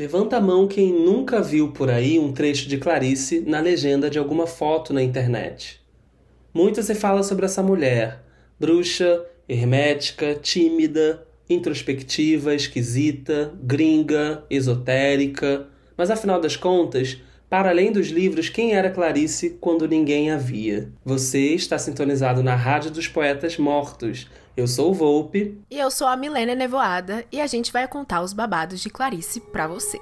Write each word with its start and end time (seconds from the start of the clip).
Levanta 0.00 0.38
a 0.38 0.40
mão 0.40 0.66
quem 0.66 0.90
nunca 0.94 1.42
viu 1.42 1.72
por 1.72 1.90
aí 1.90 2.18
um 2.18 2.32
trecho 2.32 2.66
de 2.66 2.78
Clarice 2.78 3.40
na 3.40 3.60
legenda 3.60 4.08
de 4.08 4.18
alguma 4.18 4.46
foto 4.46 4.94
na 4.94 5.02
internet. 5.02 5.78
Muito 6.54 6.82
se 6.82 6.94
fala 6.94 7.22
sobre 7.22 7.44
essa 7.44 7.62
mulher, 7.62 8.24
bruxa, 8.58 9.26
hermética, 9.46 10.34
tímida, 10.34 11.22
introspectiva, 11.50 12.54
esquisita, 12.54 13.52
gringa, 13.62 14.42
esotérica, 14.48 15.68
mas 15.98 16.10
afinal 16.10 16.40
das 16.40 16.56
contas, 16.56 17.18
para 17.50 17.68
além 17.70 17.90
dos 17.90 18.06
livros, 18.06 18.48
quem 18.48 18.74
era 18.74 18.88
Clarice 18.88 19.58
quando 19.60 19.88
ninguém 19.88 20.30
a 20.30 20.36
via? 20.36 20.88
Você 21.04 21.48
está 21.48 21.76
sintonizado 21.76 22.44
na 22.44 22.54
Rádio 22.54 22.92
dos 22.92 23.08
Poetas 23.08 23.58
Mortos. 23.58 24.28
Eu 24.56 24.68
sou 24.68 24.92
o 24.92 24.94
Volpe. 24.94 25.58
E 25.68 25.76
eu 25.76 25.90
sou 25.90 26.06
a 26.06 26.16
Milena 26.16 26.54
Nevoada, 26.54 27.24
e 27.32 27.40
a 27.40 27.48
gente 27.48 27.72
vai 27.72 27.88
contar 27.88 28.22
os 28.22 28.32
babados 28.32 28.80
de 28.80 28.88
Clarice 28.88 29.40
para 29.40 29.66
você. 29.66 29.98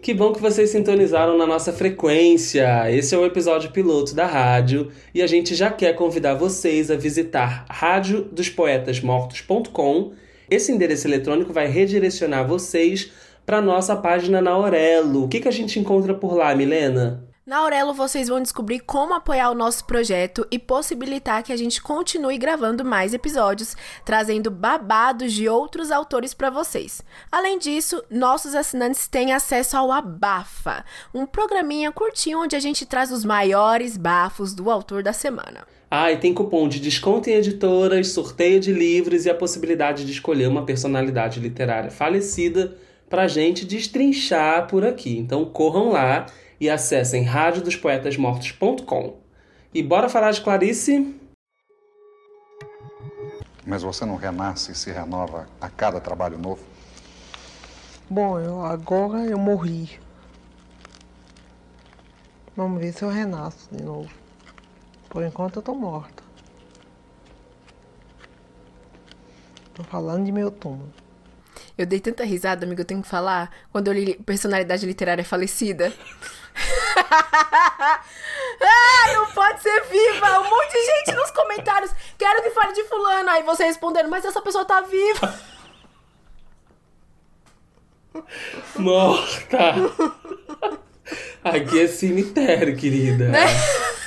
Que 0.00 0.14
bom 0.14 0.32
que 0.32 0.40
vocês 0.40 0.70
sintonizaram 0.70 1.36
na 1.36 1.46
nossa 1.46 1.72
frequência. 1.72 2.88
Esse 2.92 3.12
é 3.14 3.18
o 3.18 3.26
episódio 3.26 3.72
piloto 3.72 4.14
da 4.14 4.26
rádio 4.26 4.92
e 5.12 5.20
a 5.20 5.26
gente 5.26 5.52
já 5.54 5.70
quer 5.70 5.94
convidar 5.94 6.34
vocês 6.34 6.92
a 6.92 6.96
visitar 6.96 7.66
radiodospoetasmortos.com. 7.68 10.21
Esse 10.52 10.70
endereço 10.70 11.06
eletrônico 11.06 11.50
vai 11.50 11.66
redirecionar 11.66 12.46
vocês 12.46 13.10
para 13.46 13.62
nossa 13.62 13.96
página 13.96 14.38
na 14.42 14.50
Aurelo. 14.50 15.24
O 15.24 15.28
que, 15.28 15.40
que 15.40 15.48
a 15.48 15.50
gente 15.50 15.80
encontra 15.80 16.12
por 16.12 16.36
lá, 16.36 16.54
Milena? 16.54 17.26
Na 17.46 17.56
Aurelo 17.56 17.94
vocês 17.94 18.28
vão 18.28 18.38
descobrir 18.38 18.80
como 18.80 19.14
apoiar 19.14 19.48
o 19.48 19.54
nosso 19.54 19.86
projeto 19.86 20.46
e 20.50 20.58
possibilitar 20.58 21.42
que 21.42 21.54
a 21.54 21.56
gente 21.56 21.80
continue 21.80 22.36
gravando 22.36 22.84
mais 22.84 23.14
episódios, 23.14 23.74
trazendo 24.04 24.50
babados 24.50 25.32
de 25.32 25.48
outros 25.48 25.90
autores 25.90 26.34
para 26.34 26.50
vocês. 26.50 27.00
Além 27.32 27.58
disso, 27.58 28.04
nossos 28.10 28.54
assinantes 28.54 29.08
têm 29.08 29.32
acesso 29.32 29.74
ao 29.78 29.90
Abafa, 29.90 30.84
um 31.14 31.24
programinha 31.24 31.90
curtinho 31.90 32.42
onde 32.42 32.54
a 32.54 32.60
gente 32.60 32.84
traz 32.84 33.10
os 33.10 33.24
maiores 33.24 33.96
bafos 33.96 34.52
do 34.52 34.70
autor 34.70 35.02
da 35.02 35.14
semana. 35.14 35.66
Ah, 35.94 36.10
e 36.10 36.16
tem 36.16 36.32
cupom 36.32 36.70
de 36.70 36.80
desconto 36.80 37.28
em 37.28 37.34
editoras, 37.34 38.08
sorteio 38.08 38.58
de 38.58 38.72
livros 38.72 39.26
e 39.26 39.30
a 39.30 39.34
possibilidade 39.34 40.06
de 40.06 40.12
escolher 40.12 40.48
uma 40.48 40.64
personalidade 40.64 41.38
literária 41.38 41.90
falecida 41.90 42.78
pra 43.10 43.28
gente 43.28 43.66
destrinchar 43.66 44.66
por 44.68 44.86
aqui. 44.86 45.18
Então 45.18 45.44
corram 45.44 45.92
lá 45.92 46.24
e 46.58 46.70
acessem 46.70 47.24
radiodospoetasmortos.com. 47.24 49.18
E 49.74 49.82
bora 49.82 50.08
falar 50.08 50.30
de 50.30 50.40
Clarice? 50.40 51.14
Mas 53.66 53.82
você 53.82 54.06
não 54.06 54.16
renasce 54.16 54.72
e 54.72 54.74
se 54.74 54.90
renova 54.90 55.46
a 55.60 55.68
cada 55.68 56.00
trabalho 56.00 56.38
novo? 56.38 56.64
Bom, 58.08 58.40
eu, 58.40 58.64
agora 58.64 59.26
eu 59.26 59.36
morri. 59.36 59.90
Vamos 62.56 62.80
ver 62.80 62.94
se 62.94 63.02
eu 63.02 63.10
renasço 63.10 63.68
de 63.70 63.82
novo. 63.84 64.21
Por 65.12 65.22
enquanto 65.22 65.56
eu 65.56 65.62
tô 65.62 65.74
morta. 65.74 66.22
Tô 69.74 69.84
falando 69.84 70.24
de 70.24 70.32
meu 70.32 70.50
túmulo. 70.50 70.90
Eu 71.76 71.84
dei 71.84 72.00
tanta 72.00 72.24
risada, 72.24 72.64
amigo, 72.64 72.80
eu 72.80 72.84
tenho 72.86 73.02
que 73.02 73.08
falar, 73.08 73.50
quando 73.70 73.88
eu 73.88 73.92
li 73.92 74.14
personalidade 74.14 74.86
literária 74.86 75.22
falecida. 75.22 75.92
ah, 77.12 78.02
não 79.12 79.26
pode 79.32 79.60
ser 79.60 79.82
viva! 79.82 80.40
Um 80.40 80.48
monte 80.48 80.72
de 80.72 80.82
gente 80.82 81.12
nos 81.14 81.30
comentários. 81.30 81.92
Quero 82.16 82.42
que 82.42 82.50
fale 82.50 82.72
de 82.72 82.84
fulano. 82.84 83.28
Aí 83.28 83.42
você 83.42 83.64
respondendo, 83.64 84.08
mas 84.08 84.24
essa 84.24 84.40
pessoa 84.40 84.64
tá 84.64 84.80
viva. 84.80 85.38
Morta! 88.76 89.74
Aqui 91.44 91.80
é 91.80 91.86
cemitério, 91.86 92.74
querida. 92.78 93.28
Né? 93.28 93.44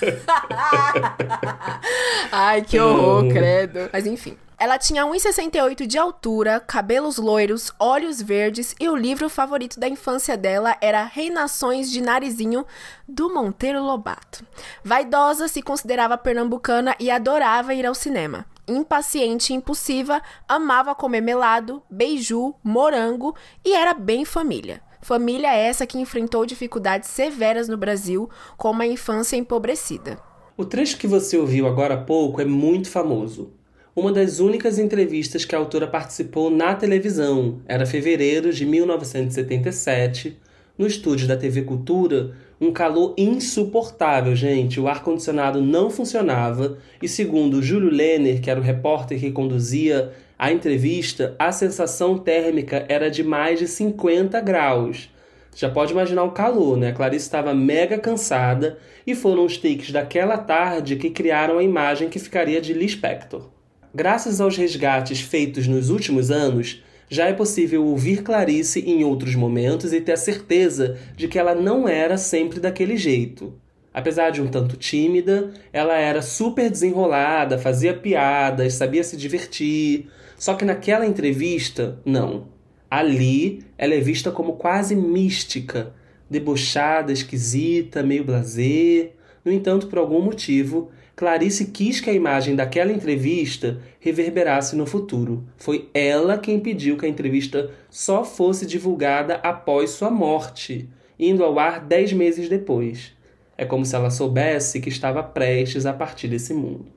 Ai, 2.32 2.62
que 2.62 2.80
horror, 2.80 3.28
credo. 3.30 3.90
Mas 3.92 4.06
enfim. 4.06 4.38
Ela 4.58 4.78
tinha 4.78 5.04
1,68 5.04 5.86
de 5.86 5.98
altura, 5.98 6.62
cabelos 6.62 7.18
loiros, 7.18 7.74
olhos 7.78 8.22
verdes 8.22 8.74
e 8.80 8.88
o 8.88 8.96
livro 8.96 9.30
favorito 9.30 9.78
da 9.78 9.88
infância 9.88 10.38
dela 10.38 10.78
era 10.80 11.04
Reinações 11.04 11.92
de 11.92 12.02
Narizinho, 12.02 12.66
do 13.06 13.34
Monteiro 13.34 13.84
Lobato. 13.84 14.46
Vaidosa, 14.82 15.50
se 15.50 15.62
considerava 15.62 16.18
pernambucana 16.18 16.96
e 17.00 17.12
adorava 17.12 17.74
ir 17.74 17.86
ao 17.86 17.94
cinema. 17.94 18.46
Impaciente 18.66 19.52
e 19.52 19.58
impulsiva, 19.58 20.22
amava 20.48 20.96
comer 20.96 21.22
melado, 21.22 21.84
beiju, 21.90 22.56
morango 22.64 23.36
e 23.64 23.76
era 23.76 23.94
bem 23.94 24.24
família. 24.24 24.82
Família 25.06 25.54
essa 25.54 25.86
que 25.86 26.00
enfrentou 26.00 26.48
dificuldades 26.48 27.10
severas 27.10 27.68
no 27.68 27.78
Brasil, 27.78 28.28
com 28.58 28.72
uma 28.72 28.88
infância 28.88 29.38
empobrecida. 29.38 30.18
O 30.58 30.66
trecho 30.66 30.98
que 30.98 31.06
você 31.06 31.38
ouviu 31.38 31.68
agora 31.68 31.94
há 31.94 31.98
pouco 31.98 32.42
é 32.42 32.46
muito 32.46 32.90
famoso 32.90 33.54
uma 33.96 34.12
das 34.12 34.40
únicas 34.40 34.80
entrevistas 34.80 35.46
que 35.46 35.56
a 35.56 35.60
autora 35.60 35.88
participou 35.88 36.50
na 36.50 36.74
televisão. 36.74 37.62
Era 37.68 37.86
fevereiro 37.86 38.52
de 38.52 38.66
1977, 38.66 40.38
no 40.78 40.86
estúdio 40.86 41.28
da 41.28 41.38
TV 41.38 41.62
Cultura, 41.62 42.32
um 42.60 42.74
calor 42.74 43.14
insuportável, 43.16 44.36
gente. 44.36 44.80
O 44.80 44.88
ar-condicionado 44.88 45.62
não 45.62 45.90
funcionava 45.90 46.78
e, 47.02 47.08
segundo 47.08 47.62
Júlio 47.62 47.90
Lenner, 47.90 48.42
que 48.42 48.50
era 48.50 48.60
o 48.60 48.64
repórter 48.64 49.20
que 49.20 49.32
conduzia 49.32 50.12
a 50.38 50.52
entrevista, 50.52 51.36
a 51.40 51.52
sensação 51.52 52.18
térmica 52.18 52.86
era 52.90 53.10
de 53.10 53.24
mais 53.24 53.60
de 53.60 53.68
50 53.68 54.40
graus. 54.42 55.10
Já 55.56 55.70
pode 55.70 55.94
imaginar 55.94 56.24
o 56.24 56.32
calor, 56.32 56.76
né? 56.76 56.90
A 56.90 56.94
Clarice 56.94 57.26
estava 57.26 57.54
mega 57.54 57.98
cansada 57.98 58.78
e 59.08 59.16
foram 59.16 59.46
os 59.46 59.58
takes 59.58 59.92
daquela 59.92 60.38
tarde 60.38 60.98
que 60.98 61.10
criaram 61.10 61.58
a 61.58 61.64
imagem 61.64 62.10
que 62.10 62.20
ficaria 62.20 62.60
de 62.60 62.74
Lee 62.74 62.90
Spector. 62.90 63.50
Graças 63.94 64.42
aos 64.42 64.58
resgates 64.58 65.22
feitos 65.22 65.68
nos 65.68 65.90
últimos 65.90 66.30
anos, 66.30 66.84
já 67.08 67.28
é 67.28 67.34
possível 67.34 67.86
ouvir 67.86 68.22
Clarice 68.22 68.82
em 68.82 69.06
outros 69.06 69.36
momentos 69.36 69.94
e 69.94 70.02
ter 70.02 70.12
a 70.12 70.18
certeza 70.18 70.98
de 71.16 71.30
que 71.30 71.40
ela 71.40 71.56
não 71.56 71.88
era 71.88 72.18
sempre 72.18 72.60
daquele 72.60 72.98
jeito. 72.98 73.54
Apesar 73.94 74.32
de 74.32 74.42
um 74.42 74.48
tanto 74.48 74.76
tímida, 74.76 75.52
ela 75.72 75.96
era 75.96 76.22
super 76.22 76.70
desenrolada, 76.70 77.58
fazia 77.58 77.94
piadas, 77.94 78.74
sabia 78.74 79.06
se 79.06 79.16
divertir. 79.16 80.10
Só 80.38 80.56
que 80.56 80.66
naquela 80.66 81.06
entrevista, 81.06 82.00
não. 82.06 82.48
Ali, 82.90 83.64
ela 83.78 83.94
é 83.94 84.00
vista 84.00 84.32
como 84.32 84.54
quase 84.54 84.96
mística, 84.96 85.94
debochada, 86.30 87.12
esquisita, 87.12 88.04
meio 88.04 88.24
blasé. 88.24 89.12
No 89.44 89.52
entanto, 89.52 89.88
por 89.88 90.00
algum 90.00 90.22
motivo, 90.22 90.90
Clarice 91.16 91.68
quis 91.68 92.02
que 92.02 92.10
a 92.10 92.14
imagem 92.14 92.56
daquela 92.56 92.92
entrevista 92.92 93.80
reverberasse 94.00 94.76
no 94.76 94.86
futuro. 94.86 95.46
Foi 95.58 95.90
ela 95.94 96.38
quem 96.38 96.60
pediu 96.60 96.98
que 96.98 97.06
a 97.06 97.10
entrevista 97.10 97.72
só 97.90 98.26
fosse 98.26 98.66
divulgada 98.66 99.36
após 99.36 99.92
sua 99.92 100.12
morte, 100.12 100.90
indo 101.18 101.44
ao 101.44 101.58
ar 101.58 101.80
dez 101.80 102.12
meses 102.12 102.50
depois. 102.50 103.14
É 103.58 103.64
como 103.64 103.86
se 103.86 103.96
ela 103.96 104.10
soubesse 104.10 104.82
que 104.82 104.90
estava 104.90 105.24
prestes 105.24 105.86
a 105.86 105.94
partir 105.94 106.28
desse 106.28 106.54
mundo. 106.54 106.95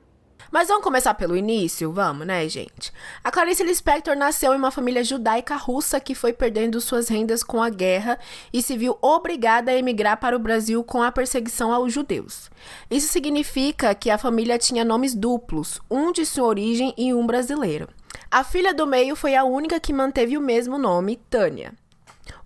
Mas 0.51 0.67
vamos 0.67 0.83
começar 0.83 1.13
pelo 1.13 1.37
início? 1.37 1.91
Vamos, 1.91 2.25
né, 2.25 2.49
gente? 2.49 2.91
A 3.23 3.29
Clarice 3.29 3.63
Lispector 3.63 4.15
nasceu 4.15 4.53
em 4.53 4.57
uma 4.57 4.71
família 4.71 5.03
judaica 5.03 5.55
russa 5.55 5.99
que 5.99 6.15
foi 6.15 6.33
perdendo 6.33 6.81
suas 6.81 7.07
rendas 7.07 7.43
com 7.43 7.61
a 7.61 7.69
guerra 7.69 8.17
e 8.51 8.61
se 8.61 8.75
viu 8.75 8.97
obrigada 8.99 9.69
a 9.69 9.75
emigrar 9.75 10.17
para 10.17 10.35
o 10.35 10.39
Brasil 10.39 10.83
com 10.83 11.03
a 11.03 11.11
perseguição 11.11 11.71
aos 11.71 11.93
judeus. 11.93 12.49
Isso 12.89 13.07
significa 13.09 13.93
que 13.93 14.09
a 14.09 14.17
família 14.17 14.57
tinha 14.57 14.83
nomes 14.83 15.13
duplos, 15.13 15.79
um 15.89 16.11
de 16.11 16.25
sua 16.25 16.47
origem 16.47 16.95
e 16.97 17.13
um 17.13 17.27
brasileiro. 17.27 17.87
A 18.31 18.43
filha 18.43 18.73
do 18.73 18.87
meio 18.87 19.15
foi 19.15 19.35
a 19.35 19.43
única 19.43 19.79
que 19.79 19.93
manteve 19.93 20.35
o 20.35 20.41
mesmo 20.41 20.79
nome, 20.79 21.17
Tânia. 21.29 21.73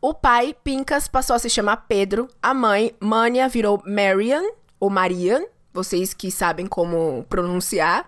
O 0.01 0.13
pai, 0.13 0.53
Pincas, 0.61 1.07
passou 1.07 1.38
a 1.38 1.39
se 1.39 1.50
chamar 1.50 1.85
Pedro, 1.88 2.27
a 2.41 2.53
mãe, 2.53 2.94
Mania, 3.00 3.47
virou 3.47 3.81
Marian, 3.85 4.44
ou 4.77 4.89
Marian, 4.89 5.44
vocês 5.73 6.13
que 6.13 6.29
sabem 6.29 6.67
como 6.67 7.25
pronunciar. 7.27 8.07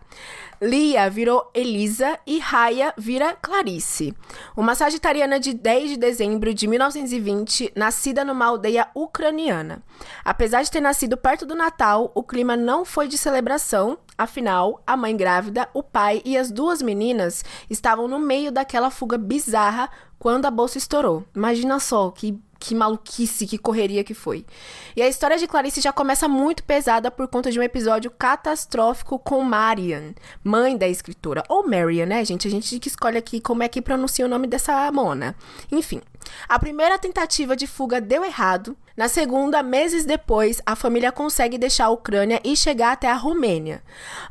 Lia 0.62 1.10
virou 1.10 1.50
Elisa 1.54 2.18
e 2.26 2.40
Raya 2.40 2.94
vira 2.98 3.34
Clarice. 3.34 4.16
Uma 4.56 4.74
sagitariana 4.74 5.40
de 5.40 5.54
10 5.54 5.90
de 5.92 5.98
dezembro 5.98 6.54
de 6.54 6.68
1920, 6.68 7.74
nascida 7.76 8.24
numa 8.24 8.46
aldeia 8.46 8.88
ucraniana. 8.96 9.84
Apesar 10.24 10.64
de 10.64 10.72
ter 10.72 10.80
nascido 10.80 11.18
perto 11.18 11.46
do 11.46 11.56
Natal, 11.56 12.12
o 12.16 12.24
clima 12.24 12.56
não 12.56 12.86
foi 12.86 13.08
de 13.08 13.18
celebração, 13.18 13.98
afinal, 14.18 14.82
a 14.88 14.96
mãe 14.96 15.16
grávida, 15.16 15.68
o 15.74 15.84
pai 15.84 16.22
e 16.24 16.38
as 16.38 16.52
duas 16.52 16.82
meninas 16.82 17.44
estavam 17.70 18.08
no 18.08 18.20
meio 18.20 18.52
daquela 18.52 18.90
fuga 18.90 19.18
bizarra 19.18 19.90
quando 20.18 20.46
a 20.46 20.52
bolsa 20.52 20.78
estourou. 20.78 21.26
Imagina 21.36 21.80
só 21.80 22.10
que 22.12 22.40
que 22.60 22.76
maluquice, 22.76 23.46
que 23.46 23.58
correria 23.58 24.04
que 24.04 24.14
foi. 24.14 24.46
E 24.96 25.02
a 25.02 25.08
história 25.08 25.38
de 25.38 25.48
Clarice 25.48 25.82
já 25.82 25.92
começa 25.92 26.28
muito 26.28 26.64
pesada 26.64 27.12
por 27.12 27.28
conta 27.28 27.52
de 27.52 27.60
um 27.60 27.64
episódio 27.64 28.12
catastrófico 28.12 29.20
com 29.20 29.42
Marian, 29.44 30.14
mãe 30.44 30.78
da 30.78 30.88
escritora. 30.88 31.44
Ou 31.50 31.68
Marian, 31.68 32.06
né, 32.06 32.24
gente? 32.26 32.48
A 32.48 32.52
gente 32.52 32.80
que 32.80 32.88
escolhe 32.88 33.18
aqui 33.18 33.40
como 33.40 33.64
é 33.64 33.68
que 33.68 33.82
pronuncia 33.82 34.26
o 34.26 34.30
nome 34.30 34.48
dessa 34.48 34.92
mona. 34.92 35.36
Enfim. 35.72 36.02
A 36.48 36.60
primeira 36.60 36.98
tentativa 36.98 37.56
de 37.56 37.68
fuga 37.68 38.00
deu 38.00 38.24
errado. 38.24 38.78
Na 38.96 39.10
segunda, 39.10 39.62
meses 39.62 40.06
depois, 40.06 40.62
a 40.66 40.74
família 40.74 41.12
consegue 41.12 41.58
deixar 41.58 41.86
a 41.86 41.90
Ucrânia 41.90 42.40
e 42.46 42.56
chegar 42.56 42.94
até 42.94 43.12
a 43.12 43.16
Romênia. 43.16 43.84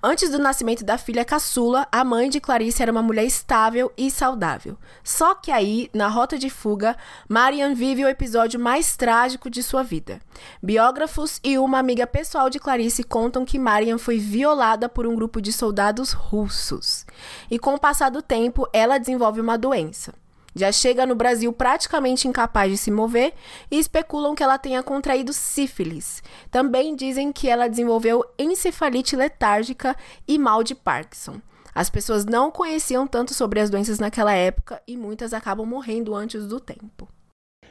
Antes 0.02 0.30
do 0.30 0.38
nascimento 0.38 0.82
da 0.82 0.96
filha 0.96 1.22
caçula, 1.22 1.86
a 1.92 2.02
mãe 2.02 2.30
de 2.30 2.40
Clarice 2.40 2.82
era 2.82 2.90
uma 2.90 3.02
mulher 3.02 3.24
estável 3.24 3.92
e 3.94 4.10
saudável. 4.10 4.78
Só 5.02 5.34
que 5.34 5.50
aí, 5.50 5.90
na 5.92 6.08
rota 6.08 6.38
de 6.38 6.48
fuga, 6.48 6.96
Marian 7.28 7.74
vive 7.74 8.04
o 8.04 8.08
episódio 8.08 8.58
mais 8.58 8.96
trágico 8.96 9.50
de 9.50 9.62
sua 9.62 9.82
vida. 9.82 10.18
Biógrafos 10.62 11.40
e 11.44 11.58
uma 11.58 11.78
amiga 11.78 12.06
pessoal 12.06 12.48
de 12.48 12.58
Clarice 12.58 13.04
contam 13.04 13.44
que 13.44 13.58
Marian 13.58 13.98
foi 13.98 14.18
violada 14.18 14.88
por 14.88 15.06
um 15.06 15.14
grupo 15.14 15.42
de 15.42 15.52
soldados 15.52 16.12
russos. 16.12 17.04
E 17.50 17.58
com 17.58 17.74
o 17.74 17.80
passar 17.80 18.10
do 18.10 18.22
tempo, 18.22 18.66
ela 18.72 18.96
desenvolve 18.96 19.42
uma 19.42 19.58
doença. 19.58 20.23
Já 20.54 20.70
chega 20.70 21.04
no 21.04 21.14
Brasil 21.14 21.52
praticamente 21.52 22.28
incapaz 22.28 22.70
de 22.70 22.78
se 22.78 22.90
mover 22.90 23.32
e 23.70 23.78
especulam 23.78 24.34
que 24.34 24.42
ela 24.42 24.58
tenha 24.58 24.82
contraído 24.82 25.32
sífilis. 25.32 26.22
Também 26.50 26.94
dizem 26.94 27.32
que 27.32 27.48
ela 27.48 27.68
desenvolveu 27.68 28.24
encefalite 28.38 29.16
letárgica 29.16 29.96
e 30.28 30.38
mal 30.38 30.62
de 30.62 30.74
Parkinson. 30.74 31.40
As 31.74 31.90
pessoas 31.90 32.24
não 32.24 32.52
conheciam 32.52 33.06
tanto 33.06 33.34
sobre 33.34 33.58
as 33.58 33.68
doenças 33.68 33.98
naquela 33.98 34.32
época 34.32 34.80
e 34.86 34.96
muitas 34.96 35.34
acabam 35.34 35.66
morrendo 35.66 36.14
antes 36.14 36.46
do 36.46 36.60
tempo. 36.60 37.08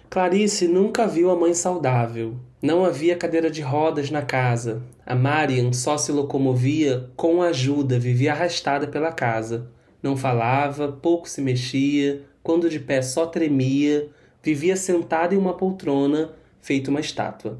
Clarice 0.09 0.67
nunca 0.67 1.07
viu 1.07 1.31
a 1.31 1.35
mãe 1.35 1.53
saudável. 1.53 2.35
Não 2.61 2.85
havia 2.85 3.15
cadeira 3.15 3.49
de 3.49 3.61
rodas 3.61 4.11
na 4.11 4.21
casa. 4.21 4.83
A 5.05 5.15
Marian 5.15 5.73
só 5.73 5.97
se 5.97 6.11
locomovia 6.11 7.09
com 7.15 7.41
ajuda, 7.41 7.97
vivia 7.97 8.33
arrastada 8.33 8.87
pela 8.87 9.11
casa. 9.11 9.71
Não 10.03 10.15
falava, 10.15 10.91
pouco 10.91 11.27
se 11.27 11.41
mexia, 11.41 12.23
quando 12.43 12.69
de 12.69 12.79
pé 12.79 13.01
só 13.01 13.25
tremia, 13.25 14.09
vivia 14.43 14.75
sentada 14.75 15.33
em 15.33 15.37
uma 15.37 15.53
poltrona, 15.53 16.31
feito 16.61 16.89
uma 16.89 16.99
estátua. 16.99 17.57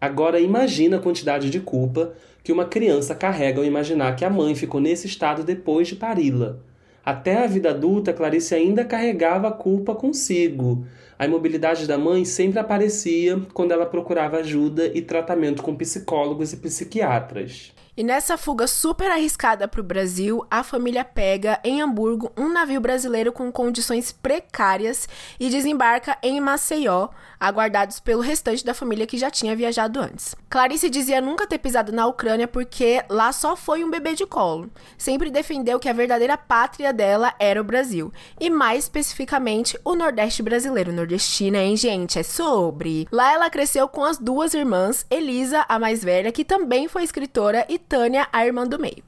Agora 0.00 0.40
imagina 0.40 0.96
a 0.96 1.00
quantidade 1.00 1.48
de 1.48 1.60
culpa 1.60 2.12
que 2.42 2.52
uma 2.52 2.64
criança 2.64 3.14
carrega 3.14 3.60
ao 3.60 3.64
imaginar 3.64 4.16
que 4.16 4.24
a 4.24 4.30
mãe 4.30 4.54
ficou 4.54 4.80
nesse 4.80 5.06
estado 5.06 5.44
depois 5.44 5.88
de 5.88 5.96
pari-la. 5.96 6.56
Até 7.04 7.42
a 7.42 7.46
vida 7.46 7.70
adulta, 7.70 8.12
Clarice 8.12 8.54
ainda 8.54 8.84
carregava 8.84 9.48
a 9.48 9.52
culpa 9.52 9.94
consigo. 9.94 10.84
A 11.18 11.24
imobilidade 11.24 11.86
da 11.86 11.96
mãe 11.96 12.24
sempre 12.24 12.58
aparecia 12.58 13.40
quando 13.54 13.72
ela 13.72 13.86
procurava 13.86 14.38
ajuda 14.38 14.86
e 14.94 15.00
tratamento 15.00 15.62
com 15.62 15.74
psicólogos 15.74 16.52
e 16.52 16.58
psiquiatras. 16.58 17.72
E 17.98 18.04
nessa 18.04 18.38
fuga 18.38 18.68
super 18.68 19.10
arriscada 19.10 19.66
para 19.66 19.80
o 19.80 19.82
Brasil, 19.82 20.46
a 20.48 20.62
família 20.62 21.04
pega 21.04 21.58
em 21.64 21.82
Hamburgo 21.82 22.30
um 22.36 22.48
navio 22.48 22.80
brasileiro 22.80 23.32
com 23.32 23.50
condições 23.50 24.12
precárias 24.12 25.08
e 25.40 25.50
desembarca 25.50 26.16
em 26.22 26.40
Maceió, 26.40 27.08
aguardados 27.40 27.98
pelo 27.98 28.22
restante 28.22 28.64
da 28.64 28.72
família 28.72 29.04
que 29.04 29.18
já 29.18 29.32
tinha 29.32 29.56
viajado 29.56 29.98
antes. 29.98 30.36
Clarice 30.48 30.88
dizia 30.88 31.20
nunca 31.20 31.44
ter 31.44 31.58
pisado 31.58 31.90
na 31.90 32.06
Ucrânia 32.06 32.46
porque 32.46 33.02
lá 33.08 33.32
só 33.32 33.56
foi 33.56 33.82
um 33.82 33.90
bebê 33.90 34.14
de 34.14 34.24
colo. 34.24 34.70
Sempre 34.96 35.28
defendeu 35.28 35.80
que 35.80 35.88
a 35.88 35.92
verdadeira 35.92 36.38
pátria 36.38 36.92
dela 36.92 37.34
era 37.36 37.60
o 37.60 37.64
Brasil, 37.64 38.12
e 38.40 38.48
mais 38.48 38.84
especificamente 38.84 39.76
o 39.84 39.96
Nordeste 39.96 40.40
brasileiro. 40.40 40.92
Nordestina, 40.92 41.58
hein, 41.58 41.76
gente? 41.76 42.16
É 42.16 42.22
sobre. 42.22 43.08
Lá 43.10 43.32
ela 43.32 43.50
cresceu 43.50 43.88
com 43.88 44.04
as 44.04 44.18
duas 44.18 44.54
irmãs, 44.54 45.04
Elisa, 45.10 45.66
a 45.68 45.80
mais 45.80 46.04
velha, 46.04 46.30
que 46.30 46.44
também 46.44 46.86
foi 46.86 47.02
escritora, 47.02 47.66
e 47.68 47.87
Tânia, 47.88 48.28
a 48.32 48.44
irmã 48.44 48.66
do 48.66 48.78
meio. 48.78 49.02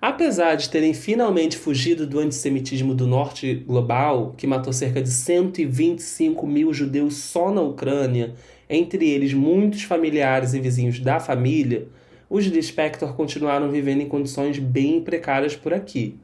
Apesar 0.00 0.54
de 0.54 0.70
terem 0.70 0.94
finalmente 0.94 1.56
fugido 1.56 2.06
do 2.06 2.18
antissemitismo 2.18 2.94
do 2.94 3.06
norte 3.06 3.54
global, 3.54 4.34
que 4.36 4.46
matou 4.46 4.72
cerca 4.72 5.02
de 5.02 5.10
125 5.10 6.46
mil 6.46 6.72
judeus 6.72 7.16
só 7.16 7.50
na 7.50 7.60
Ucrânia, 7.60 8.34
entre 8.68 9.08
eles 9.08 9.34
muitos 9.34 9.82
familiares 9.82 10.54
e 10.54 10.60
vizinhos 10.60 11.00
da 11.00 11.18
família, 11.18 11.88
os 12.28 12.44
Lispector 12.44 13.14
continuaram 13.14 13.70
vivendo 13.70 14.00
em 14.00 14.08
condições 14.08 14.58
bem 14.58 15.00
precárias 15.00 15.54
por 15.54 15.72
aqui. 15.72 16.16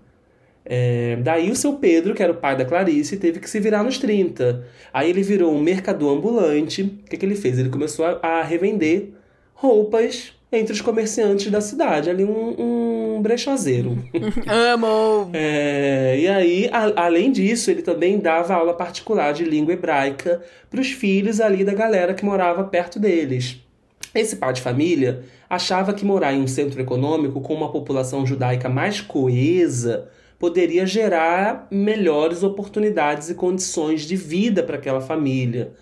É, 0.65 1.17
daí 1.17 1.51
o 1.51 1.57
seu 1.57 1.75
Pedro, 1.75 2.15
que 2.15 2.23
era 2.23 2.33
o 2.33 2.37
pai 2.37 2.57
da 2.57 2.65
Clarice, 2.65 3.17
teve 3.17 3.41
que 3.41 3.51
se 3.51 3.59
virar 3.59 3.83
nos 3.83 3.99
30. 3.99 4.65
Aí 4.93 5.11
ele 5.11 5.23
virou 5.23 5.53
um 5.53 5.61
mercador 5.61 6.17
ambulante. 6.17 6.83
O 6.83 7.11
que, 7.11 7.17
que 7.17 7.27
ele 7.27 7.35
fez? 7.35 7.59
Ele 7.59 7.69
começou 7.69 8.05
a, 8.05 8.21
a 8.23 8.43
revender 8.43 9.11
roupas 9.55 10.33
entre 10.53 10.73
os 10.73 10.83
comerciantes 10.83 11.51
da 11.51 11.63
cidade, 11.63 12.11
ali 12.11 12.25
um, 12.25 13.17
um 13.17 13.23
brechoseiro. 13.23 13.97
Amo! 14.47 15.31
É, 15.33 16.19
e 16.21 16.29
aí, 16.29 16.69
a, 16.71 17.07
além 17.07 17.33
disso, 17.33 17.71
ele 17.71 17.81
também 17.81 18.19
dava 18.19 18.55
aula 18.55 18.75
particular 18.75 19.33
de 19.33 19.45
língua 19.45 19.73
hebraica 19.73 20.43
para 20.71 20.81
os 20.81 20.91
filhos 20.91 21.41
ali 21.41 21.65
da 21.65 21.73
galera 21.73 22.13
que 22.13 22.25
morava 22.25 22.65
perto 22.65 23.01
deles. 23.01 23.61
Esse 24.15 24.37
pai 24.37 24.53
de 24.53 24.61
família 24.61 25.25
achava 25.49 25.95
que 25.95 26.05
morar 26.05 26.35
em 26.35 26.43
um 26.43 26.47
centro 26.47 26.81
econômico 26.81 27.41
com 27.41 27.55
uma 27.55 27.73
população 27.73 28.27
judaica 28.27 28.69
mais 28.69 29.01
coesa 29.01 30.09
poderia 30.39 30.85
gerar 30.85 31.69
melhores 31.71 32.43
oportunidades 32.43 33.31
e 33.31 33.35
condições 33.35 34.03
de 34.03 34.17
vida 34.17 34.63
para 34.63 34.77
aquela 34.77 35.01
família. 35.01 35.73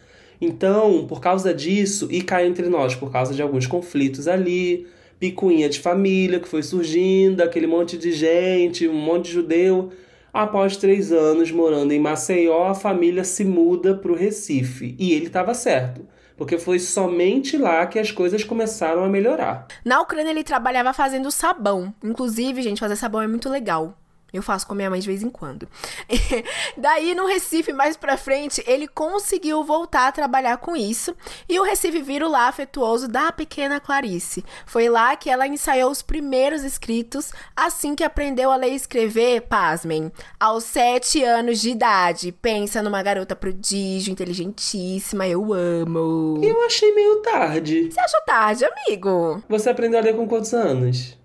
Então, 0.40 1.06
por 1.06 1.20
causa 1.20 1.52
disso, 1.52 2.08
e 2.10 2.22
cá 2.22 2.44
entre 2.44 2.68
nós, 2.68 2.94
por 2.94 3.12
causa 3.12 3.34
de 3.34 3.42
alguns 3.42 3.66
conflitos 3.66 4.26
ali, 4.26 4.86
picuinha 5.18 5.68
de 5.68 5.78
família 5.78 6.40
que 6.40 6.48
foi 6.48 6.62
surgindo, 6.62 7.42
aquele 7.42 7.66
monte 7.66 7.98
de 7.98 8.12
gente, 8.12 8.88
um 8.88 8.94
monte 8.94 9.26
de 9.26 9.32
judeu. 9.32 9.90
Após 10.32 10.76
três 10.76 11.12
anos 11.12 11.50
morando 11.50 11.92
em 11.92 11.98
Maceió, 11.98 12.68
a 12.68 12.74
família 12.74 13.24
se 13.24 13.44
muda 13.44 13.94
para 13.94 14.12
o 14.12 14.16
Recife. 14.16 14.94
E 14.98 15.12
ele 15.12 15.26
estava 15.26 15.52
certo 15.54 16.06
porque 16.40 16.56
foi 16.56 16.78
somente 16.78 17.58
lá 17.58 17.86
que 17.86 17.98
as 17.98 18.10
coisas 18.10 18.42
começaram 18.42 19.04
a 19.04 19.08
melhorar. 19.10 19.66
Na 19.84 20.00
Ucrânia 20.00 20.30
ele 20.30 20.42
trabalhava 20.42 20.90
fazendo 20.94 21.30
sabão. 21.30 21.94
Inclusive, 22.02 22.62
gente, 22.62 22.80
fazer 22.80 22.96
sabão 22.96 23.20
é 23.20 23.26
muito 23.26 23.50
legal. 23.50 23.94
Eu 24.32 24.42
faço 24.42 24.66
com 24.66 24.74
minha 24.74 24.90
mãe 24.90 25.00
de 25.00 25.06
vez 25.06 25.22
em 25.22 25.30
quando. 25.30 25.68
Daí, 26.76 27.14
no 27.14 27.26
Recife, 27.26 27.72
mais 27.72 27.96
pra 27.96 28.16
frente, 28.16 28.62
ele 28.66 28.86
conseguiu 28.86 29.64
voltar 29.64 30.08
a 30.08 30.12
trabalhar 30.12 30.56
com 30.58 30.76
isso. 30.76 31.14
E 31.48 31.58
o 31.58 31.62
Recife 31.62 32.00
vira 32.00 32.26
o 32.26 32.30
lá 32.30 32.48
afetuoso 32.48 33.08
da 33.08 33.32
pequena 33.32 33.80
Clarice. 33.80 34.44
Foi 34.66 34.88
lá 34.88 35.16
que 35.16 35.28
ela 35.28 35.46
ensaiou 35.46 35.90
os 35.90 36.02
primeiros 36.02 36.62
escritos, 36.62 37.32
assim 37.56 37.94
que 37.94 38.04
aprendeu 38.04 38.50
a 38.50 38.56
ler 38.56 38.72
e 38.72 38.76
escrever, 38.76 39.42
pasmem, 39.42 40.12
aos 40.38 40.64
sete 40.64 41.24
anos 41.24 41.60
de 41.60 41.70
idade. 41.70 42.32
Pensa 42.32 42.82
numa 42.82 43.02
garota 43.02 43.34
prodígio, 43.34 44.12
inteligentíssima, 44.12 45.26
eu 45.26 45.52
amo. 45.52 46.40
Eu 46.42 46.64
achei 46.64 46.94
meio 46.94 47.16
tarde. 47.22 47.90
Você 47.90 48.00
achou 48.00 48.20
tarde, 48.22 48.64
amigo? 48.64 49.42
Você 49.48 49.70
aprendeu 49.70 49.98
a 49.98 50.02
ler 50.02 50.14
com 50.14 50.28
quantos 50.28 50.54
anos? 50.54 51.18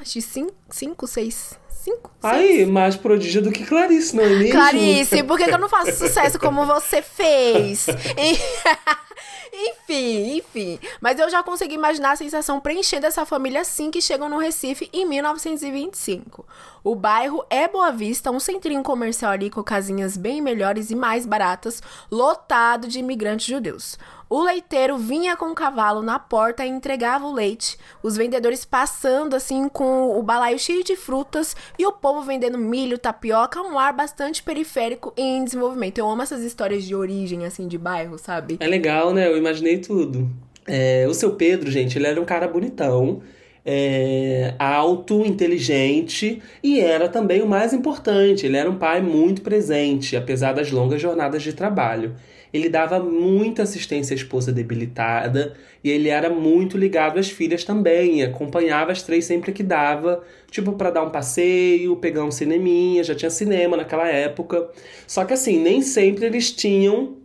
Acho 0.00 0.20
cinco, 0.20 0.54
cinco 0.70 1.06
seis 1.06 1.58
cinco. 1.84 2.10
Aí, 2.22 2.56
seis. 2.56 2.68
mais 2.68 2.96
prodígio 2.96 3.42
do 3.42 3.52
que 3.52 3.64
Clarice, 3.64 4.16
não 4.16 4.24
é 4.24 4.28
mesmo? 4.28 4.52
Clarice, 4.52 5.22
por 5.22 5.38
que, 5.38 5.44
que 5.44 5.54
eu 5.54 5.58
não 5.58 5.68
faço 5.68 5.92
sucesso 5.92 6.38
como 6.38 6.64
você 6.64 7.02
fez? 7.02 7.86
enfim, 9.52 10.36
enfim. 10.38 10.78
Mas 11.00 11.18
eu 11.18 11.28
já 11.28 11.42
consegui 11.42 11.74
imaginar 11.74 12.12
a 12.12 12.16
sensação 12.16 12.58
preenchendo 12.60 13.06
essa 13.06 13.24
família 13.26 13.60
assim 13.60 13.90
que 13.90 14.00
chegam 14.00 14.28
no 14.28 14.38
Recife 14.38 14.88
em 14.92 15.06
1925. 15.06 16.46
O 16.84 16.94
bairro 16.94 17.42
é 17.48 17.66
Boa 17.66 17.90
Vista, 17.90 18.30
um 18.30 18.38
centrinho 18.38 18.82
comercial 18.82 19.32
ali 19.32 19.48
com 19.48 19.62
casinhas 19.62 20.18
bem 20.18 20.42
melhores 20.42 20.90
e 20.90 20.94
mais 20.94 21.24
baratas, 21.24 21.82
lotado 22.10 22.86
de 22.86 22.98
imigrantes 22.98 23.46
judeus. 23.46 23.98
O 24.28 24.42
leiteiro 24.42 24.98
vinha 24.98 25.34
com 25.34 25.46
o 25.46 25.54
cavalo 25.54 26.02
na 26.02 26.18
porta 26.18 26.62
e 26.62 26.68
entregava 26.68 27.24
o 27.24 27.32
leite, 27.32 27.78
os 28.02 28.18
vendedores 28.18 28.66
passando 28.66 29.34
assim 29.34 29.66
com 29.66 30.10
o 30.14 30.22
balaio 30.22 30.58
cheio 30.58 30.84
de 30.84 30.94
frutas 30.94 31.56
e 31.78 31.86
o 31.86 31.92
povo 31.92 32.20
vendendo 32.20 32.58
milho, 32.58 32.98
tapioca, 32.98 33.62
um 33.62 33.78
ar 33.78 33.94
bastante 33.94 34.42
periférico 34.42 35.10
e 35.16 35.22
em 35.22 35.42
desenvolvimento. 35.42 35.96
Eu 35.96 36.10
amo 36.10 36.20
essas 36.20 36.42
histórias 36.42 36.84
de 36.84 36.94
origem, 36.94 37.46
assim, 37.46 37.66
de 37.66 37.78
bairro, 37.78 38.18
sabe? 38.18 38.58
É 38.60 38.66
legal, 38.66 39.14
né? 39.14 39.26
Eu 39.26 39.38
imaginei 39.38 39.78
tudo. 39.78 40.28
É, 40.66 41.06
o 41.08 41.14
seu 41.14 41.34
Pedro, 41.34 41.70
gente, 41.70 41.96
ele 41.96 42.08
era 42.08 42.20
um 42.20 42.26
cara 42.26 42.46
bonitão. 42.46 43.22
É, 43.66 44.54
alto, 44.58 45.24
inteligente 45.24 46.42
e 46.62 46.80
era 46.80 47.08
também 47.08 47.40
o 47.40 47.46
mais 47.46 47.72
importante, 47.72 48.44
ele 48.44 48.58
era 48.58 48.70
um 48.70 48.76
pai 48.76 49.00
muito 49.00 49.40
presente, 49.40 50.16
apesar 50.16 50.52
das 50.52 50.70
longas 50.70 51.00
jornadas 51.00 51.42
de 51.42 51.54
trabalho 51.54 52.14
ele 52.54 52.68
dava 52.68 53.00
muita 53.00 53.64
assistência 53.64 54.14
à 54.14 54.16
esposa 54.16 54.52
debilitada 54.52 55.54
e 55.82 55.90
ele 55.90 56.08
era 56.08 56.30
muito 56.30 56.78
ligado 56.78 57.18
às 57.18 57.28
filhas 57.28 57.64
também, 57.64 58.22
acompanhava 58.22 58.92
as 58.92 59.02
três 59.02 59.24
sempre 59.24 59.50
que 59.52 59.64
dava, 59.64 60.22
tipo 60.52 60.72
para 60.74 60.90
dar 60.90 61.02
um 61.02 61.10
passeio, 61.10 61.96
pegar 61.96 62.24
um 62.24 62.30
cineminha, 62.30 63.02
já 63.02 63.12
tinha 63.12 63.28
cinema 63.28 63.76
naquela 63.76 64.08
época. 64.08 64.70
Só 65.04 65.24
que 65.24 65.32
assim, 65.32 65.58
nem 65.58 65.82
sempre 65.82 66.26
eles 66.26 66.52
tinham 66.52 67.16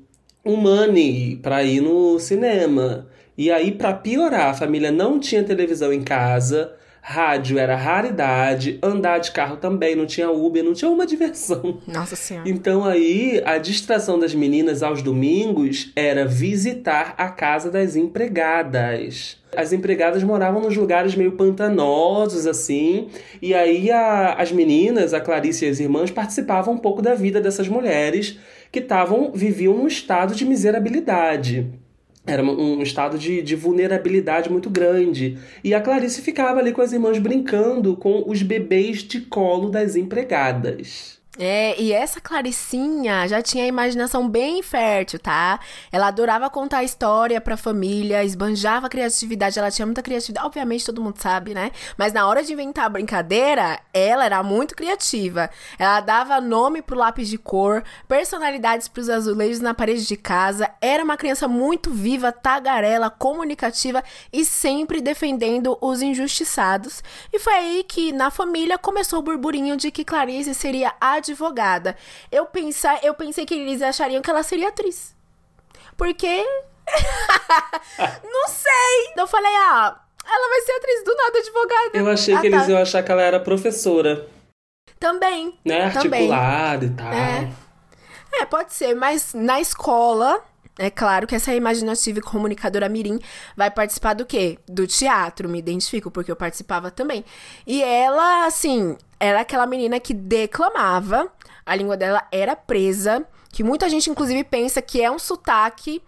um 0.43 0.55
money 0.55 1.35
para 1.35 1.63
ir 1.63 1.81
no 1.81 2.17
cinema. 2.17 3.07
E 3.39 3.49
aí, 3.49 3.71
para 3.71 3.93
piorar, 3.93 4.49
a 4.49 4.53
família 4.53 4.91
não 4.91 5.17
tinha 5.17 5.41
televisão 5.41 5.93
em 5.93 6.03
casa, 6.03 6.73
rádio 7.01 7.57
era 7.57 7.73
raridade, 7.73 8.77
andar 8.83 9.19
de 9.19 9.31
carro 9.31 9.55
também, 9.55 9.95
não 9.95 10.05
tinha 10.05 10.29
Uber, 10.29 10.61
não 10.61 10.73
tinha 10.73 10.91
uma 10.91 11.05
diversão. 11.05 11.77
Nossa 11.87 12.17
Senhora. 12.17 12.49
Então 12.49 12.83
aí, 12.83 13.41
a 13.45 13.57
distração 13.57 14.19
das 14.19 14.35
meninas 14.35 14.83
aos 14.83 15.01
domingos 15.01 15.89
era 15.95 16.25
visitar 16.25 17.15
a 17.17 17.29
casa 17.29 17.71
das 17.71 17.95
empregadas. 17.95 19.37
As 19.55 19.71
empregadas 19.71 20.21
moravam 20.21 20.61
nos 20.61 20.75
lugares 20.75 21.15
meio 21.15 21.31
pantanosos, 21.31 22.45
assim, 22.45 23.07
e 23.41 23.53
aí 23.53 23.89
a, 23.89 24.33
as 24.33 24.51
meninas, 24.51 25.13
a 25.13 25.21
Clarice 25.21 25.63
e 25.63 25.69
as 25.69 25.79
irmãs, 25.79 26.11
participavam 26.11 26.73
um 26.73 26.77
pouco 26.77 27.01
da 27.01 27.15
vida 27.15 27.39
dessas 27.39 27.69
mulheres 27.69 28.37
que 28.69 28.79
estavam 28.79 29.31
viviam 29.33 29.77
num 29.77 29.87
estado 29.87 30.35
de 30.35 30.43
miserabilidade. 30.43 31.79
Era 32.29 32.43
um 32.43 32.83
estado 32.83 33.17
de, 33.17 33.41
de 33.41 33.55
vulnerabilidade 33.55 34.51
muito 34.51 34.69
grande. 34.69 35.39
E 35.63 35.73
a 35.73 35.81
Clarice 35.81 36.21
ficava 36.21 36.59
ali 36.59 36.71
com 36.71 36.81
as 36.81 36.91
irmãs 36.91 37.17
brincando 37.17 37.97
com 37.97 38.23
os 38.27 38.43
bebês 38.43 38.99
de 38.99 39.21
colo 39.21 39.69
das 39.69 39.95
empregadas. 39.95 41.18
É, 41.41 41.81
e 41.81 41.93
essa 41.93 42.19
Claricinha 42.19 43.25
já 43.25 43.41
tinha 43.41 43.63
a 43.63 43.67
imaginação 43.67 44.27
bem 44.27 44.61
fértil, 44.61 45.17
tá? 45.19 45.57
Ela 45.89 46.07
adorava 46.07 46.49
contar 46.49 46.83
história 46.83 47.39
pra 47.39 47.55
família, 47.55 48.25
esbanjava 48.25 48.89
criatividade, 48.89 49.57
ela 49.57 49.71
tinha 49.71 49.85
muita 49.85 50.01
criatividade, 50.01 50.45
obviamente 50.45 50.85
todo 50.85 51.01
mundo 51.01 51.17
sabe, 51.17 51.53
né? 51.53 51.71
Mas 51.97 52.11
na 52.11 52.27
hora 52.27 52.43
de 52.43 52.51
inventar 52.51 52.87
a 52.87 52.89
brincadeira, 52.89 53.79
ela 53.93 54.25
era 54.25 54.43
muito 54.43 54.75
criativa. 54.75 55.49
Ela 55.77 56.01
dava 56.01 56.41
nome 56.41 56.81
pro 56.81 56.97
lápis 56.97 57.29
de 57.29 57.37
cor, 57.37 57.85
personalidades 58.05 58.89
pros 58.89 59.09
azulejos 59.09 59.61
na 59.61 59.73
parede 59.73 60.05
de 60.05 60.17
casa, 60.17 60.69
era 60.81 61.01
uma 61.01 61.15
criança 61.15 61.47
muito 61.47 61.89
viva, 61.89 62.33
tagarela, 62.33 63.09
comunicativa 63.09 64.03
e 64.33 64.43
sempre 64.43 64.99
defendendo 64.99 65.77
os 65.79 66.01
injustiçados. 66.01 67.01
E 67.31 67.39
foi 67.39 67.53
aí 67.53 67.85
que 67.87 68.11
na 68.11 68.29
família 68.29 68.77
começou 68.77 69.19
o 69.19 69.23
burburinho 69.23 69.77
de 69.77 69.89
que 69.89 70.03
Clarice 70.03 70.53
seria 70.53 70.93
a 70.99 71.28
advogada. 71.31 71.95
Eu, 72.31 72.45
pensar, 72.45 73.03
eu 73.03 73.13
pensei 73.13 73.45
que 73.45 73.53
eles 73.53 73.81
achariam 73.81 74.21
que 74.21 74.29
ela 74.29 74.43
seria 74.43 74.69
atriz. 74.69 75.15
Porque. 75.97 76.45
não 78.23 78.47
sei! 78.47 79.13
Eu 79.17 79.27
falei, 79.27 79.51
ah, 79.51 79.99
ela 80.25 80.49
vai 80.49 80.61
ser 80.61 80.71
atriz 80.73 81.03
do 81.03 81.15
nada 81.15 81.39
advogada. 81.39 81.97
Eu 81.97 82.09
achei 82.09 82.33
ah, 82.33 82.41
que 82.41 82.49
tá. 82.49 82.55
eles 82.55 82.67
iam 82.69 82.81
achar 82.81 83.03
que 83.03 83.11
ela 83.11 83.21
era 83.21 83.39
professora. 83.39 84.27
Também. 84.99 85.57
Né? 85.63 85.85
Articulada 85.85 86.85
e 86.85 86.89
tal. 86.89 87.13
É. 87.13 87.51
É, 88.31 88.45
pode 88.45 88.73
ser, 88.73 88.95
mas 88.95 89.33
na 89.33 89.59
escola, 89.59 90.43
é 90.77 90.89
claro 90.89 91.25
que 91.25 91.35
essa 91.35 91.53
imaginativa 91.53 92.19
e 92.19 92.21
comunicadora 92.21 92.87
Mirim 92.87 93.19
vai 93.55 93.71
participar 93.71 94.13
do 94.13 94.25
quê? 94.25 94.59
Do 94.67 94.85
teatro, 94.85 95.49
me 95.49 95.59
identifico, 95.59 96.11
porque 96.11 96.31
eu 96.31 96.35
participava 96.35 96.91
também. 96.91 97.25
E 97.65 97.81
ela, 97.81 98.45
assim, 98.45 98.97
era 99.19 99.41
aquela 99.41 99.65
menina 99.65 99.99
que 99.99 100.13
declamava, 100.13 101.31
a 101.65 101.75
língua 101.75 101.97
dela 101.97 102.25
era 102.31 102.55
presa, 102.55 103.25
que 103.51 103.63
muita 103.63 103.89
gente, 103.89 104.09
inclusive, 104.09 104.43
pensa 104.43 104.81
que 104.81 105.01
é 105.01 105.11
um 105.11 105.19
sotaque. 105.19 106.01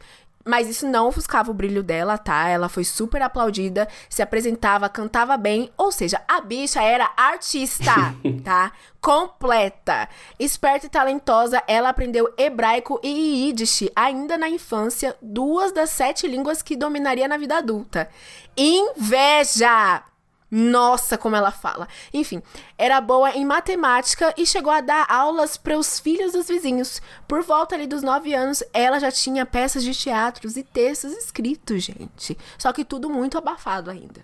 Mas 0.44 0.68
isso 0.68 0.88
não 0.88 1.08
ofuscava 1.08 1.52
o 1.52 1.54
brilho 1.54 1.84
dela, 1.84 2.18
tá? 2.18 2.48
Ela 2.48 2.68
foi 2.68 2.84
super 2.84 3.22
aplaudida, 3.22 3.88
se 4.10 4.24
apresentava, 4.24 4.90
cantava 4.90 5.38
bem. 5.38 5.70
Ou 5.78 5.92
seja, 5.92 6.20
a 6.28 6.42
bicha 6.42 6.82
era 6.82 7.12
artista, 7.16 7.94
tá? 8.44 8.72
Completa. 9.00 10.10
Esperta 10.40 10.88
e 10.88 10.90
talentosa, 10.90 11.62
ela 11.68 11.90
aprendeu 11.90 12.34
hebraico 12.40 13.00
e 13.04 13.46
Yiddish 13.46 13.92
ainda 13.96 14.36
na 14.36 14.50
infância, 14.50 15.16
duas 15.22 15.72
das 15.72 15.92
sete 15.92 16.26
línguas 16.26 16.64
que 16.64 16.76
dominaria 16.76 17.28
na 17.28 17.38
vida 17.38 17.58
adulta. 17.58 18.10
Inveja! 18.58 20.04
Nossa, 20.52 21.18
como 21.18 21.38
ela 21.38 21.50
fala. 21.50 21.88
Enfim, 22.14 22.42
era 22.78 23.00
boa 23.00 23.32
em 23.32 23.46
matemática 23.46 24.34
e 24.38 24.46
chegou 24.46 24.74
a 24.74 24.82
dar 24.82 25.06
aulas 25.10 25.56
para 25.56 25.78
os 25.78 25.98
filhos 25.98 26.34
dos 26.34 26.50
vizinhos. 26.50 27.02
Por 27.26 27.42
volta 27.42 27.74
ali 27.74 27.88
dos 27.88 28.04
nove 28.04 28.34
anos, 28.34 28.62
ela 28.74 29.00
já 29.00 29.10
tinha 29.10 29.46
peças 29.46 29.82
de 29.82 29.98
teatros 29.98 30.58
e 30.58 30.64
textos 30.64 31.14
escritos, 31.14 31.82
gente. 31.84 32.38
Só 32.58 32.74
que 32.74 32.84
tudo 32.84 33.10
muito 33.10 33.38
abafado 33.38 33.90
ainda. 33.90 34.22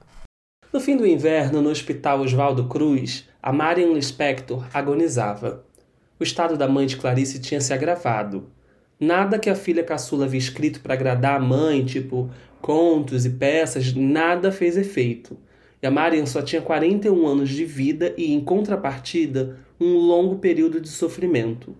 No 0.74 0.82
fim 0.82 0.98
do 0.98 1.08
inverno, 1.08 1.62
no 1.62 1.70
hospital 1.70 2.20
Oswaldo 2.20 2.68
Cruz, 2.68 3.26
a 3.42 3.54
Marian 3.54 3.94
Lispector 3.94 4.68
agonizava. 4.74 5.64
O 6.20 6.24
estado 6.24 6.58
da 6.58 6.68
mãe 6.68 6.86
de 6.86 6.98
Clarice 6.98 7.40
tinha 7.40 7.62
se 7.62 7.74
agravado. 7.74 8.52
Nada 9.00 9.40
que 9.40 9.50
a 9.50 9.56
filha 9.56 9.84
caçula 9.84 10.26
havia 10.26 10.40
escrito 10.40 10.82
para 10.82 10.94
agradar 10.94 11.38
a 11.38 11.40
mãe, 11.40 11.86
tipo 11.86 12.30
contos 12.60 13.26
e 13.26 13.30
peças, 13.30 13.94
nada 13.94 14.52
fez 14.52 14.76
efeito. 14.76 15.38
E 15.82 15.88
a 15.88 15.92
Marian 15.92 16.26
só 16.26 16.42
tinha 16.42 16.62
41 16.62 17.28
anos 17.28 17.50
de 17.50 17.64
vida 17.66 18.14
e, 18.18 18.34
em 18.34 18.42
contrapartida, 18.42 19.58
um 19.80 19.96
longo 19.98 20.38
período 20.38 20.82
de 20.82 20.90
sofrimento. 20.90 21.76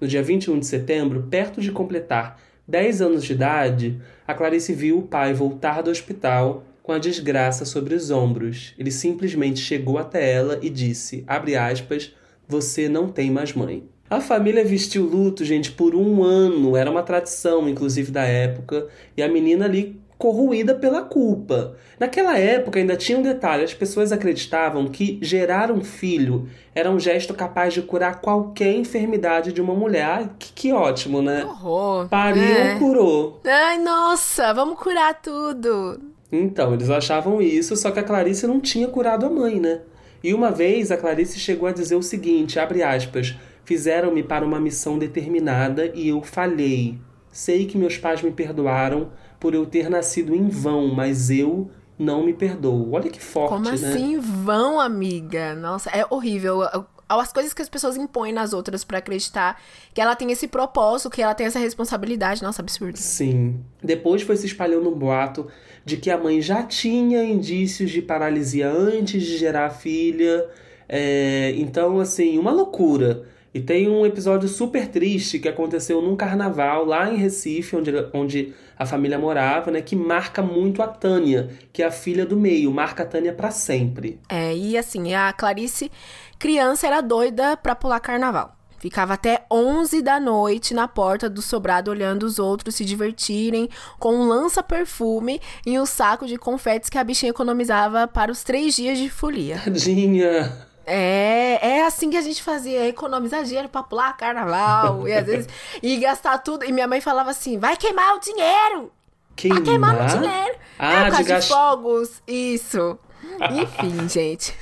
No 0.00 0.08
dia 0.08 0.22
21 0.22 0.58
de 0.58 0.66
setembro, 0.66 1.26
perto 1.30 1.60
de 1.60 1.70
completar 1.70 2.40
10 2.66 3.00
anos 3.00 3.24
de 3.24 3.32
idade, 3.32 4.00
a 4.26 4.34
Clarice 4.34 4.72
viu 4.72 4.98
o 4.98 5.02
pai 5.02 5.32
voltar 5.32 5.82
do 5.82 5.90
hospital 5.90 6.64
com 6.82 6.92
a 6.92 6.98
desgraça 6.98 7.64
sobre 7.64 7.94
os 7.94 8.10
ombros. 8.10 8.74
Ele 8.78 8.90
simplesmente 8.90 9.60
chegou 9.60 9.98
até 9.98 10.32
ela 10.32 10.58
e 10.60 10.68
disse, 10.68 11.24
aspas, 11.26 12.14
você 12.48 12.88
não 12.88 13.08
tem 13.08 13.30
mais 13.30 13.52
mãe. 13.52 13.84
A 14.08 14.20
família 14.20 14.64
vestiu 14.64 15.04
luto, 15.04 15.44
gente, 15.44 15.72
por 15.72 15.94
um 15.94 16.22
ano. 16.22 16.76
Era 16.76 16.90
uma 16.90 17.02
tradição, 17.02 17.68
inclusive, 17.68 18.12
da 18.12 18.22
época. 18.22 18.86
E 19.16 19.22
a 19.22 19.28
menina 19.28 19.64
ali 19.64 20.00
corroída 20.18 20.74
pela 20.74 21.02
culpa. 21.02 21.76
Naquela 21.98 22.38
época 22.38 22.78
ainda 22.78 22.96
tinha 22.96 23.18
um 23.18 23.22
detalhe: 23.22 23.64
as 23.64 23.74
pessoas 23.74 24.12
acreditavam 24.12 24.86
que 24.88 25.18
gerar 25.22 25.70
um 25.70 25.82
filho 25.82 26.48
era 26.74 26.90
um 26.90 26.98
gesto 27.00 27.32
capaz 27.34 27.72
de 27.74 27.82
curar 27.82 28.20
qualquer 28.20 28.74
enfermidade 28.74 29.52
de 29.52 29.60
uma 29.60 29.74
mulher. 29.74 30.30
Que, 30.38 30.52
que 30.52 30.72
ótimo, 30.72 31.22
né? 31.22 31.40
Que 31.40 31.46
horror. 31.46 32.08
Pariu, 32.08 32.42
É. 32.42 32.78
curou. 32.78 33.40
Ai, 33.44 33.78
nossa, 33.78 34.52
vamos 34.52 34.78
curar 34.78 35.20
tudo. 35.22 36.00
Então, 36.30 36.74
eles 36.74 36.90
achavam 36.90 37.40
isso, 37.40 37.76
só 37.76 37.90
que 37.90 38.00
a 38.00 38.02
Clarice 38.02 38.46
não 38.46 38.60
tinha 38.60 38.88
curado 38.88 39.24
a 39.26 39.30
mãe, 39.30 39.60
né? 39.60 39.80
E 40.24 40.34
uma 40.34 40.50
vez 40.50 40.90
a 40.90 40.96
Clarice 40.96 41.38
chegou 41.38 41.68
a 41.68 41.72
dizer 41.72 41.94
o 41.94 42.02
seguinte, 42.02 42.58
abre 42.58 42.82
aspas, 42.82 43.36
fizeram-me 43.64 44.22
para 44.24 44.44
uma 44.44 44.58
missão 44.58 44.98
determinada 44.98 45.90
e 45.94 46.08
eu 46.08 46.20
falhei. 46.22 46.98
Sei 47.30 47.64
que 47.66 47.78
meus 47.78 47.96
pais 47.96 48.22
me 48.22 48.30
perdoaram 48.32 49.10
por 49.38 49.54
eu 49.54 49.66
ter 49.66 49.88
nascido 49.90 50.34
em 50.34 50.48
vão, 50.48 50.88
mas 50.88 51.30
eu 51.30 51.70
não 51.98 52.24
me 52.24 52.32
perdoo. 52.32 52.92
Olha 52.92 53.10
que 53.10 53.20
forte, 53.20 53.50
Como 53.50 53.64
né? 53.64 53.72
assim 53.72 54.18
vão, 54.18 54.80
amiga? 54.80 55.54
Nossa, 55.54 55.90
é 55.90 56.04
horrível. 56.10 56.62
As 57.08 57.32
coisas 57.32 57.54
que 57.54 57.62
as 57.62 57.68
pessoas 57.68 57.96
impõem 57.96 58.32
nas 58.32 58.52
outras 58.52 58.82
pra 58.82 58.98
acreditar 58.98 59.60
que 59.94 60.00
ela 60.00 60.16
tem 60.16 60.32
esse 60.32 60.48
propósito, 60.48 61.08
que 61.08 61.22
ela 61.22 61.34
tem 61.34 61.46
essa 61.46 61.58
responsabilidade. 61.58 62.42
Nossa, 62.42 62.60
absurdo. 62.60 62.98
Sim. 62.98 63.60
Depois 63.82 64.22
foi 64.22 64.36
se 64.36 64.46
espalhando 64.46 64.90
um 64.90 64.94
boato 64.94 65.46
de 65.84 65.96
que 65.96 66.10
a 66.10 66.18
mãe 66.18 66.42
já 66.42 66.64
tinha 66.64 67.22
indícios 67.24 67.90
de 67.90 68.02
paralisia 68.02 68.68
antes 68.68 69.22
de 69.22 69.36
gerar 69.38 69.66
a 69.66 69.70
filha. 69.70 70.46
É, 70.88 71.54
então, 71.56 72.00
assim, 72.00 72.38
uma 72.38 72.50
loucura. 72.50 73.24
E 73.56 73.60
tem 73.60 73.88
um 73.88 74.04
episódio 74.04 74.46
super 74.50 74.86
triste 74.86 75.38
que 75.38 75.48
aconteceu 75.48 76.02
num 76.02 76.14
carnaval 76.14 76.84
lá 76.84 77.10
em 77.10 77.16
Recife, 77.16 77.74
onde, 77.74 77.90
onde 78.12 78.52
a 78.78 78.84
família 78.84 79.18
morava, 79.18 79.70
né? 79.70 79.80
Que 79.80 79.96
marca 79.96 80.42
muito 80.42 80.82
a 80.82 80.86
Tânia, 80.86 81.48
que 81.72 81.82
é 81.82 81.86
a 81.86 81.90
filha 81.90 82.26
do 82.26 82.36
meio, 82.36 82.70
marca 82.70 83.02
a 83.02 83.06
Tânia 83.06 83.32
pra 83.32 83.50
sempre. 83.50 84.20
É, 84.28 84.54
e 84.54 84.76
assim, 84.76 85.14
a 85.14 85.32
Clarice, 85.32 85.90
criança, 86.38 86.86
era 86.86 87.00
doida 87.00 87.56
pra 87.56 87.74
pular 87.74 87.98
carnaval. 87.98 88.54
Ficava 88.78 89.14
até 89.14 89.46
11 89.50 90.02
da 90.02 90.20
noite 90.20 90.74
na 90.74 90.86
porta 90.86 91.30
do 91.30 91.40
sobrado 91.40 91.90
olhando 91.90 92.24
os 92.24 92.38
outros 92.38 92.74
se 92.74 92.84
divertirem 92.84 93.70
com 93.98 94.14
um 94.14 94.28
lança-perfume 94.28 95.40
e 95.64 95.80
um 95.80 95.86
saco 95.86 96.26
de 96.26 96.36
confetes 96.36 96.90
que 96.90 96.98
a 96.98 97.04
bichinha 97.04 97.30
economizava 97.30 98.06
para 98.06 98.30
os 98.30 98.44
três 98.44 98.76
dias 98.76 98.98
de 98.98 99.08
folia. 99.08 99.62
Tadinha. 99.64 100.65
É, 100.86 101.58
é 101.60 101.84
assim 101.84 102.08
que 102.08 102.16
a 102.16 102.22
gente 102.22 102.42
fazia, 102.42 102.86
economizar 102.86 103.42
dinheiro 103.42 103.68
pra 103.68 103.82
pular 103.82 104.16
carnaval, 104.16 105.06
e 105.08 105.12
às 105.12 105.26
vezes, 105.26 105.48
e 105.82 105.96
gastar 105.96 106.38
tudo. 106.38 106.64
E 106.64 106.70
minha 106.70 106.86
mãe 106.86 107.00
falava 107.00 107.30
assim, 107.30 107.58
vai 107.58 107.76
queimar 107.76 108.14
o 108.14 108.20
dinheiro! 108.20 108.92
Queimar? 109.34 109.58
Tá 109.58 109.64
queimando 109.64 110.06
dinheiro! 110.06 110.58
Ah, 110.78 110.92
é, 110.92 110.96
por 110.96 111.04
de 111.04 111.24
causa 111.24 111.40
de, 111.40 111.48
fogos, 111.48 112.22
isso. 112.26 112.98
Enfim, 113.50 114.08
gente. 114.08 114.54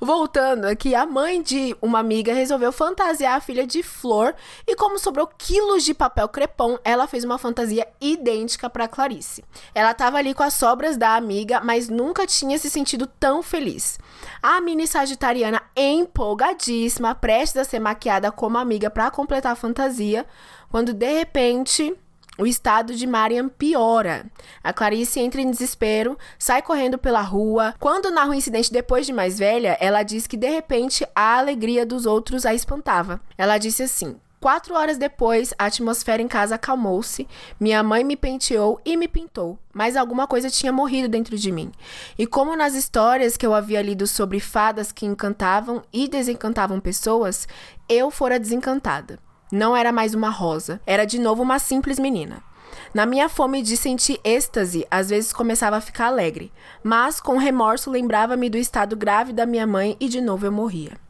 Voltando 0.00 0.66
aqui, 0.66 0.94
a 0.94 1.06
mãe 1.06 1.42
de 1.42 1.76
uma 1.80 1.98
amiga 1.98 2.32
resolveu 2.32 2.70
fantasiar 2.70 3.36
a 3.36 3.40
filha 3.40 3.66
de 3.66 3.82
flor 3.82 4.34
e 4.66 4.76
como 4.76 4.98
sobrou 4.98 5.26
quilos 5.26 5.84
de 5.84 5.94
papel 5.94 6.28
crepom, 6.28 6.78
ela 6.84 7.06
fez 7.06 7.24
uma 7.24 7.38
fantasia 7.38 7.86
idêntica 8.00 8.68
para 8.70 8.88
Clarice. 8.88 9.44
Ela 9.74 9.94
tava 9.94 10.18
ali 10.18 10.34
com 10.34 10.42
as 10.42 10.54
sobras 10.54 10.96
da 10.96 11.16
amiga, 11.16 11.60
mas 11.60 11.88
nunca 11.88 12.26
tinha 12.26 12.58
se 12.58 12.70
sentido 12.70 13.06
tão 13.18 13.42
feliz. 13.42 13.98
A 14.46 14.60
mini 14.60 14.86
sagitariana 14.86 15.62
empolgadíssima, 15.74 17.14
prestes 17.14 17.62
a 17.62 17.64
ser 17.64 17.78
maquiada 17.78 18.30
como 18.30 18.58
amiga 18.58 18.90
para 18.90 19.10
completar 19.10 19.52
a 19.52 19.56
fantasia, 19.56 20.26
quando 20.70 20.92
de 20.92 21.10
repente 21.10 21.96
o 22.36 22.46
estado 22.46 22.94
de 22.94 23.06
Marian 23.06 23.48
piora. 23.48 24.26
A 24.62 24.70
Clarice 24.70 25.18
entra 25.18 25.40
em 25.40 25.50
desespero, 25.50 26.18
sai 26.38 26.60
correndo 26.60 26.98
pela 26.98 27.22
rua. 27.22 27.74
Quando 27.80 28.10
narra 28.10 28.32
o 28.32 28.34
incidente 28.34 28.70
depois 28.70 29.06
de 29.06 29.14
mais 29.14 29.38
velha, 29.38 29.78
ela 29.80 30.02
diz 30.02 30.26
que 30.26 30.36
de 30.36 30.50
repente 30.50 31.06
a 31.14 31.38
alegria 31.38 31.86
dos 31.86 32.04
outros 32.04 32.44
a 32.44 32.52
espantava. 32.52 33.22
Ela 33.38 33.56
disse 33.56 33.84
assim: 33.84 34.14
Quatro 34.44 34.74
horas 34.74 34.98
depois, 34.98 35.54
a 35.58 35.64
atmosfera 35.64 36.20
em 36.20 36.28
casa 36.28 36.56
acalmou-se. 36.56 37.26
Minha 37.58 37.82
mãe 37.82 38.04
me 38.04 38.14
penteou 38.14 38.78
e 38.84 38.94
me 38.94 39.08
pintou, 39.08 39.58
mas 39.72 39.96
alguma 39.96 40.26
coisa 40.26 40.50
tinha 40.50 40.70
morrido 40.70 41.08
dentro 41.08 41.38
de 41.38 41.50
mim. 41.50 41.72
E 42.18 42.26
como 42.26 42.54
nas 42.54 42.74
histórias 42.74 43.38
que 43.38 43.46
eu 43.46 43.54
havia 43.54 43.80
lido 43.80 44.06
sobre 44.06 44.40
fadas 44.40 44.92
que 44.92 45.06
encantavam 45.06 45.82
e 45.90 46.06
desencantavam 46.06 46.78
pessoas, 46.78 47.48
eu 47.88 48.10
fora 48.10 48.38
desencantada. 48.38 49.18
Não 49.50 49.74
era 49.74 49.90
mais 49.90 50.12
uma 50.12 50.28
rosa, 50.28 50.78
era 50.86 51.06
de 51.06 51.18
novo 51.18 51.42
uma 51.42 51.58
simples 51.58 51.98
menina. 51.98 52.42
Na 52.92 53.06
minha 53.06 53.30
fome 53.30 53.62
de 53.62 53.78
sentir 53.78 54.20
êxtase, 54.22 54.86
às 54.90 55.08
vezes 55.08 55.32
começava 55.32 55.76
a 55.76 55.80
ficar 55.80 56.08
alegre, 56.08 56.52
mas 56.82 57.18
com 57.18 57.38
remorso 57.38 57.90
lembrava-me 57.90 58.50
do 58.50 58.58
estado 58.58 58.94
grave 58.94 59.32
da 59.32 59.46
minha 59.46 59.66
mãe 59.66 59.96
e 59.98 60.06
de 60.06 60.20
novo 60.20 60.44
eu 60.44 60.52
morria. 60.52 61.02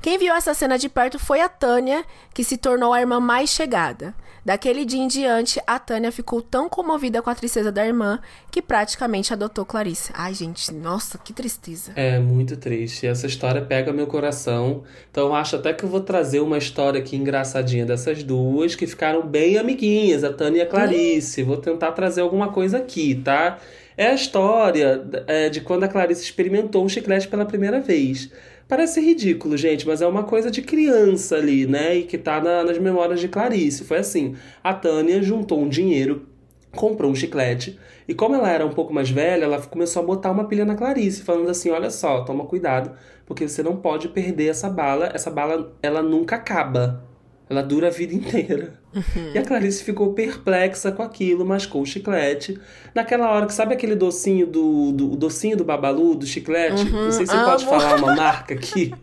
Quem 0.00 0.18
viu 0.18 0.34
essa 0.34 0.54
cena 0.54 0.78
de 0.78 0.88
perto 0.88 1.18
foi 1.18 1.40
a 1.40 1.48
Tânia, 1.48 2.04
que 2.32 2.44
se 2.44 2.56
tornou 2.56 2.92
a 2.92 3.00
irmã 3.00 3.20
mais 3.20 3.50
chegada. 3.50 4.14
Daquele 4.44 4.84
dia 4.84 5.02
em 5.02 5.08
diante, 5.08 5.58
a 5.66 5.78
Tânia 5.78 6.12
ficou 6.12 6.42
tão 6.42 6.68
comovida 6.68 7.22
com 7.22 7.30
a 7.30 7.34
tristeza 7.34 7.72
da 7.72 7.86
irmã 7.86 8.20
que 8.50 8.60
praticamente 8.60 9.32
adotou 9.32 9.64
Clarice. 9.64 10.12
Ai, 10.14 10.34
gente, 10.34 10.70
nossa, 10.74 11.16
que 11.16 11.32
tristeza. 11.32 11.92
É 11.96 12.18
muito 12.18 12.54
triste. 12.58 13.06
Essa 13.06 13.26
história 13.26 13.62
pega 13.62 13.90
meu 13.90 14.06
coração. 14.06 14.82
Então 15.10 15.34
acho 15.34 15.56
até 15.56 15.72
que 15.72 15.84
eu 15.84 15.88
vou 15.88 16.00
trazer 16.00 16.40
uma 16.40 16.58
história 16.58 17.00
aqui 17.00 17.16
engraçadinha 17.16 17.86
dessas 17.86 18.22
duas 18.22 18.74
que 18.74 18.86
ficaram 18.86 19.26
bem 19.26 19.56
amiguinhas, 19.56 20.22
a 20.22 20.32
Tânia 20.32 20.58
e 20.58 20.62
a 20.62 20.66
Clarice. 20.66 21.42
Vou 21.42 21.56
tentar 21.56 21.92
trazer 21.92 22.20
alguma 22.20 22.52
coisa 22.52 22.76
aqui, 22.76 23.14
tá? 23.14 23.58
É 23.96 24.08
a 24.08 24.14
história 24.14 25.06
é, 25.26 25.48
de 25.48 25.62
quando 25.62 25.84
a 25.84 25.88
Clarice 25.88 26.22
experimentou 26.22 26.84
um 26.84 26.88
chiclete 26.88 27.28
pela 27.28 27.46
primeira 27.46 27.80
vez. 27.80 28.30
Parece 28.66 29.00
ridículo, 29.00 29.56
gente, 29.56 29.86
mas 29.86 30.00
é 30.00 30.06
uma 30.06 30.24
coisa 30.24 30.50
de 30.50 30.62
criança 30.62 31.36
ali, 31.36 31.66
né? 31.66 31.96
E 31.96 32.02
que 32.04 32.16
tá 32.16 32.40
na, 32.40 32.64
nas 32.64 32.78
memórias 32.78 33.20
de 33.20 33.28
Clarice. 33.28 33.84
Foi 33.84 33.98
assim: 33.98 34.34
a 34.62 34.72
Tânia 34.72 35.22
juntou 35.22 35.60
um 35.60 35.68
dinheiro, 35.68 36.26
comprou 36.74 37.10
um 37.10 37.14
chiclete, 37.14 37.78
e 38.08 38.14
como 38.14 38.34
ela 38.34 38.50
era 38.50 38.64
um 38.64 38.72
pouco 38.72 38.92
mais 38.92 39.10
velha, 39.10 39.44
ela 39.44 39.60
começou 39.60 40.02
a 40.02 40.06
botar 40.06 40.30
uma 40.30 40.46
pilha 40.46 40.64
na 40.64 40.74
Clarice, 40.74 41.22
falando 41.22 41.50
assim: 41.50 41.70
olha 41.70 41.90
só, 41.90 42.24
toma 42.24 42.46
cuidado, 42.46 42.92
porque 43.26 43.46
você 43.46 43.62
não 43.62 43.76
pode 43.76 44.08
perder 44.08 44.48
essa 44.48 44.68
bala, 44.70 45.10
essa 45.14 45.30
bala 45.30 45.76
ela 45.82 46.02
nunca 46.02 46.36
acaba. 46.36 47.04
Ela 47.48 47.62
dura 47.62 47.88
a 47.88 47.90
vida 47.90 48.12
inteira. 48.14 48.83
Uhum. 48.94 49.32
E 49.34 49.38
a 49.38 49.42
Clarice 49.42 49.82
ficou 49.82 50.12
perplexa 50.12 50.92
com 50.92 51.02
aquilo, 51.02 51.44
mascou 51.44 51.82
o 51.82 51.86
chiclete. 51.86 52.58
Naquela 52.94 53.30
hora 53.30 53.46
que 53.46 53.52
sabe 53.52 53.74
aquele 53.74 53.94
docinho 53.96 54.46
do, 54.46 54.92
do 54.92 55.16
docinho 55.16 55.56
do 55.56 55.64
Babalu, 55.64 56.14
do 56.14 56.26
chiclete? 56.26 56.84
Uhum, 56.84 57.04
Não 57.06 57.12
sei 57.12 57.26
se 57.26 57.32
você 57.32 57.36
amo. 57.38 57.50
pode 57.50 57.64
falar 57.64 57.96
uma 57.96 58.14
marca 58.14 58.54
aqui. 58.54 58.94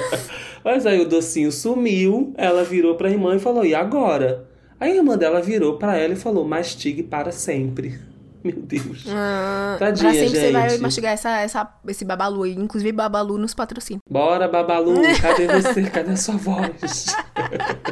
Mas 0.64 0.84
aí 0.86 1.00
o 1.00 1.08
docinho 1.08 1.50
sumiu, 1.50 2.34
ela 2.36 2.62
virou 2.64 2.94
pra 2.96 3.10
irmã 3.10 3.34
e 3.36 3.38
falou: 3.38 3.64
"E 3.64 3.74
agora?" 3.74 4.44
Aí 4.78 4.92
a 4.92 4.96
irmã 4.96 5.16
dela 5.16 5.40
virou 5.40 5.78
para 5.78 5.96
ela 5.96 6.12
e 6.12 6.16
falou: 6.16 6.46
"Mastigue 6.46 7.02
para 7.02 7.32
sempre." 7.32 7.98
Meu 8.44 8.56
Deus. 8.56 9.04
Ah, 9.08 9.76
Tadinha, 9.78 10.10
pra 10.10 10.18
sempre 10.18 10.40
gente. 10.40 10.46
você 10.46 10.52
vai 10.52 10.78
mastigar 10.78 11.12
essa, 11.12 11.40
essa, 11.40 11.80
esse 11.86 12.04
Babalu 12.04 12.44
aí. 12.44 12.54
Inclusive, 12.54 12.92
Babalu 12.92 13.36
nos 13.36 13.54
patrocina. 13.54 14.00
Bora, 14.08 14.48
Babalu. 14.48 15.00
Cadê 15.20 15.46
você? 15.46 15.82
Cadê 15.84 16.12
a 16.12 16.16
sua 16.16 16.36
voz? 16.36 17.06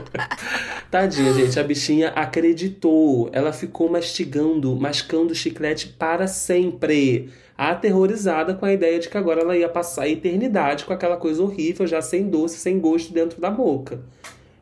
Tadinha, 0.90 1.32
gente. 1.34 1.60
A 1.60 1.62
bichinha 1.62 2.08
acreditou. 2.10 3.28
Ela 3.32 3.52
ficou 3.52 3.90
mastigando, 3.90 4.74
mascando 4.74 5.34
chiclete 5.34 5.88
para 5.88 6.26
sempre. 6.26 7.30
Aterrorizada 7.56 8.54
com 8.54 8.64
a 8.64 8.72
ideia 8.72 8.98
de 8.98 9.08
que 9.08 9.18
agora 9.18 9.40
ela 9.40 9.56
ia 9.56 9.68
passar 9.68 10.02
a 10.02 10.08
eternidade 10.08 10.84
com 10.84 10.92
aquela 10.92 11.16
coisa 11.16 11.42
horrível, 11.42 11.86
já 11.86 12.00
sem 12.00 12.28
doce, 12.28 12.56
sem 12.56 12.78
gosto 12.78 13.12
dentro 13.12 13.40
da 13.40 13.50
boca. 13.50 14.00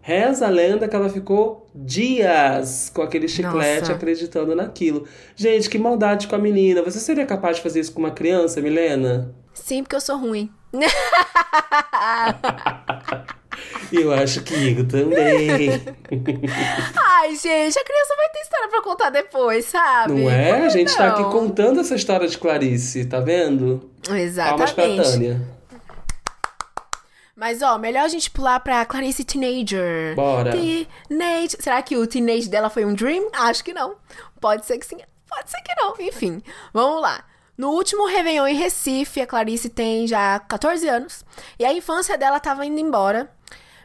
Reza 0.06 0.46
a 0.46 0.48
lenda 0.48 0.86
que 0.86 0.94
ela 0.94 1.08
ficou 1.08 1.68
dias 1.74 2.92
com 2.94 3.02
aquele 3.02 3.26
chiclete 3.26 3.80
Nossa. 3.80 3.94
acreditando 3.94 4.54
naquilo. 4.54 5.04
Gente, 5.34 5.68
que 5.68 5.76
maldade 5.78 6.28
com 6.28 6.36
a 6.36 6.38
menina. 6.38 6.80
Você 6.80 7.00
seria 7.00 7.26
capaz 7.26 7.56
de 7.56 7.62
fazer 7.64 7.80
isso 7.80 7.92
com 7.92 7.98
uma 7.98 8.12
criança, 8.12 8.60
Milena? 8.60 9.34
Sim, 9.52 9.82
porque 9.82 9.96
eu 9.96 10.00
sou 10.00 10.16
ruim. 10.16 10.48
eu 13.92 14.12
acho 14.12 14.44
que 14.44 14.54
Igor 14.54 14.86
também. 14.86 15.70
Ai, 16.94 17.34
gente, 17.34 17.76
a 17.76 17.84
criança 17.84 18.14
vai 18.16 18.28
ter 18.28 18.42
história 18.42 18.68
pra 18.68 18.82
contar 18.82 19.10
depois, 19.10 19.64
sabe? 19.64 20.22
Não 20.22 20.30
é? 20.30 20.66
A 20.66 20.68
gente 20.68 20.90
não? 20.90 20.98
tá 20.98 21.08
aqui 21.08 21.24
contando 21.24 21.80
essa 21.80 21.96
história 21.96 22.28
de 22.28 22.38
Clarice, 22.38 23.06
tá 23.06 23.18
vendo? 23.18 23.90
Exatamente. 24.08 24.72
Palmas 24.72 24.72
pra 24.72 24.84
Tânia. 24.86 25.55
Mas, 27.36 27.60
ó, 27.60 27.76
melhor 27.76 28.04
a 28.04 28.08
gente 28.08 28.30
pular 28.30 28.58
pra 28.60 28.86
Clarice 28.86 29.22
Teenager. 29.22 30.16
Bora. 30.16 30.52
Teenage. 30.52 31.56
Será 31.60 31.82
que 31.82 31.94
o 31.94 32.06
teenage 32.06 32.48
dela 32.48 32.70
foi 32.70 32.86
um 32.86 32.94
dream? 32.94 33.28
Acho 33.34 33.62
que 33.62 33.74
não. 33.74 33.96
Pode 34.40 34.64
ser 34.64 34.78
que 34.78 34.86
sim, 34.86 34.96
pode 35.28 35.50
ser 35.50 35.60
que 35.60 35.74
não. 35.76 35.94
Enfim, 36.00 36.42
vamos 36.72 37.02
lá. 37.02 37.22
No 37.56 37.70
último 37.70 38.06
Réveillon 38.06 38.46
em 38.46 38.54
Recife, 38.54 39.20
a 39.20 39.26
Clarice 39.26 39.68
tem 39.68 40.06
já 40.06 40.38
14 40.38 40.88
anos. 40.88 41.24
E 41.58 41.64
a 41.64 41.72
infância 41.72 42.16
dela 42.16 42.40
tava 42.40 42.64
indo 42.64 42.80
embora. 42.80 43.30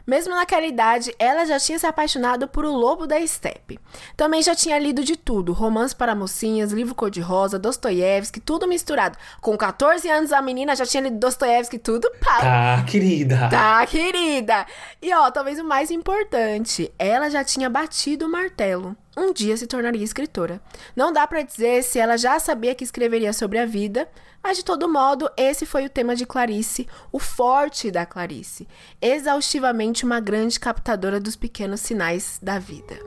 Mesmo 0.06 0.34
naquela 0.34 0.66
idade, 0.66 1.14
ela 1.18 1.44
já 1.44 1.58
tinha 1.58 1.78
se 1.78 1.86
apaixonado 1.86 2.48
por 2.48 2.64
O 2.64 2.74
Lobo 2.74 3.06
da 3.06 3.24
Steppe. 3.26 3.78
Também 4.16 4.42
já 4.42 4.54
tinha 4.54 4.78
lido 4.78 5.04
de 5.04 5.16
tudo: 5.16 5.52
romance 5.52 5.94
para 5.94 6.14
mocinhas, 6.14 6.72
livro 6.72 6.94
cor-de-rosa, 6.94 7.58
Dostoiévski, 7.58 8.40
tudo 8.40 8.66
misturado. 8.66 9.16
Com 9.40 9.56
14 9.56 10.08
anos, 10.08 10.32
a 10.32 10.42
menina 10.42 10.74
já 10.74 10.84
tinha 10.84 11.02
lido 11.02 11.18
Dostoiévski, 11.18 11.78
tudo 11.78 12.10
pá. 12.20 12.40
Tá, 12.40 12.84
querida. 12.86 13.48
Tá, 13.48 13.86
querida. 13.86 14.66
E 15.00 15.12
ó, 15.14 15.30
talvez 15.30 15.58
o 15.58 15.64
mais 15.64 15.90
importante, 15.90 16.92
ela 16.98 17.30
já 17.30 17.44
tinha 17.44 17.70
batido 17.70 18.26
o 18.26 18.28
martelo 18.28 18.96
um 19.16 19.32
dia 19.32 19.56
se 19.56 19.66
tornaria 19.66 20.02
escritora. 20.02 20.60
Não 20.96 21.12
dá 21.12 21.26
para 21.26 21.42
dizer 21.42 21.82
se 21.82 21.98
ela 21.98 22.16
já 22.16 22.38
sabia 22.38 22.74
que 22.74 22.84
escreveria 22.84 23.32
sobre 23.32 23.58
a 23.58 23.66
vida, 23.66 24.08
mas 24.42 24.56
de 24.56 24.64
todo 24.64 24.88
modo, 24.88 25.30
esse 25.36 25.64
foi 25.64 25.86
o 25.86 25.90
tema 25.90 26.16
de 26.16 26.26
Clarice, 26.26 26.88
o 27.12 27.18
forte 27.18 27.90
da 27.90 28.04
Clarice, 28.04 28.66
exaustivamente 29.00 30.04
uma 30.04 30.18
grande 30.18 30.58
captadora 30.58 31.20
dos 31.20 31.36
pequenos 31.36 31.80
sinais 31.80 32.38
da 32.42 32.58
vida. 32.58 32.98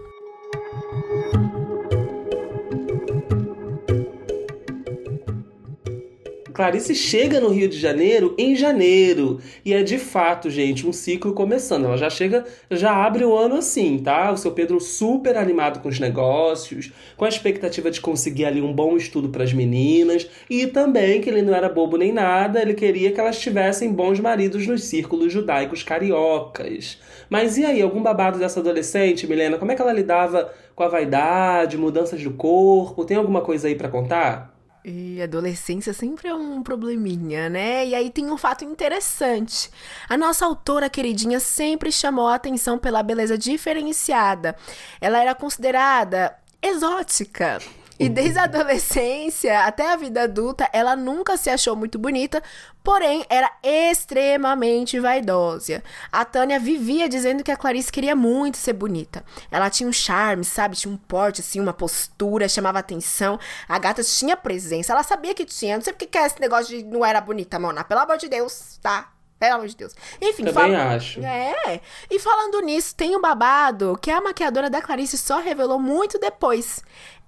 Clarice 6.56 6.96
chega 6.96 7.42
no 7.42 7.50
Rio 7.50 7.68
de 7.68 7.78
Janeiro 7.78 8.34
em 8.38 8.56
janeiro. 8.56 9.42
E 9.66 9.74
é 9.74 9.84
de 9.84 9.98
fato, 9.98 10.50
gente, 10.50 10.88
um 10.88 10.94
ciclo 10.94 11.34
começando. 11.34 11.84
Ela 11.84 11.98
já 11.98 12.10
chega, 12.10 12.46
já 12.72 12.96
abre 12.96 13.26
o 13.26 13.36
ano 13.36 13.56
assim, 13.58 13.98
tá? 13.98 14.32
O 14.32 14.38
seu 14.38 14.54
Pedro 14.54 14.80
super 14.80 15.36
animado 15.36 15.82
com 15.82 15.90
os 15.90 16.00
negócios, 16.00 16.94
com 17.18 17.26
a 17.26 17.28
expectativa 17.28 17.92
de 17.92 18.00
conseguir 18.00 18.46
ali 18.46 18.62
um 18.62 18.72
bom 18.72 18.96
estudo 18.96 19.28
para 19.28 19.44
as 19.44 19.52
meninas. 19.52 20.30
E 20.50 20.66
também 20.66 21.20
que 21.20 21.30
ele 21.30 21.42
não 21.42 21.54
era 21.54 21.68
bobo 21.68 21.98
nem 21.98 22.14
nada, 22.14 22.62
ele 22.62 22.74
queria 22.74 23.12
que 23.12 23.20
elas 23.20 23.38
tivessem 23.38 23.92
bons 23.92 24.22
maridos 24.22 24.66
nos 24.66 24.86
círculos 24.86 25.34
judaicos 25.34 25.84
cariocas. 25.84 26.98
Mas 27.30 27.58
e 27.58 27.66
aí, 27.66 27.82
algum 27.82 28.02
babado 28.02 28.40
dessa 28.40 28.62
adolescente, 28.62 29.28
Milena? 29.28 29.58
Como 29.58 29.74
é 29.74 29.76
que 29.76 29.82
ela 29.82 29.92
lidava 29.92 30.54
com 30.74 30.84
a 30.84 30.88
vaidade, 30.88 31.78
mudanças 31.78 32.24
do 32.24 32.32
corpo? 32.32 33.04
Tem 33.04 33.18
alguma 33.18 33.42
coisa 33.42 33.68
aí 33.68 33.76
para 33.76 33.90
contar? 33.90 34.55
E 34.88 35.20
adolescência 35.20 35.94
sempre 35.94 36.28
é 36.28 36.36
um 36.36 36.62
probleminha, 36.62 37.50
né? 37.50 37.88
E 37.88 37.96
aí 37.96 38.12
tem 38.12 38.30
um 38.30 38.38
fato 38.38 38.64
interessante. 38.64 39.72
A 40.08 40.16
nossa 40.16 40.46
autora 40.46 40.92
queridinha 40.92 41.40
sempre 41.40 41.92
chamou 41.92 42.28
a 42.28 42.36
atenção 42.36 42.78
pela 42.78 43.02
beleza 43.02 43.36
diferenciada. 43.36 44.56
Ela 45.02 45.20
era 45.20 45.34
considerada 45.34 46.38
exótica. 46.62 47.58
E 47.98 48.10
desde 48.10 48.40
a 48.40 48.44
adolescência 48.44 49.62
até 49.62 49.92
a 49.92 49.96
vida 49.96 50.24
adulta, 50.24 50.70
ela 50.74 50.96
nunca 50.96 51.38
se 51.38 51.50
achou 51.50 51.76
muito 51.76 51.98
bonita, 51.98 52.44
porém 52.84 53.26
era 53.30 53.50
extremamente 53.64 55.00
vaidosa. 55.00 55.82
A 56.12 56.26
Tânia 56.26 56.60
vivia 56.60 57.08
dizendo 57.08 57.44
que 57.44 57.52
a 57.52 57.58
Clarice 57.58 57.92
queria 57.92 58.16
muito 58.16 58.58
ser 58.58 58.74
bonita. 58.74 59.24
Ela 59.50 59.70
tinha 59.70 59.88
um 59.88 59.94
charme, 59.94 60.44
sabe? 60.44 60.76
Tinha 60.76 60.94
um 60.94 60.98
porte, 60.98 61.42
assim, 61.42 61.60
uma 61.60 61.74
postura, 61.74 62.50
chamava 62.50 62.80
atenção. 62.80 63.40
A 63.68 63.80
gata 63.80 64.04
tinha 64.04 64.36
presença, 64.36 64.92
ela 64.92 65.04
sabia 65.04 65.34
que 65.34 65.46
tinha. 65.46 65.78
Não 65.78 65.84
sei 65.84 65.94
porque 65.94 66.08
que 66.08 66.18
é 66.18 66.26
esse 66.26 66.40
negócio 66.40 66.78
de 66.78 66.84
não 66.84 67.06
era 67.06 67.22
bonita, 67.22 67.58
Mona. 67.58 67.84
Pelo 67.84 68.02
amor 68.02 68.18
de 68.18 68.28
Deus, 68.28 68.78
tá? 68.82 69.10
Pelo 69.38 69.56
amor 69.56 69.68
de 69.68 69.76
Deus. 69.76 69.94
Enfim, 70.22 70.46
Também 70.46 70.54
fala... 70.54 70.96
acho. 70.96 71.20
É. 71.20 71.82
E 72.10 72.20
falando 72.20 72.62
nisso, 72.62 72.96
tem 72.96 73.16
um 73.18 73.22
babado 73.22 73.98
que 74.02 74.10
a 74.10 74.22
maquiadora 74.22 74.70
da 74.70 74.82
Clarice 74.82 75.18
só 75.18 75.40
revelou 75.40 75.78
muito 75.78 76.18
depois 76.18 76.82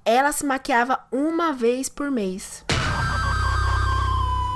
ela 0.07 0.31
se 0.31 0.45
maquiava 0.45 0.99
uma 1.11 1.51
vez 1.51 1.89
por 1.89 2.09
mês. 2.09 2.63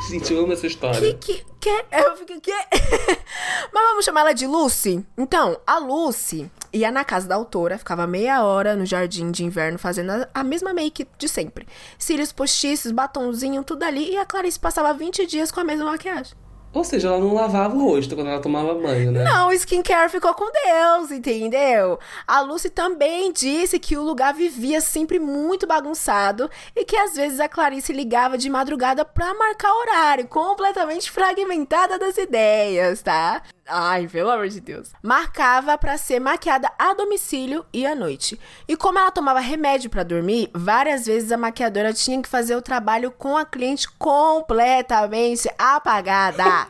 Gente, 0.10 0.34
eu 0.34 0.44
amo 0.44 0.54
essa 0.54 0.66
história. 0.66 1.00
Que, 1.00 1.14
que, 1.14 1.46
que? 1.60 1.86
Eu 1.92 2.16
fiquei, 2.16 2.40
que? 2.40 2.52
Mas 3.74 3.84
vamos 3.90 4.06
chamar 4.06 4.22
ela 4.22 4.34
de 4.34 4.48
Lucy? 4.48 5.06
Então, 5.18 5.60
a 5.68 5.78
Lucy 5.78 6.50
ia 6.72 6.90
na 6.90 7.04
casa 7.04 7.28
da 7.28 7.36
autora, 7.36 7.78
ficava 7.78 8.08
meia 8.08 8.44
hora 8.44 8.76
no 8.78 8.86
jardim 8.86 9.30
de 9.30 9.44
inverno 9.44 9.78
fazendo 9.78 10.12
a, 10.12 10.30
a 10.34 10.44
mesma 10.44 10.74
make 10.74 11.06
de 11.18 11.28
sempre. 11.28 11.68
Cílios 12.00 12.32
postiços, 12.32 12.94
batonzinho, 12.94 13.64
tudo 13.64 13.84
ali. 13.84 14.12
E 14.12 14.18
a 14.18 14.26
Clarice 14.26 14.60
passava 14.60 14.94
20 14.94 15.28
dias 15.28 15.52
com 15.52 15.60
a 15.60 15.66
mesma 15.66 15.86
maquiagem. 15.86 16.34
Ou 16.74 16.84
seja, 16.86 17.10
ela 17.10 17.20
não 17.20 17.34
lavava 17.34 17.76
o 17.76 17.84
rosto 17.84 18.16
quando 18.16 18.30
ela 18.30 18.40
tomava 18.40 18.74
banho, 18.76 19.12
né? 19.12 19.24
Não, 19.24 19.50
o 19.50 19.54
skincare 19.54 20.10
ficou 20.10 20.34
com 20.34 20.50
Deus, 20.52 21.12
entendeu? 21.12 22.00
A 22.26 22.40
Lucy 22.42 22.70
também 22.70 23.32
disse 23.34 23.78
que 23.78 23.98
o 23.98 24.02
lugar 24.02 24.34
vivia 24.34 24.80
sempre 24.80 25.20
muito 25.20 25.68
bagunçado 25.68 26.50
e 26.76 26.86
que 26.86 26.96
às 26.96 27.14
vezes 27.14 27.42
a 27.42 27.50
Clarice 27.50 27.92
ligava 27.92 28.38
de 28.38 28.50
madrugada 28.50 29.04
pra 29.04 29.34
marcar 29.34 29.74
horário, 29.74 30.28
completamente 30.28 31.12
fragmentada 31.12 32.00
das 32.00 32.18
ideias, 32.18 33.02
tá? 33.02 33.42
Ai, 33.68 34.08
pelo 34.08 34.30
amor 34.30 34.50
de 34.50 34.60
Deus. 34.60 34.92
Marcava 35.02 35.78
pra 35.78 35.98
ser 35.98 36.20
maquiada 36.20 36.70
a 36.78 36.94
domicílio 36.94 37.66
e 37.72 37.86
à 37.86 37.96
noite. 37.96 38.40
E 38.68 38.76
como 38.76 39.00
ela 39.00 39.12
tomava 39.12 39.40
remédio 39.40 39.90
pra 39.90 40.04
dormir, 40.04 40.50
várias 40.54 41.06
vezes 41.06 41.32
a 41.32 41.38
maquiadora 41.38 41.94
tinha 41.94 42.22
que 42.22 42.28
fazer 42.28 42.56
o 42.56 42.62
trabalho 42.62 43.12
com 43.12 43.38
a 43.38 43.46
cliente 43.46 43.90
completamente 43.98 45.50
apagada. 45.58 46.61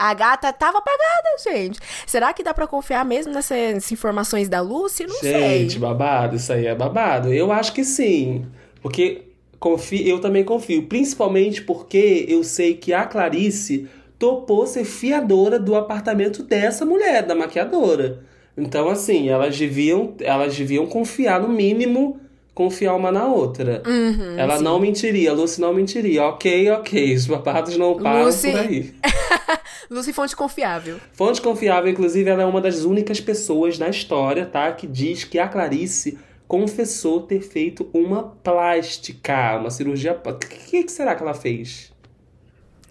A 0.00 0.14
gata 0.14 0.50
tava 0.52 0.78
apagada, 0.78 1.28
gente. 1.44 1.78
Será 2.06 2.32
que 2.32 2.42
dá 2.42 2.54
pra 2.54 2.66
confiar 2.66 3.04
mesmo 3.04 3.32
nessas 3.34 3.92
informações 3.92 4.48
da 4.48 4.60
Lucy? 4.62 5.06
Não 5.06 5.14
sei. 5.16 5.60
Gente, 5.60 5.78
babado, 5.78 6.36
isso 6.36 6.50
aí 6.52 6.66
é 6.66 6.74
babado. 6.74 7.32
Eu 7.34 7.52
acho 7.52 7.72
que 7.74 7.84
sim. 7.84 8.46
Porque 8.82 9.22
confio, 9.58 10.06
eu 10.08 10.18
também 10.18 10.42
confio. 10.42 10.84
Principalmente 10.86 11.60
porque 11.62 12.24
eu 12.28 12.42
sei 12.42 12.74
que 12.74 12.94
a 12.94 13.04
Clarice 13.04 13.88
topou 14.18 14.66
ser 14.66 14.84
fiadora 14.84 15.58
do 15.58 15.74
apartamento 15.74 16.42
dessa 16.42 16.84
mulher, 16.86 17.22
da 17.24 17.34
maquiadora. 17.34 18.20
Então, 18.56 18.88
assim, 18.88 19.28
elas 19.28 19.56
deviam, 19.58 20.14
elas 20.20 20.56
deviam 20.56 20.86
confiar, 20.86 21.40
no 21.40 21.48
mínimo, 21.48 22.18
confiar 22.54 22.94
uma 22.94 23.10
na 23.12 23.26
outra. 23.26 23.82
Uhum, 23.86 24.38
Ela 24.38 24.58
sim. 24.58 24.64
não 24.64 24.78
mentiria, 24.78 25.30
a 25.30 25.34
Lucy 25.34 25.60
não 25.60 25.72
mentiria. 25.72 26.24
Ok, 26.24 26.70
ok, 26.70 27.14
os 27.14 27.26
babados 27.26 27.76
não 27.78 27.96
param 27.98 28.24
Lucy- 28.24 28.50
por 28.50 28.60
aí. 28.60 28.94
Lucy 29.90 30.12
Fonte 30.12 30.36
confiável. 30.36 31.00
Fonte 31.12 31.40
confiável, 31.40 31.90
inclusive, 31.90 32.30
ela 32.30 32.44
é 32.44 32.46
uma 32.46 32.60
das 32.60 32.84
únicas 32.84 33.20
pessoas 33.20 33.76
na 33.76 33.88
história, 33.88 34.46
tá? 34.46 34.70
Que 34.70 34.86
diz 34.86 35.24
que 35.24 35.36
a 35.36 35.48
Clarice 35.48 36.16
confessou 36.46 37.22
ter 37.22 37.40
feito 37.40 37.90
uma 37.92 38.22
plástica, 38.22 39.58
uma 39.58 39.68
cirurgia. 39.68 40.12
O 40.24 40.34
que, 40.38 40.84
que 40.84 40.92
será 40.92 41.16
que 41.16 41.22
ela 41.24 41.34
fez? 41.34 41.92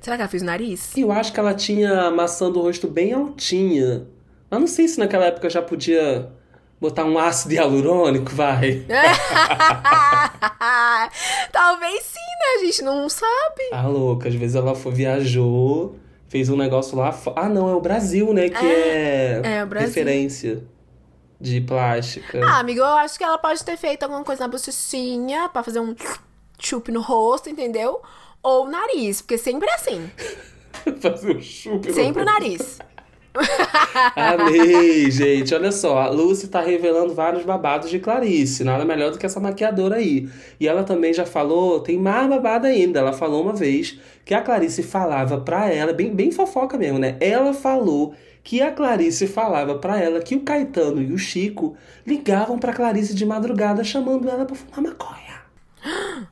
Será 0.02 0.18
que 0.18 0.24
ela 0.24 0.30
fez 0.30 0.44
o 0.44 0.46
nariz? 0.46 0.92
Eu 0.98 1.10
acho 1.10 1.32
que 1.32 1.40
ela 1.40 1.54
tinha 1.54 2.02
a 2.02 2.12
maçã 2.12 2.52
do 2.52 2.60
rosto 2.60 2.86
bem 2.86 3.14
altinha. 3.14 4.06
Mas 4.50 4.60
não 4.60 4.68
sei 4.68 4.86
se 4.90 5.00
naquela 5.00 5.26
época 5.26 5.50
já 5.50 5.62
podia 5.62 6.30
botar 6.82 7.06
um 7.06 7.18
ácido 7.18 7.54
hialurônico, 7.54 8.32
vai. 8.34 8.86
Talvez 11.52 12.04
sim, 12.04 12.20
né? 12.20 12.60
A 12.60 12.66
gente 12.66 12.82
não 12.82 13.08
sabe. 13.08 13.70
Ah, 13.72 13.88
louca, 13.88 14.28
às 14.28 14.36
vezes 14.36 14.58
ela 14.58 14.76
foi, 14.76 14.92
viajou, 14.92 15.96
fez 16.30 16.50
um 16.50 16.56
negócio 16.56 16.98
lá. 16.98 17.14
Ah, 17.36 17.50
não, 17.50 17.68
é 17.70 17.76
o 17.76 17.82
Brasil, 17.82 18.34
né? 18.34 18.48
Que 18.50 18.66
é, 18.66 19.42
é 19.44 19.64
o 19.64 19.68
Brasil. 19.68 19.88
referência 19.90 20.64
de 21.42 21.60
plástica. 21.62 22.40
Ah, 22.46 22.60
amigo, 22.60 22.80
eu 22.80 22.86
acho 22.86 23.18
que 23.18 23.24
ela 23.24 23.38
pode 23.38 23.64
ter 23.64 23.76
feito 23.76 24.04
alguma 24.04 24.24
coisa 24.24 24.42
na 24.44 24.48
bochecinha 24.48 25.50
pra 25.50 25.62
fazer 25.64 25.80
um 25.82 25.94
chup 26.60 26.92
no 26.92 27.02
rosto, 27.02 27.50
entendeu? 27.50 28.02
Ou 28.42 28.66
o 28.66 28.70
nariz, 28.70 29.22
porque 29.22 29.38
sempre 29.38 29.68
é 29.70 29.74
assim. 29.76 30.10
Fazer 31.02 31.36
um 31.36 31.42
chup 31.42 31.88
no 31.90 31.94
Sempre 31.94 32.24
o 32.24 32.26
rosto. 32.26 32.40
nariz. 32.40 32.80
Amei, 34.16 35.10
gente. 35.12 35.54
Olha 35.54 35.72
só, 35.72 36.00
a 36.00 36.10
Lucy 36.10 36.48
tá 36.48 36.62
revelando 36.62 37.14
vários 37.14 37.44
babados 37.44 37.90
de 37.90 38.00
Clarice. 38.00 38.64
Nada 38.64 38.86
melhor 38.86 39.12
do 39.12 39.18
que 39.18 39.26
essa 39.26 39.40
maquiadora 39.40 39.96
aí. 39.96 40.30
E 40.60 40.68
ela 40.68 40.84
também 40.84 41.14
já 41.14 41.26
falou, 41.26 41.80
tem 41.80 41.98
mais 41.98 42.28
babado 42.28 42.68
ainda. 42.68 43.00
Ela 43.00 43.14
falou 43.14 43.44
uma 43.44 43.54
vez 43.54 44.00
que 44.26 44.34
a 44.34 44.42
Clarice 44.42 44.84
falava 44.84 45.40
pra 45.40 45.70
ela, 45.70 45.94
bem, 45.94 46.14
bem 46.14 46.32
fofoca 46.32 46.78
mesmo, 46.78 47.00
né? 47.00 47.18
Ela 47.20 47.54
falou 47.54 48.14
que 48.44 48.62
a 48.62 48.72
Clarice 48.72 49.28
falava 49.28 49.76
pra 49.76 50.00
ela 50.00 50.22
que 50.22 50.36
o 50.36 50.42
Caetano 50.42 51.02
e 51.02 51.12
o 51.12 51.18
Chico 51.18 51.76
ligavam 52.06 52.58
pra 52.58 52.74
Clarice 52.74 53.14
de 53.14 53.26
madrugada 53.26 53.84
chamando 53.84 54.30
ela 54.30 54.46
pra 54.46 54.56
fumar 54.56 54.82
maconha. 54.82 55.40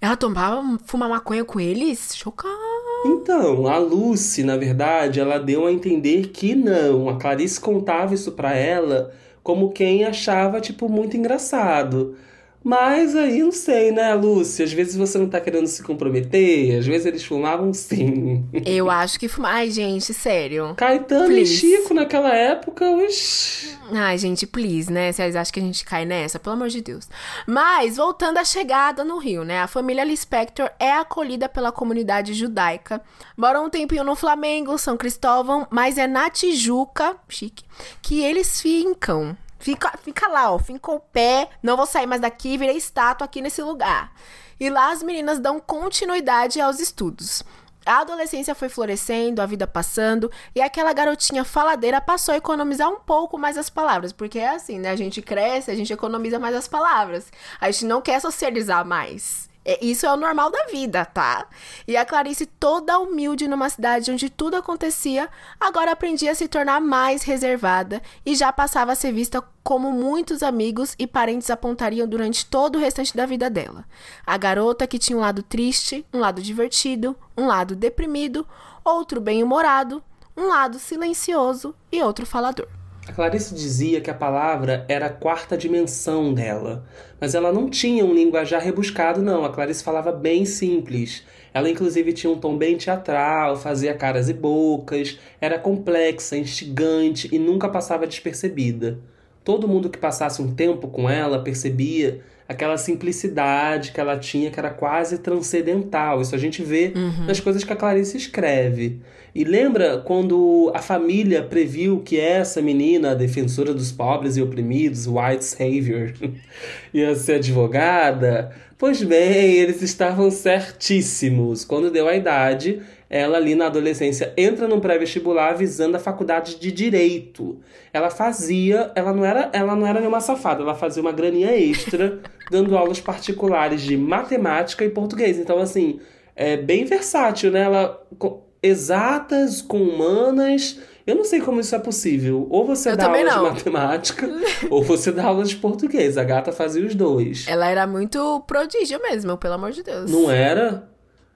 Ela 0.00 0.16
tomava, 0.16 0.80
fumar 0.84 1.08
maconha 1.08 1.44
com 1.44 1.60
eles? 1.60 2.16
Chocado. 2.16 2.71
Então, 3.04 3.66
a 3.66 3.78
Lucy, 3.78 4.42
na 4.44 4.56
verdade, 4.56 5.18
ela 5.20 5.38
deu 5.38 5.66
a 5.66 5.72
entender 5.72 6.28
que 6.28 6.54
não. 6.54 7.08
A 7.08 7.18
Clarice 7.18 7.60
contava 7.60 8.14
isso 8.14 8.32
pra 8.32 8.54
ela 8.54 9.12
como 9.42 9.72
quem 9.72 10.04
achava, 10.04 10.60
tipo, 10.60 10.88
muito 10.88 11.16
engraçado. 11.16 12.16
Mas 12.64 13.16
aí, 13.16 13.42
não 13.42 13.52
sei, 13.52 13.90
né, 13.90 14.14
Lucy? 14.14 14.62
Às 14.62 14.72
vezes 14.72 14.96
você 14.96 15.18
não 15.18 15.28
tá 15.28 15.40
querendo 15.40 15.66
se 15.66 15.82
comprometer, 15.82 16.78
às 16.78 16.86
vezes 16.86 17.06
eles 17.06 17.24
fumavam 17.24 17.72
sim. 17.72 18.44
Eu 18.64 18.90
acho 18.90 19.18
que 19.18 19.28
fumar. 19.28 19.54
Ai, 19.54 19.70
gente, 19.70 20.14
sério. 20.14 20.74
Caetano 20.76 21.26
Please. 21.26 21.52
e 21.52 21.56
Chico, 21.56 21.94
naquela 21.94 22.34
época, 22.34 22.88
oxi. 22.88 23.76
Ai, 23.92 24.16
gente, 24.16 24.46
please, 24.46 24.90
né? 24.90 25.12
Vocês 25.12 25.36
acham 25.36 25.52
que 25.52 25.60
a 25.60 25.62
gente 25.62 25.84
cai 25.84 26.04
nessa? 26.04 26.38
Pelo 26.38 26.54
amor 26.54 26.68
de 26.68 26.80
Deus. 26.80 27.08
Mas, 27.46 27.96
voltando 27.96 28.38
à 28.38 28.44
chegada 28.44 29.04
no 29.04 29.18
Rio, 29.18 29.44
né? 29.44 29.60
A 29.60 29.66
família 29.66 30.04
Lispector 30.04 30.70
é 30.78 30.92
acolhida 30.92 31.48
pela 31.48 31.72
comunidade 31.72 32.32
judaica. 32.32 33.02
Moram 33.36 33.66
um 33.66 33.70
tempinho 33.70 34.04
no 34.04 34.16
Flamengo, 34.16 34.78
São 34.78 34.96
Cristóvão, 34.96 35.66
mas 35.70 35.98
é 35.98 36.06
na 36.06 36.30
Tijuca, 36.30 37.16
chique, 37.28 37.64
que 38.00 38.22
eles 38.22 38.60
ficam. 38.60 39.36
Fica, 39.62 39.96
fica 40.02 40.26
lá, 40.26 40.52
ó. 40.52 40.58
Fica 40.58 40.90
o 40.90 40.98
pé. 40.98 41.48
Não 41.62 41.76
vou 41.76 41.86
sair 41.86 42.04
mais 42.04 42.20
daqui, 42.20 42.58
virei 42.58 42.76
estátua 42.76 43.24
aqui 43.24 43.40
nesse 43.40 43.62
lugar. 43.62 44.12
E 44.58 44.68
lá 44.68 44.90
as 44.90 45.04
meninas 45.04 45.38
dão 45.38 45.60
continuidade 45.60 46.60
aos 46.60 46.80
estudos. 46.80 47.44
A 47.86 48.00
adolescência 48.00 48.56
foi 48.56 48.68
florescendo, 48.68 49.40
a 49.40 49.46
vida 49.46 49.66
passando, 49.66 50.30
e 50.54 50.60
aquela 50.60 50.92
garotinha 50.92 51.44
faladeira 51.44 52.00
passou 52.00 52.32
a 52.32 52.36
economizar 52.36 52.88
um 52.88 53.00
pouco 53.00 53.38
mais 53.38 53.56
as 53.58 53.68
palavras, 53.68 54.12
porque 54.12 54.38
é 54.38 54.50
assim, 54.50 54.78
né? 54.78 54.90
A 54.90 54.96
gente 54.96 55.20
cresce, 55.20 55.70
a 55.70 55.74
gente 55.74 55.92
economiza 55.92 56.38
mais 56.38 56.54
as 56.54 56.68
palavras. 56.68 57.32
A 57.60 57.70
gente 57.70 57.84
não 57.86 58.00
quer 58.00 58.20
socializar 58.20 58.84
mais. 58.84 59.48
É, 59.64 59.84
isso 59.84 60.04
é 60.06 60.12
o 60.12 60.16
normal 60.16 60.50
da 60.50 60.66
vida, 60.66 61.04
tá? 61.04 61.46
E 61.86 61.96
a 61.96 62.04
Clarice, 62.04 62.46
toda 62.46 62.98
humilde 62.98 63.46
numa 63.46 63.68
cidade 63.68 64.10
onde 64.10 64.28
tudo 64.28 64.56
acontecia, 64.56 65.28
agora 65.60 65.92
aprendia 65.92 66.32
a 66.32 66.34
se 66.34 66.48
tornar 66.48 66.80
mais 66.80 67.22
reservada 67.22 68.02
e 68.26 68.34
já 68.34 68.52
passava 68.52 68.92
a 68.92 68.96
ser 68.96 69.12
vista 69.12 69.42
como 69.62 69.92
muitos 69.92 70.42
amigos 70.42 70.94
e 70.98 71.06
parentes 71.06 71.48
apontariam 71.48 72.08
durante 72.08 72.44
todo 72.44 72.76
o 72.76 72.80
restante 72.80 73.16
da 73.16 73.24
vida 73.24 73.48
dela. 73.48 73.84
A 74.26 74.36
garota 74.36 74.86
que 74.86 74.98
tinha 74.98 75.16
um 75.16 75.20
lado 75.20 75.42
triste, 75.42 76.04
um 76.12 76.18
lado 76.18 76.42
divertido, 76.42 77.16
um 77.36 77.46
lado 77.46 77.76
deprimido, 77.76 78.46
outro 78.84 79.20
bem-humorado, 79.20 80.02
um 80.36 80.48
lado 80.48 80.78
silencioso 80.78 81.74
e 81.92 82.02
outro 82.02 82.26
falador. 82.26 82.81
A 83.06 83.12
Clarice 83.12 83.52
dizia 83.52 84.00
que 84.00 84.10
a 84.10 84.14
palavra 84.14 84.86
era 84.88 85.06
a 85.06 85.10
quarta 85.10 85.56
dimensão 85.56 86.32
dela, 86.32 86.84
mas 87.20 87.34
ela 87.34 87.52
não 87.52 87.68
tinha 87.68 88.04
um 88.04 88.14
linguajar 88.14 88.62
rebuscado, 88.62 89.20
não. 89.20 89.44
A 89.44 89.50
Clarice 89.50 89.82
falava 89.82 90.12
bem 90.12 90.44
simples. 90.44 91.24
Ela, 91.52 91.68
inclusive, 91.68 92.12
tinha 92.12 92.32
um 92.32 92.38
tom 92.38 92.56
bem 92.56 92.76
teatral, 92.76 93.56
fazia 93.56 93.92
caras 93.92 94.28
e 94.28 94.32
bocas, 94.32 95.18
era 95.40 95.58
complexa, 95.58 96.36
instigante 96.36 97.28
e 97.32 97.40
nunca 97.40 97.68
passava 97.68 98.06
despercebida. 98.06 99.00
Todo 99.42 99.66
mundo 99.66 99.90
que 99.90 99.98
passasse 99.98 100.40
um 100.40 100.54
tempo 100.54 100.86
com 100.86 101.10
ela 101.10 101.42
percebia 101.42 102.20
aquela 102.48 102.76
simplicidade 102.76 103.92
que 103.92 104.00
ela 104.00 104.18
tinha, 104.18 104.50
que 104.50 104.58
era 104.58 104.70
quase 104.70 105.18
transcendental. 105.18 106.20
Isso 106.20 106.34
a 106.34 106.38
gente 106.38 106.62
vê 106.62 106.92
nas 107.26 107.40
coisas 107.40 107.64
que 107.64 107.72
a 107.72 107.76
Clarice 107.76 108.16
escreve. 108.16 109.00
E 109.34 109.44
lembra 109.44 109.98
quando 109.98 110.70
a 110.74 110.82
família 110.82 111.42
previu 111.42 112.00
que 112.00 112.20
essa 112.20 112.60
menina, 112.60 113.12
a 113.12 113.14
defensora 113.14 113.72
dos 113.72 113.90
pobres 113.90 114.36
e 114.36 114.42
oprimidos, 114.42 115.06
White 115.06 115.44
Savior, 115.44 116.12
ia 116.92 117.14
ser 117.14 117.36
advogada? 117.36 118.52
Pois 118.76 119.02
bem, 119.02 119.54
eles 119.54 119.80
estavam 119.80 120.30
certíssimos. 120.30 121.64
Quando 121.64 121.90
deu 121.90 122.08
a 122.08 122.16
idade, 122.16 122.82
ela 123.12 123.36
ali 123.36 123.54
na 123.54 123.66
adolescência 123.66 124.32
entra 124.38 124.66
num 124.66 124.80
pré-vestibular 124.80 125.52
visando 125.54 125.96
a 125.96 126.00
faculdade 126.00 126.58
de 126.58 126.72
direito. 126.72 127.58
Ela 127.92 128.08
fazia, 128.08 128.90
ela 128.94 129.12
não 129.12 129.22
era, 129.24 129.50
ela 129.52 129.76
não 129.76 129.86
era 129.86 130.00
nenhuma 130.00 130.20
safada, 130.20 130.62
ela 130.62 130.74
fazia 130.74 131.02
uma 131.02 131.12
graninha 131.12 131.54
extra 131.54 132.20
dando 132.50 132.76
aulas 132.76 133.00
particulares 133.00 133.82
de 133.82 133.98
matemática 133.98 134.82
e 134.84 134.88
português. 134.88 135.38
Então 135.38 135.58
assim, 135.58 136.00
é 136.34 136.56
bem 136.56 136.86
versátil, 136.86 137.50
né? 137.50 137.60
Ela 137.64 138.02
co- 138.18 138.42
exatas 138.62 139.60
com 139.60 139.82
humanas. 139.82 140.78
Eu 141.06 141.16
não 141.16 141.24
sei 141.24 141.40
como 141.40 141.60
isso 141.60 141.74
é 141.74 141.78
possível. 141.80 142.46
Ou 142.48 142.64
você 142.64 142.90
Eu 142.92 142.96
dá 142.96 143.06
aula 143.06 143.16
também 143.18 143.28
de 143.30 143.36
não. 143.36 143.42
matemática, 143.50 144.30
ou 144.70 144.82
você 144.82 145.10
dá 145.12 145.24
aula 145.24 145.44
de 145.44 145.56
português. 145.56 146.16
A 146.16 146.24
gata 146.24 146.52
fazia 146.52 146.86
os 146.86 146.94
dois. 146.94 147.44
Ela 147.48 147.68
era 147.68 147.86
muito 147.86 148.40
prodígio 148.46 149.00
mesmo, 149.02 149.36
pelo 149.36 149.54
amor 149.54 149.72
de 149.72 149.82
Deus. 149.82 150.10
Não 150.10 150.30
era? 150.30 150.88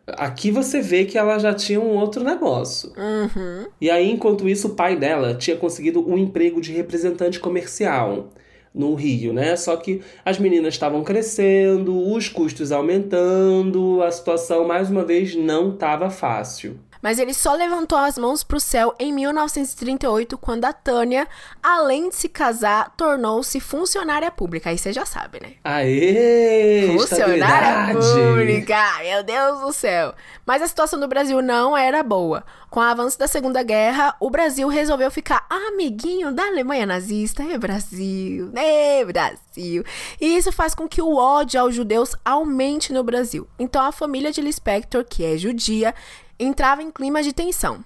Aqui 0.06 0.50
você 0.50 0.80
vê 0.80 1.04
que 1.04 1.18
ela 1.18 1.38
já 1.38 1.52
tinha 1.52 1.80
um 1.80 1.96
outro 1.96 2.22
negócio. 2.22 2.92
Uhum. 2.96 3.66
E 3.80 3.90
aí, 3.90 4.10
enquanto 4.10 4.48
isso, 4.48 4.68
o 4.68 4.74
pai 4.74 4.96
dela 4.96 5.34
tinha 5.34 5.56
conseguido 5.56 6.08
um 6.08 6.16
emprego 6.16 6.60
de 6.60 6.72
representante 6.72 7.40
comercial 7.40 8.30
no 8.72 8.94
Rio, 8.94 9.32
né? 9.32 9.56
Só 9.56 9.74
que 9.76 10.02
as 10.24 10.38
meninas 10.38 10.74
estavam 10.74 11.02
crescendo, 11.02 12.12
os 12.12 12.28
custos 12.28 12.70
aumentando, 12.70 14.02
a 14.02 14.10
situação 14.10 14.66
mais 14.66 14.90
uma 14.90 15.04
vez 15.04 15.34
não 15.34 15.72
estava 15.72 16.10
fácil. 16.10 16.78
Mas 17.06 17.20
ele 17.20 17.32
só 17.32 17.54
levantou 17.54 17.96
as 17.96 18.18
mãos 18.18 18.42
pro 18.42 18.58
céu 18.58 18.92
em 18.98 19.12
1938, 19.12 20.36
quando 20.36 20.64
a 20.64 20.72
Tânia, 20.72 21.28
além 21.62 22.08
de 22.08 22.16
se 22.16 22.28
casar, 22.28 22.92
tornou-se 22.96 23.60
funcionária 23.60 24.28
pública. 24.28 24.70
Aí 24.70 24.76
você 24.76 24.92
já 24.92 25.06
sabe, 25.06 25.40
né? 25.40 25.52
Aê! 25.62 26.88
Funcionária 26.98 27.94
pública! 27.94 28.98
Meu 29.04 29.22
Deus 29.22 29.60
do 29.60 29.72
céu! 29.72 30.16
Mas 30.44 30.60
a 30.60 30.66
situação 30.66 30.98
do 30.98 31.06
Brasil 31.06 31.40
não 31.40 31.76
era 31.76 32.02
boa. 32.02 32.44
Com 32.68 32.80
o 32.80 32.82
avanço 32.82 33.16
da 33.16 33.28
Segunda 33.28 33.62
Guerra, 33.62 34.16
o 34.18 34.28
Brasil 34.28 34.66
resolveu 34.66 35.08
ficar 35.08 35.46
amiguinho 35.48 36.32
da 36.32 36.44
Alemanha 36.46 36.86
nazista. 36.86 37.44
É 37.44 37.56
Brasil, 37.56 38.50
é 38.56 39.04
Brasil. 39.04 39.84
E 40.20 40.36
isso 40.36 40.50
faz 40.50 40.74
com 40.74 40.88
que 40.88 41.00
o 41.00 41.14
ódio 41.14 41.60
aos 41.60 41.72
judeus 41.72 42.16
aumente 42.24 42.92
no 42.92 43.04
Brasil. 43.04 43.46
Então 43.56 43.80
a 43.80 43.92
família 43.92 44.32
de 44.32 44.40
Lispector, 44.40 45.04
que 45.08 45.24
é 45.24 45.38
judia, 45.38 45.94
entrava 46.38 46.82
em 46.82 46.90
clima 46.90 47.22
de 47.22 47.32
tensão. 47.32 47.84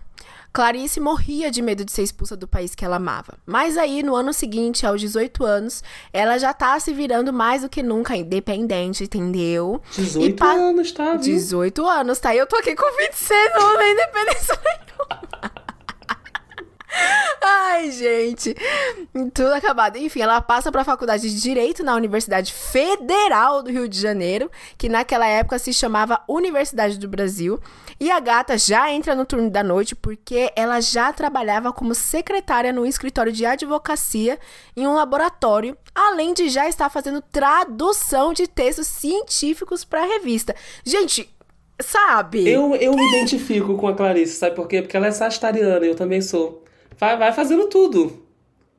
Clarice 0.52 0.98
morria 0.98 1.48
de 1.48 1.62
medo 1.62 1.84
de 1.84 1.92
ser 1.92 2.02
expulsa 2.02 2.36
do 2.36 2.48
país 2.48 2.74
que 2.74 2.84
ela 2.84 2.96
amava. 2.96 3.38
Mas 3.46 3.76
aí, 3.78 4.02
no 4.02 4.16
ano 4.16 4.32
seguinte, 4.32 4.84
aos 4.84 5.00
18 5.00 5.44
anos, 5.44 5.80
ela 6.12 6.38
já 6.38 6.52
tá 6.52 6.78
se 6.80 6.92
virando 6.92 7.32
mais 7.32 7.62
do 7.62 7.68
que 7.68 7.84
nunca 7.84 8.16
independente, 8.16 9.04
entendeu? 9.04 9.80
18 9.94 10.36
pa- 10.36 10.52
anos, 10.54 10.90
tá? 10.90 11.12
viu? 11.12 11.20
18 11.20 11.86
anos, 11.86 12.18
tá? 12.18 12.34
E 12.34 12.38
eu 12.38 12.48
tô 12.48 12.56
aqui 12.56 12.74
com 12.74 12.96
26, 12.96 13.52
não 13.54 13.78
tem 13.78 13.92
independência 13.92 14.58
nenhuma. 14.64 15.50
Ai, 17.42 17.90
gente. 17.92 18.54
Tudo 19.32 19.54
acabado. 19.54 19.96
Enfim, 19.96 20.20
ela 20.22 20.40
passa 20.40 20.72
pra 20.72 20.82
faculdade 20.84 21.30
de 21.30 21.40
Direito 21.40 21.84
na 21.84 21.94
Universidade 21.94 22.52
Federal 22.52 23.62
do 23.62 23.70
Rio 23.70 23.88
de 23.88 23.98
Janeiro, 23.98 24.50
que 24.76 24.88
naquela 24.88 25.26
época 25.26 25.58
se 25.60 25.72
chamava 25.72 26.20
Universidade 26.28 26.98
do 26.98 27.08
Brasil. 27.08 27.60
E 28.00 28.10
a 28.10 28.18
gata 28.18 28.56
já 28.56 28.90
entra 28.90 29.14
no 29.14 29.26
turno 29.26 29.50
da 29.50 29.62
noite 29.62 29.94
porque 29.94 30.50
ela 30.56 30.80
já 30.80 31.12
trabalhava 31.12 31.70
como 31.70 31.94
secretária 31.94 32.72
no 32.72 32.86
escritório 32.86 33.30
de 33.30 33.44
advocacia 33.44 34.38
em 34.74 34.86
um 34.86 34.94
laboratório, 34.94 35.76
além 35.94 36.32
de 36.32 36.48
já 36.48 36.66
estar 36.66 36.88
fazendo 36.88 37.20
tradução 37.20 38.32
de 38.32 38.46
textos 38.46 38.86
científicos 38.86 39.84
pra 39.84 40.06
revista. 40.06 40.56
Gente, 40.82 41.28
sabe? 41.78 42.48
Eu, 42.48 42.74
eu 42.76 42.94
me 42.94 43.06
identifico 43.06 43.76
com 43.76 43.88
a 43.88 43.94
Clarice, 43.94 44.36
sabe 44.36 44.56
por 44.56 44.66
quê? 44.66 44.80
Porque 44.80 44.96
ela 44.96 45.08
é 45.08 45.12
sagitariana, 45.12 45.84
eu 45.84 45.94
também 45.94 46.22
sou. 46.22 46.64
Vai, 46.98 47.18
vai 47.18 47.32
fazendo 47.32 47.68
tudo. 47.68 48.29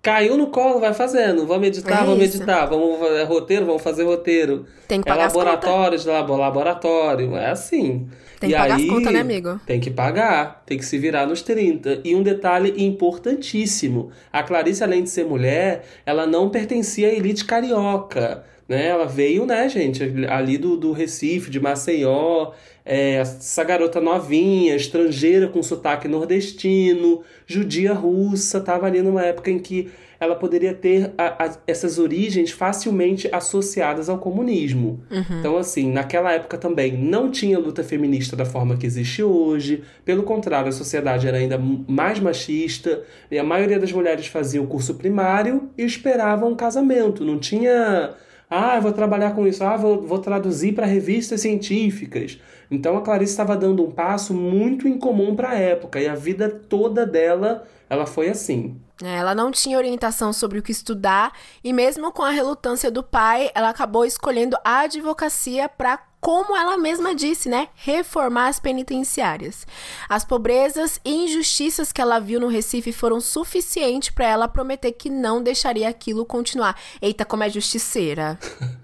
Caiu 0.01 0.35
no 0.35 0.47
colo, 0.47 0.79
vai 0.79 0.93
fazendo. 0.93 1.45
Vamos 1.45 1.67
editar, 1.67 2.01
É 2.01 2.05
vamos 2.05 2.23
isso. 2.23 2.37
editar. 2.37 2.65
Vamos 2.65 2.99
fazer 2.99 3.23
roteiro, 3.25 3.65
vamos 3.67 3.81
fazer 3.83 4.03
roteiro. 4.03 4.65
Tem 4.87 4.99
que 4.99 5.07
é 5.07 5.11
pagar 5.11 5.27
as 5.27 5.33
laboratório 5.33 5.97
de 5.99 6.07
labo- 6.07 6.37
laboratório. 6.37 7.35
É 7.35 7.51
assim. 7.51 8.07
Tem 8.39 8.49
E 8.49 8.53
que 8.53 8.57
pagar 8.59 8.75
as 8.75 8.81
aí, 8.81 8.87
contas, 8.87 9.13
né, 9.13 9.19
amigo? 9.19 9.61
Tem 9.67 9.79
que 9.79 9.91
pagar, 9.91 10.63
tem 10.65 10.75
que 10.79 10.85
se 10.85 10.97
virar 10.97 11.27
nos 11.27 11.43
30. 11.43 12.01
E 12.03 12.15
um 12.15 12.23
detalhe 12.23 12.73
importantíssimo: 12.83 14.09
a 14.33 14.41
Clarice, 14.41 14.83
além 14.83 15.03
de 15.03 15.09
ser 15.11 15.23
mulher, 15.25 15.83
ela 16.03 16.25
não 16.25 16.49
pertencia 16.49 17.07
à 17.07 17.11
elite 17.13 17.45
carioca. 17.45 18.43
Né? 18.71 18.87
Ela 18.87 19.05
veio, 19.05 19.45
né, 19.45 19.67
gente, 19.67 20.01
ali 20.29 20.57
do, 20.57 20.77
do 20.77 20.93
Recife, 20.93 21.51
de 21.51 21.59
Maceió. 21.59 22.51
É, 22.85 23.15
essa 23.17 23.63
garota 23.63 23.99
novinha, 23.99 24.75
estrangeira 24.75 25.47
com 25.49 25.61
sotaque 25.61 26.07
nordestino, 26.07 27.21
judia 27.45 27.93
russa, 27.93 28.57
estava 28.59 28.87
ali 28.87 29.01
numa 29.01 29.23
época 29.23 29.51
em 29.51 29.59
que 29.59 29.89
ela 30.19 30.35
poderia 30.35 30.73
ter 30.73 31.11
a- 31.17 31.45
a- 31.45 31.57
essas 31.67 31.97
origens 31.99 32.51
facilmente 32.51 33.27
associadas 33.31 34.07
ao 34.07 34.19
comunismo. 34.19 35.01
Então, 35.39 35.57
assim, 35.57 35.91
naquela 35.91 36.31
época 36.31 36.57
também 36.57 36.95
não 36.97 37.29
tinha 37.29 37.59
luta 37.59 37.83
feminista 37.83 38.35
da 38.35 38.45
forma 38.45 38.77
que 38.77 38.85
existe 38.85 39.21
hoje. 39.23 39.83
Pelo 40.05 40.23
contrário, 40.23 40.69
a 40.69 40.71
sociedade 40.71 41.27
era 41.27 41.37
ainda 41.37 41.57
mais 41.87 42.19
machista 42.19 43.01
e 43.29 43.37
a 43.37 43.43
maioria 43.43 43.79
das 43.79 43.91
mulheres 43.91 44.27
fazia 44.27 44.61
o 44.61 44.67
curso 44.67 44.93
primário 44.95 45.69
e 45.77 45.83
esperavam 45.83 46.51
um 46.51 46.55
casamento. 46.55 47.25
Não 47.25 47.37
tinha. 47.37 48.11
Ah, 48.53 48.75
eu 48.75 48.81
vou 48.81 48.91
trabalhar 48.91 49.33
com 49.33 49.47
isso. 49.47 49.63
Ah, 49.63 49.77
vou, 49.77 50.01
vou 50.01 50.19
traduzir 50.19 50.73
para 50.73 50.85
revistas 50.85 51.39
científicas. 51.39 52.37
Então 52.69 52.97
a 52.97 53.01
Clarice 53.01 53.31
estava 53.31 53.55
dando 53.55 53.81
um 53.85 53.91
passo 53.91 54.33
muito 54.33 54.89
incomum 54.89 55.35
para 55.35 55.51
a 55.51 55.55
época 55.55 56.01
e 56.01 56.07
a 56.07 56.15
vida 56.15 56.49
toda 56.49 57.05
dela 57.05 57.65
ela 57.89 58.05
foi 58.05 58.29
assim. 58.29 58.77
É, 59.03 59.17
Ela 59.17 59.33
não 59.33 59.51
tinha 59.51 59.77
orientação 59.77 60.31
sobre 60.31 60.59
o 60.59 60.61
que 60.61 60.71
estudar 60.71 61.33
e 61.63 61.73
mesmo 61.73 62.11
com 62.11 62.23
a 62.23 62.29
relutância 62.29 62.91
do 62.91 63.01
pai, 63.01 63.49
ela 63.55 63.69
acabou 63.69 64.05
escolhendo 64.05 64.57
a 64.63 64.81
advocacia 64.81 65.67
para, 65.67 65.99
como 66.21 66.55
ela 66.55 66.77
mesma 66.77 67.15
disse, 67.15 67.49
né, 67.49 67.67
reformar 67.75 68.47
as 68.47 68.59
penitenciárias. 68.59 69.65
As 70.07 70.23
pobrezas 70.23 71.01
e 71.03 71.25
injustiças 71.25 71.91
que 71.91 71.99
ela 71.99 72.19
viu 72.19 72.39
no 72.39 72.47
Recife 72.47 72.93
foram 72.93 73.19
suficientes 73.19 74.11
para 74.11 74.27
ela 74.27 74.47
prometer 74.47 74.91
que 74.91 75.09
não 75.09 75.41
deixaria 75.41 75.89
aquilo 75.89 76.23
continuar. 76.23 76.79
Eita, 77.01 77.25
como 77.25 77.43
é 77.43 77.49
justiceira. 77.49 78.37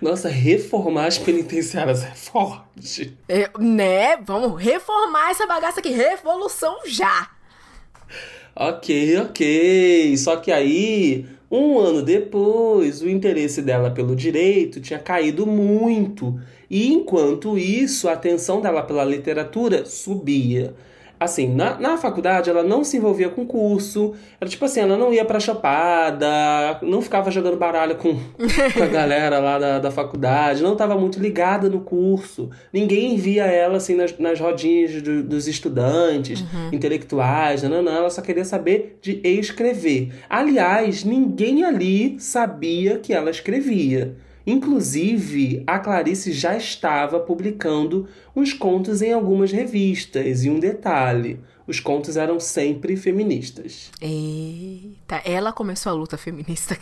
Nossa, 0.00 0.28
reformar 0.28 1.06
as 1.06 1.18
penitenciárias 1.18 2.04
é 2.04 2.14
forte. 2.14 3.16
É, 3.28 3.50
né? 3.58 4.16
Vamos 4.18 4.62
reformar 4.62 5.30
essa 5.30 5.46
bagaça 5.46 5.80
aqui, 5.80 5.90
revolução 5.90 6.78
já. 6.86 7.30
Ok, 8.54 9.18
ok. 9.18 10.16
Só 10.16 10.36
que 10.36 10.50
aí, 10.50 11.26
um 11.50 11.78
ano 11.78 12.02
depois, 12.02 13.00
o 13.00 13.08
interesse 13.08 13.62
dela 13.62 13.90
pelo 13.90 14.14
direito 14.14 14.80
tinha 14.80 14.98
caído 14.98 15.46
muito. 15.46 16.38
E 16.68 16.92
enquanto 16.92 17.56
isso, 17.56 18.08
a 18.08 18.12
atenção 18.12 18.60
dela 18.60 18.82
pela 18.82 19.04
literatura 19.04 19.86
subia. 19.86 20.74
Assim, 21.20 21.48
na, 21.52 21.78
na 21.80 21.96
faculdade 21.96 22.48
ela 22.48 22.62
não 22.62 22.84
se 22.84 22.96
envolvia 22.96 23.28
com 23.28 23.44
curso. 23.44 24.14
Era 24.40 24.48
tipo 24.48 24.64
assim, 24.64 24.80
ela 24.80 24.96
não 24.96 25.12
ia 25.12 25.24
pra 25.24 25.40
chapada, 25.40 26.78
não 26.82 27.02
ficava 27.02 27.30
jogando 27.30 27.56
baralho 27.56 27.96
com, 27.96 28.14
com 28.76 28.82
a 28.82 28.86
galera 28.86 29.38
lá 29.38 29.58
da, 29.58 29.78
da 29.78 29.90
faculdade, 29.90 30.62
não 30.62 30.72
estava 30.72 30.96
muito 30.96 31.18
ligada 31.18 31.68
no 31.68 31.80
curso. 31.80 32.50
Ninguém 32.72 33.16
via 33.16 33.44
ela 33.46 33.78
assim 33.78 33.94
nas, 33.94 34.16
nas 34.18 34.38
rodinhas 34.38 35.02
do- 35.02 35.22
dos 35.22 35.48
estudantes, 35.48 36.44
intelectuais, 36.72 37.62
não, 37.64 37.82
não, 37.82 37.92
ela 37.92 38.10
só 38.10 38.22
queria 38.22 38.44
saber 38.44 38.98
de 39.02 39.20
escrever. 39.24 40.12
Aliás, 40.30 41.04
ninguém 41.04 41.64
ali 41.64 42.16
sabia 42.20 42.98
que 42.98 43.12
ela 43.12 43.30
escrevia. 43.30 44.14
Inclusive, 44.48 45.62
a 45.66 45.78
Clarice 45.78 46.32
já 46.32 46.56
estava 46.56 47.20
publicando 47.20 48.08
os 48.34 48.54
contos 48.54 49.02
em 49.02 49.12
algumas 49.12 49.52
revistas. 49.52 50.42
E 50.42 50.48
um 50.48 50.58
detalhe: 50.58 51.38
os 51.66 51.80
contos 51.80 52.16
eram 52.16 52.40
sempre 52.40 52.96
feministas. 52.96 53.90
Eita, 54.00 55.20
ela 55.22 55.52
começou 55.52 55.92
a 55.92 55.94
luta 55.94 56.16
feminista. 56.16 56.78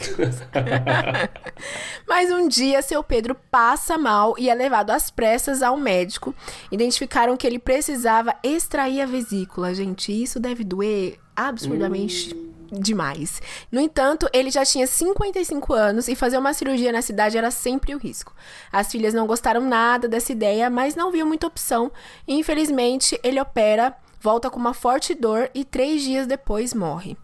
Mas 2.06 2.30
um 2.30 2.46
dia, 2.46 2.80
seu 2.82 3.02
Pedro 3.02 3.34
passa 3.50 3.98
mal 3.98 4.36
e 4.38 4.48
é 4.48 4.54
levado 4.54 4.90
às 4.90 5.10
pressas 5.10 5.60
ao 5.60 5.76
médico. 5.76 6.32
Identificaram 6.70 7.36
que 7.36 7.48
ele 7.48 7.58
precisava 7.58 8.32
extrair 8.44 9.00
a 9.00 9.06
vesícula. 9.06 9.74
Gente, 9.74 10.12
isso 10.12 10.38
deve 10.38 10.62
doer 10.62 11.18
absurdamente 11.34 12.45
demais. 12.70 13.40
No 13.70 13.80
entanto, 13.80 14.28
ele 14.32 14.50
já 14.50 14.64
tinha 14.64 14.86
55 14.86 15.72
anos 15.72 16.08
e 16.08 16.14
fazer 16.14 16.38
uma 16.38 16.52
cirurgia 16.52 16.92
na 16.92 17.02
cidade 17.02 17.38
era 17.38 17.50
sempre 17.50 17.94
o 17.94 17.98
risco. 17.98 18.34
As 18.72 18.90
filhas 18.90 19.14
não 19.14 19.26
gostaram 19.26 19.60
nada 19.60 20.08
dessa 20.08 20.32
ideia, 20.32 20.68
mas 20.70 20.94
não 20.94 21.10
viam 21.10 21.26
muita 21.26 21.46
opção. 21.46 21.90
E, 22.26 22.34
infelizmente, 22.34 23.18
ele 23.22 23.40
opera, 23.40 23.96
volta 24.20 24.50
com 24.50 24.58
uma 24.58 24.74
forte 24.74 25.14
dor 25.14 25.50
e 25.54 25.64
três 25.64 26.02
dias 26.02 26.26
depois 26.26 26.74
morre. 26.74 27.16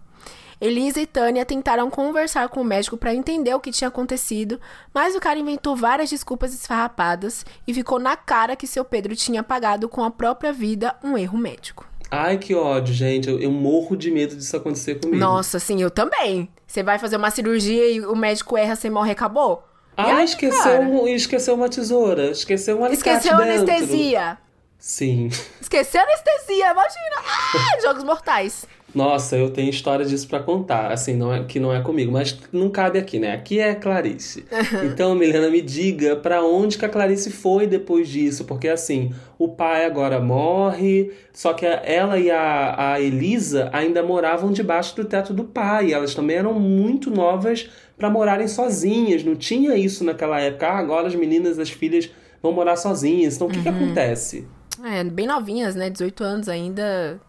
Elisa 0.62 1.00
e 1.00 1.06
Tânia 1.06 1.44
tentaram 1.44 1.90
conversar 1.90 2.48
com 2.48 2.60
o 2.60 2.64
médico 2.64 2.96
para 2.96 3.12
entender 3.12 3.52
o 3.52 3.58
que 3.58 3.72
tinha 3.72 3.88
acontecido, 3.88 4.60
mas 4.94 5.16
o 5.16 5.20
cara 5.20 5.40
inventou 5.40 5.74
várias 5.74 6.08
desculpas 6.08 6.54
esfarrapadas 6.54 7.44
e 7.66 7.74
ficou 7.74 7.98
na 7.98 8.16
cara 8.16 8.54
que 8.54 8.64
seu 8.64 8.84
Pedro 8.84 9.16
tinha 9.16 9.42
pagado 9.42 9.88
com 9.88 10.04
a 10.04 10.10
própria 10.10 10.52
vida 10.52 10.94
um 11.02 11.18
erro 11.18 11.36
médico. 11.36 11.84
Ai, 12.14 12.36
que 12.36 12.54
ódio, 12.54 12.92
gente. 12.92 13.26
Eu, 13.26 13.40
eu 13.40 13.50
morro 13.50 13.96
de 13.96 14.10
medo 14.10 14.36
disso 14.36 14.54
acontecer 14.54 14.96
comigo. 15.00 15.16
Nossa, 15.18 15.58
sim, 15.58 15.80
eu 15.80 15.90
também. 15.90 16.46
Você 16.66 16.82
vai 16.82 16.98
fazer 16.98 17.16
uma 17.16 17.30
cirurgia 17.30 17.90
e 17.90 18.00
o 18.04 18.14
médico 18.14 18.54
erra, 18.58 18.76
você 18.76 18.90
morre, 18.90 19.12
acabou? 19.12 19.66
Ah, 19.96 20.16
aí, 20.16 20.24
esqueceu, 20.24 20.80
um- 20.82 21.08
esqueceu 21.08 21.54
uma 21.54 21.70
tesoura. 21.70 22.30
Esqueceu 22.30 22.78
um 22.78 22.84
alicate 22.84 23.16
Esqueceu 23.18 23.38
dentro. 23.38 23.72
anestesia. 23.72 24.38
Sim. 24.78 25.30
Esqueceu 25.60 26.02
anestesia, 26.02 26.70
imagina. 26.72 27.16
Ah, 27.54 27.80
jogos 27.80 28.04
mortais. 28.04 28.66
Nossa, 28.94 29.36
eu 29.36 29.48
tenho 29.50 29.70
história 29.70 30.04
disso 30.04 30.28
para 30.28 30.40
contar, 30.40 30.92
assim, 30.92 31.14
não 31.14 31.32
é 31.32 31.44
que 31.44 31.58
não 31.58 31.74
é 31.74 31.80
comigo, 31.80 32.12
mas 32.12 32.38
não 32.52 32.68
cabe 32.68 32.98
aqui, 32.98 33.18
né? 33.18 33.32
Aqui 33.32 33.58
é 33.58 33.74
Clarice. 33.74 34.44
Então, 34.84 35.14
Milena, 35.14 35.48
me 35.48 35.62
diga 35.62 36.16
para 36.16 36.44
onde 36.44 36.76
que 36.76 36.84
a 36.84 36.88
Clarice 36.88 37.30
foi 37.30 37.66
depois 37.66 38.08
disso, 38.08 38.44
porque 38.44 38.68
assim, 38.68 39.10
o 39.38 39.48
pai 39.48 39.86
agora 39.86 40.20
morre, 40.20 41.10
só 41.32 41.54
que 41.54 41.64
ela 41.64 42.18
e 42.18 42.30
a, 42.30 42.92
a 42.92 43.00
Elisa 43.00 43.70
ainda 43.72 44.02
moravam 44.02 44.52
debaixo 44.52 44.94
do 44.94 45.04
teto 45.04 45.32
do 45.32 45.44
pai. 45.44 45.92
Elas 45.92 46.14
também 46.14 46.36
eram 46.36 46.52
muito 46.52 47.10
novas 47.10 47.70
para 47.96 48.10
morarem 48.10 48.48
sozinhas. 48.48 49.24
Não 49.24 49.34
tinha 49.34 49.76
isso 49.76 50.04
naquela 50.04 50.40
época. 50.40 50.68
Ah, 50.68 50.78
agora 50.78 51.08
as 51.08 51.14
meninas, 51.14 51.58
as 51.58 51.70
filhas 51.70 52.10
vão 52.42 52.52
morar 52.52 52.76
sozinhas. 52.76 53.36
Então, 53.36 53.46
o 53.46 53.50
que, 53.50 53.56
uhum. 53.56 53.62
que 53.62 53.68
acontece? 53.68 54.46
É, 54.84 55.04
bem 55.04 55.28
novinhas, 55.28 55.76
né? 55.76 55.88
18 55.88 56.24
anos 56.24 56.48
ainda. 56.48 57.20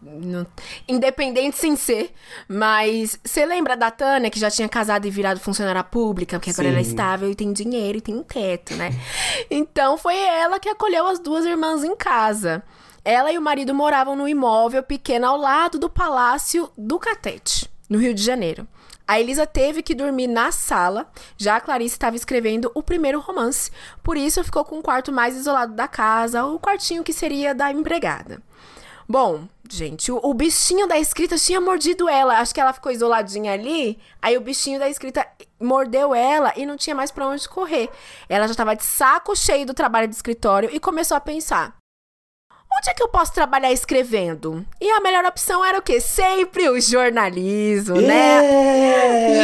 Independente 0.88 1.56
sem 1.56 1.76
ser. 1.76 2.12
Mas 2.48 3.18
você 3.24 3.46
lembra 3.46 3.76
da 3.76 3.90
Tânia, 3.90 4.30
que 4.30 4.40
já 4.40 4.50
tinha 4.50 4.68
casado 4.68 5.06
e 5.06 5.10
virado 5.10 5.38
funcionária 5.38 5.84
pública, 5.84 6.38
porque 6.38 6.50
agora 6.50 6.68
Sim. 6.68 6.74
ela 6.74 6.78
é 6.78 6.82
estável 6.82 7.30
e 7.30 7.34
tem 7.34 7.52
dinheiro 7.52 7.98
e 7.98 8.00
tem 8.00 8.14
um 8.14 8.24
teto, 8.24 8.74
né? 8.74 8.90
então 9.50 9.96
foi 9.96 10.16
ela 10.16 10.58
que 10.58 10.68
acolheu 10.68 11.06
as 11.06 11.20
duas 11.20 11.44
irmãs 11.44 11.84
em 11.84 11.94
casa. 11.94 12.62
Ela 13.04 13.30
e 13.30 13.38
o 13.38 13.42
marido 13.42 13.74
moravam 13.74 14.16
no 14.16 14.26
imóvel 14.26 14.82
pequeno 14.82 15.26
ao 15.26 15.36
lado 15.36 15.78
do 15.78 15.90
Palácio 15.90 16.70
do 16.76 16.98
Catete, 16.98 17.70
no 17.88 17.98
Rio 17.98 18.14
de 18.14 18.22
Janeiro. 18.22 18.66
A 19.06 19.20
Elisa 19.20 19.46
teve 19.46 19.82
que 19.82 19.94
dormir 19.94 20.26
na 20.26 20.50
sala, 20.50 21.06
já 21.36 21.56
a 21.56 21.60
Clarice 21.60 21.94
estava 21.94 22.16
escrevendo 22.16 22.70
o 22.74 22.82
primeiro 22.82 23.20
romance, 23.20 23.70
por 24.02 24.16
isso 24.16 24.42
ficou 24.42 24.64
com 24.64 24.78
o 24.78 24.82
quarto 24.82 25.12
mais 25.12 25.36
isolado 25.36 25.74
da 25.74 25.86
casa, 25.86 26.44
o 26.46 26.58
quartinho 26.58 27.04
que 27.04 27.12
seria 27.12 27.54
da 27.54 27.70
empregada. 27.70 28.42
Bom, 29.06 29.46
gente, 29.68 30.10
o, 30.10 30.18
o, 30.22 30.32
bichinho 30.32 30.88
da 30.88 30.98
escrita 30.98 31.36
tinha 31.36 31.60
mordido 31.60 32.08
ela. 32.08 32.38
Acho 32.38 32.54
que 32.54 32.60
ela 32.60 32.72
ficou 32.72 32.90
isoladinha 32.90 33.52
ali. 33.52 33.98
Aí 34.20 34.34
o 34.36 34.40
bichinho 34.40 34.78
da 34.78 34.88
escrita 34.88 35.26
mordeu 35.60 36.14
ela 36.14 36.54
e 36.56 36.64
não 36.64 36.76
tinha 36.76 36.96
mais 36.96 37.10
para 37.10 37.28
onde 37.28 37.46
correr. 37.46 37.90
Ela 38.30 38.46
já 38.46 38.52
estava 38.52 38.74
de 38.74 38.82
saco 38.82 39.36
cheio 39.36 39.66
do 39.66 39.74
trabalho 39.74 40.08
de 40.08 40.14
escritório 40.14 40.70
e 40.72 40.80
começou 40.80 41.18
a 41.18 41.20
pensar: 41.20 41.76
onde 42.78 42.90
é 42.90 42.94
que 42.94 43.02
eu 43.02 43.08
posso 43.08 43.32
trabalhar 43.32 43.72
escrevendo? 43.72 44.64
E 44.80 44.90
a 44.90 45.00
melhor 45.00 45.24
opção 45.24 45.64
era 45.64 45.78
o 45.78 45.82
quê? 45.82 46.00
Sempre 46.00 46.68
o 46.68 46.80
jornalismo, 46.80 48.00
né? 48.00 48.40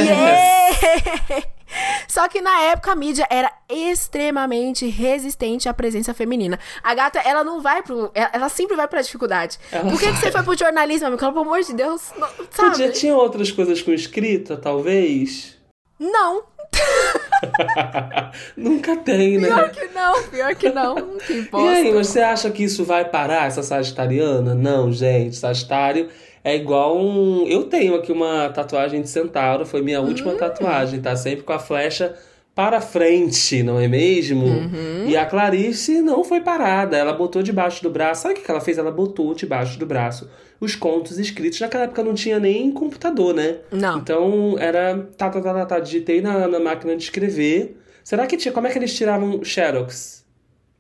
Yeah! 0.05 1.47
Só 2.09 2.29
que 2.29 2.40
na 2.40 2.62
época 2.62 2.90
a 2.90 2.97
mídia 2.97 3.27
era 3.31 3.53
extremamente 3.69 4.88
resistente 4.88 5.69
à 5.69 5.75
presença 5.75 6.12
feminina. 6.12 6.59
A 6.83 6.93
gata, 6.95 7.21
ela 7.21 7.45
não 7.45 7.61
vai 7.61 7.83
pro. 7.83 8.11
Ela 8.14 8.49
sempre 8.49 8.77
vai 8.77 8.88
pra 8.88 9.01
dificuldade. 9.01 9.59
Ela 9.71 9.88
Por 9.88 9.99
que, 9.99 10.07
que 10.11 10.19
você 10.19 10.33
foi 10.33 10.43
pro 10.43 10.59
jornalismo, 10.59 11.07
amigo? 11.07 11.21
Pelo 11.21 11.38
amor 11.40 11.62
de 11.62 11.73
Deus. 11.73 12.11
Não, 12.16 12.29
sabe? 12.51 12.71
Podia, 12.71 12.90
tinha 12.90 13.14
outras 13.14 13.53
coisas 13.53 13.81
com 13.81 13.93
escrita, 13.93 14.57
talvez? 14.57 15.60
Não. 16.00 16.42
Nunca 18.56 18.96
tem, 18.96 19.38
né? 19.38 19.48
Pior 19.48 19.70
que 19.70 19.86
não, 19.88 20.22
pior 20.22 20.54
que 20.54 20.70
não. 20.70 20.94
Que 21.18 21.42
bosta. 21.42 21.78
E 21.80 21.86
aí, 21.86 21.92
você 21.92 22.20
acha 22.20 22.50
que 22.50 22.64
isso 22.64 22.84
vai 22.84 23.04
parar, 23.04 23.46
essa 23.46 23.62
sagitariana? 23.62 24.54
Não, 24.54 24.90
gente. 24.90 25.36
Sagitário 25.36 26.08
é 26.42 26.56
igual 26.56 26.96
um. 26.96 27.46
Eu 27.46 27.64
tenho 27.64 27.94
aqui 27.94 28.10
uma 28.10 28.48
tatuagem 28.48 29.02
de 29.02 29.10
centauro, 29.10 29.66
foi 29.66 29.82
minha 29.82 30.00
última 30.00 30.32
hum. 30.32 30.38
tatuagem, 30.38 31.02
tá? 31.02 31.14
Sempre 31.14 31.44
com 31.44 31.52
a 31.52 31.58
flecha 31.58 32.16
para 32.54 32.80
frente, 32.80 33.62
não 33.62 33.78
é 33.78 33.86
mesmo? 33.86 34.46
Uhum. 34.46 35.04
E 35.06 35.16
a 35.16 35.26
Clarice 35.26 36.00
não 36.00 36.24
foi 36.24 36.40
parada, 36.40 36.96
ela 36.96 37.12
botou 37.12 37.42
debaixo 37.42 37.82
do 37.82 37.90
braço. 37.90 38.22
Sabe 38.22 38.34
o 38.34 38.42
que 38.42 38.50
ela 38.50 38.60
fez? 38.60 38.78
Ela 38.78 38.90
botou 38.90 39.34
debaixo 39.34 39.78
do 39.78 39.86
braço 39.86 40.28
os 40.61 40.77
contos 40.77 41.18
escritos. 41.18 41.59
Naquela 41.61 41.85
época 41.85 42.05
não 42.05 42.14
tinha 42.14 42.38
nem 42.38 42.70
computador, 42.70 43.35
né? 43.35 43.59
Não. 43.73 43.99
Então 43.99 44.57
era. 44.59 44.99
Tá, 45.16 45.31
tá, 45.31 45.40
tá, 45.40 45.55
tá, 45.55 45.66
tá 45.66 45.81
digitei 45.81 46.20
na, 46.20 46.46
na 46.46 46.61
máquina 46.61 46.96
de 46.96 47.03
escrever. 47.03 47.81
Será 48.05 48.27
que 48.27 48.37
tinha. 48.37 48.53
Como 48.53 48.66
é 48.66 48.70
que 48.70 48.79
eles 48.79 48.94
tiravam 48.94 49.42
Xerox? 49.42 50.25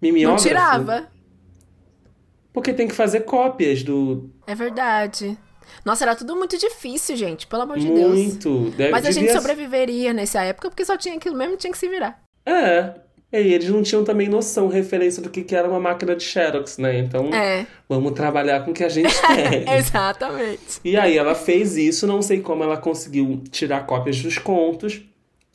Mimeógrafo? 0.00 0.44
Não 0.44 0.48
tirava. 0.48 1.08
Porque 2.52 2.72
tem 2.72 2.88
que 2.88 2.94
fazer 2.94 3.20
cópias 3.20 3.82
do. 3.82 4.28
É 4.46 4.54
verdade. 4.54 5.38
Nossa, 5.84 6.04
era 6.04 6.16
tudo 6.16 6.36
muito 6.36 6.58
difícil, 6.58 7.16
gente, 7.16 7.46
pelo 7.46 7.62
amor 7.62 7.78
de 7.78 7.86
muito. 7.86 8.00
Deus. 8.00 8.14
Muito. 8.14 8.74
Mas 8.90 9.06
a 9.06 9.10
gente 9.10 9.32
sobreviveria 9.32 10.12
nessa 10.12 10.42
época 10.42 10.68
porque 10.68 10.84
só 10.84 10.96
tinha 10.96 11.14
aquilo 11.14 11.36
mesmo 11.36 11.56
tinha 11.56 11.72
que 11.72 11.78
se 11.78 11.88
virar. 11.88 12.20
É. 12.44 12.94
E 13.32 13.54
eles 13.54 13.68
não 13.68 13.82
tinham 13.82 14.02
também 14.02 14.28
noção, 14.28 14.66
referência 14.66 15.22
do 15.22 15.30
que, 15.30 15.42
que 15.42 15.54
era 15.54 15.68
uma 15.68 15.78
máquina 15.78 16.16
de 16.16 16.24
Xerox, 16.24 16.78
né? 16.78 16.98
Então, 16.98 17.32
é. 17.32 17.64
vamos 17.88 18.12
trabalhar 18.12 18.64
com 18.64 18.72
o 18.72 18.74
que 18.74 18.82
a 18.82 18.88
gente 18.88 19.14
tem. 19.22 19.72
Exatamente. 19.76 20.80
E 20.84 20.96
aí 20.96 21.16
ela 21.16 21.34
fez 21.34 21.76
isso, 21.76 22.06
não 22.06 22.22
sei 22.22 22.40
como 22.40 22.64
ela 22.64 22.76
conseguiu 22.76 23.42
tirar 23.50 23.86
cópias 23.86 24.20
dos 24.20 24.36
contos. 24.36 25.00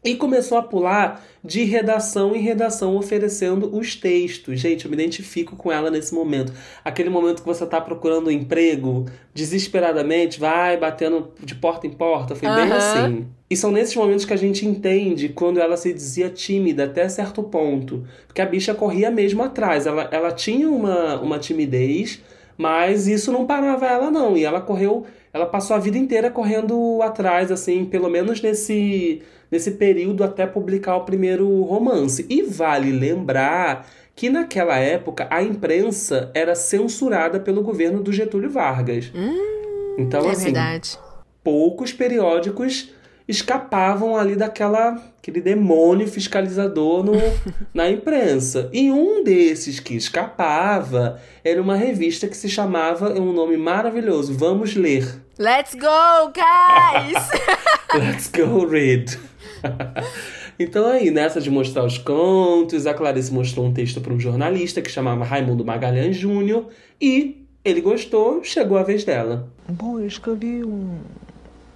E 0.05 0.15
começou 0.15 0.59
a 0.59 0.61
pular 0.61 1.25
de 1.43 1.63
redação 1.63 2.35
em 2.35 2.39
redação, 2.39 2.95
oferecendo 2.95 3.75
os 3.75 3.95
textos. 3.95 4.59
Gente, 4.59 4.85
eu 4.85 4.91
me 4.91 4.95
identifico 4.95 5.55
com 5.55 5.71
ela 5.71 5.89
nesse 5.89 6.13
momento. 6.13 6.53
Aquele 6.83 7.09
momento 7.09 7.41
que 7.41 7.47
você 7.47 7.63
está 7.63 7.81
procurando 7.81 8.27
um 8.27 8.31
emprego, 8.31 9.07
desesperadamente, 9.33 10.39
vai 10.39 10.77
batendo 10.77 11.31
de 11.43 11.55
porta 11.55 11.87
em 11.87 11.89
porta. 11.89 12.35
Foi 12.35 12.47
uhum. 12.47 12.55
bem 12.55 12.71
assim. 12.71 13.27
E 13.49 13.57
são 13.57 13.71
nesses 13.71 13.95
momentos 13.95 14.25
que 14.25 14.33
a 14.33 14.37
gente 14.37 14.63
entende 14.63 15.29
quando 15.29 15.59
ela 15.59 15.75
se 15.75 15.91
dizia 15.91 16.29
tímida 16.29 16.83
até 16.83 17.09
certo 17.09 17.41
ponto. 17.41 18.07
Porque 18.27 18.41
a 18.41 18.45
bicha 18.45 18.75
corria 18.75 19.09
mesmo 19.09 19.41
atrás. 19.41 19.87
Ela, 19.87 20.07
ela 20.11 20.31
tinha 20.31 20.69
uma, 20.69 21.19
uma 21.19 21.39
timidez, 21.39 22.21
mas 22.55 23.07
isso 23.07 23.31
não 23.31 23.47
parava 23.47 23.87
ela, 23.87 24.11
não. 24.11 24.37
E 24.37 24.45
ela 24.45 24.61
correu. 24.61 25.07
Ela 25.33 25.47
passou 25.47 25.75
a 25.75 25.79
vida 25.79 25.97
inteira 25.97 26.29
correndo 26.29 27.01
atrás, 27.01 27.51
assim, 27.51 27.85
pelo 27.85 28.07
menos 28.07 28.39
nesse 28.41 29.21
nesse 29.51 29.71
período 29.71 30.23
até 30.23 30.45
publicar 30.45 30.95
o 30.97 31.05
primeiro 31.05 31.61
romance. 31.63 32.25
E 32.29 32.43
vale 32.43 32.91
lembrar 32.91 33.87
que 34.15 34.29
naquela 34.29 34.77
época 34.77 35.27
a 35.29 35.43
imprensa 35.43 36.31
era 36.33 36.55
censurada 36.55 37.39
pelo 37.39 37.61
governo 37.61 38.01
do 38.01 38.13
Getúlio 38.13 38.49
Vargas. 38.49 39.11
Hum, 39.13 39.95
então, 39.97 40.25
é 40.27 40.31
assim, 40.31 40.45
verdade. 40.45 40.97
poucos 41.43 41.91
periódicos 41.91 42.93
escapavam 43.27 44.15
ali 44.15 44.35
daquela 44.35 45.01
aquele 45.17 45.41
demônio 45.41 46.07
fiscalizador 46.07 47.03
no, 47.03 47.13
na 47.73 47.89
imprensa. 47.89 48.69
E 48.71 48.91
um 48.91 49.23
desses 49.23 49.79
que 49.79 49.95
escapava 49.95 51.19
era 51.43 51.59
uma 51.59 51.75
revista 51.75 52.27
que 52.27 52.37
se 52.37 52.47
chamava, 52.47 53.09
é 53.09 53.19
um 53.19 53.33
nome 53.33 53.57
maravilhoso, 53.57 54.37
Vamos 54.37 54.75
Ler. 54.75 55.19
Let's 55.39 55.73
go, 55.73 56.31
guys! 56.31 57.17
Let's 57.93 58.29
go 58.29 58.65
read. 58.65 59.17
então 60.59 60.87
aí, 60.87 61.11
nessa 61.11 61.41
de 61.41 61.49
mostrar 61.49 61.85
os 61.85 61.97
contos, 61.97 62.85
a 62.85 62.93
Clarice 62.93 63.33
mostrou 63.33 63.65
um 63.65 63.73
texto 63.73 64.01
para 64.01 64.13
um 64.13 64.19
jornalista 64.19 64.81
que 64.81 64.89
chamava 64.89 65.23
Raimundo 65.23 65.65
Magalhães 65.65 66.15
Júnior 66.15 66.67
e 66.99 67.45
ele 67.63 67.81
gostou, 67.81 68.43
chegou 68.43 68.77
a 68.77 68.83
vez 68.83 69.03
dela. 69.03 69.49
Bom, 69.67 69.99
eu 69.99 70.05
escrevi 70.05 70.63
um, 70.63 70.99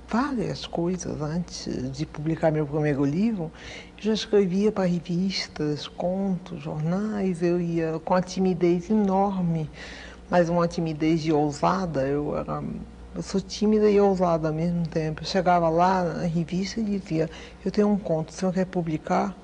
várias 0.08 0.66
coisas 0.66 1.22
antes 1.22 1.92
de 1.92 2.06
publicar 2.06 2.52
meu 2.52 2.66
primeiro 2.66 3.06
livro. 3.06 3.52
Eu 3.98 4.04
já 4.04 4.14
escrevia 4.14 4.72
para 4.72 4.86
revistas, 4.86 5.88
contos, 5.88 6.62
jornais, 6.62 7.44
eu 7.44 7.62
ia 7.62 8.00
com 8.04 8.16
a 8.16 8.22
timidez 8.22 8.90
enorme, 8.90 9.70
mas 10.30 10.50
uma 10.50 10.68
timidez 10.68 11.22
de 11.22 11.32
ousada. 11.32 12.02
Eu 12.02 12.38
era 12.38 12.64
eu 13.20 13.24
sou 13.24 13.42
tímida 13.42 13.92
e 13.92 14.00
ousada 14.00 14.48
ao 14.48 14.54
mesmo 14.54 14.88
tempo. 14.88 15.24
Eu 15.24 15.28
chegava 15.28 15.68
lá 15.68 16.04
na 16.06 16.24
revista 16.24 16.80
e 16.80 16.84
dizia, 16.86 17.30
eu 17.66 17.70
tenho 17.70 17.90
um 17.90 17.98
conto, 17.98 18.32
senhor 18.32 18.54
quer 18.54 18.66
publicar? 18.66 19.36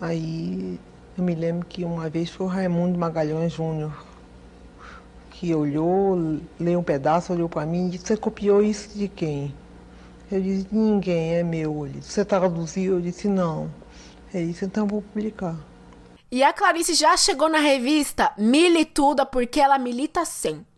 Aí 0.00 0.80
eu 1.16 1.22
me 1.22 1.34
lembro 1.34 1.66
que 1.66 1.84
uma 1.84 2.08
vez 2.08 2.30
foi 2.30 2.46
o 2.46 2.48
Raimundo 2.48 2.98
Magalhães 2.98 3.52
Júnior, 3.52 3.92
que 5.32 5.54
olhou, 5.54 6.40
leu 6.58 6.80
um 6.80 6.82
pedaço, 6.82 7.34
olhou 7.34 7.46
para 7.46 7.66
mim 7.66 7.88
e 7.88 7.90
disse, 7.90 8.06
você 8.06 8.16
copiou 8.16 8.62
isso 8.62 8.96
de 8.96 9.06
quem? 9.06 9.54
Eu 10.30 10.40
disse, 10.40 10.66
ninguém, 10.72 11.34
é 11.34 11.42
meu. 11.42 11.84
Ele 11.84 11.98
disse, 11.98 12.12
você 12.12 12.24
traduziu? 12.24 12.94
Eu 12.94 13.00
disse, 13.02 13.28
não. 13.28 13.70
Ele 14.32 14.46
disse, 14.46 14.64
então 14.64 14.86
vou 14.86 15.02
publicar. 15.02 15.56
E 16.30 16.42
a 16.42 16.54
Clarice 16.54 16.94
já 16.94 17.14
chegou 17.18 17.50
na 17.50 17.58
revista 17.58 18.32
Milituda 18.38 19.26
porque 19.26 19.60
ela 19.60 19.76
milita 19.76 20.24
sempre 20.24 20.71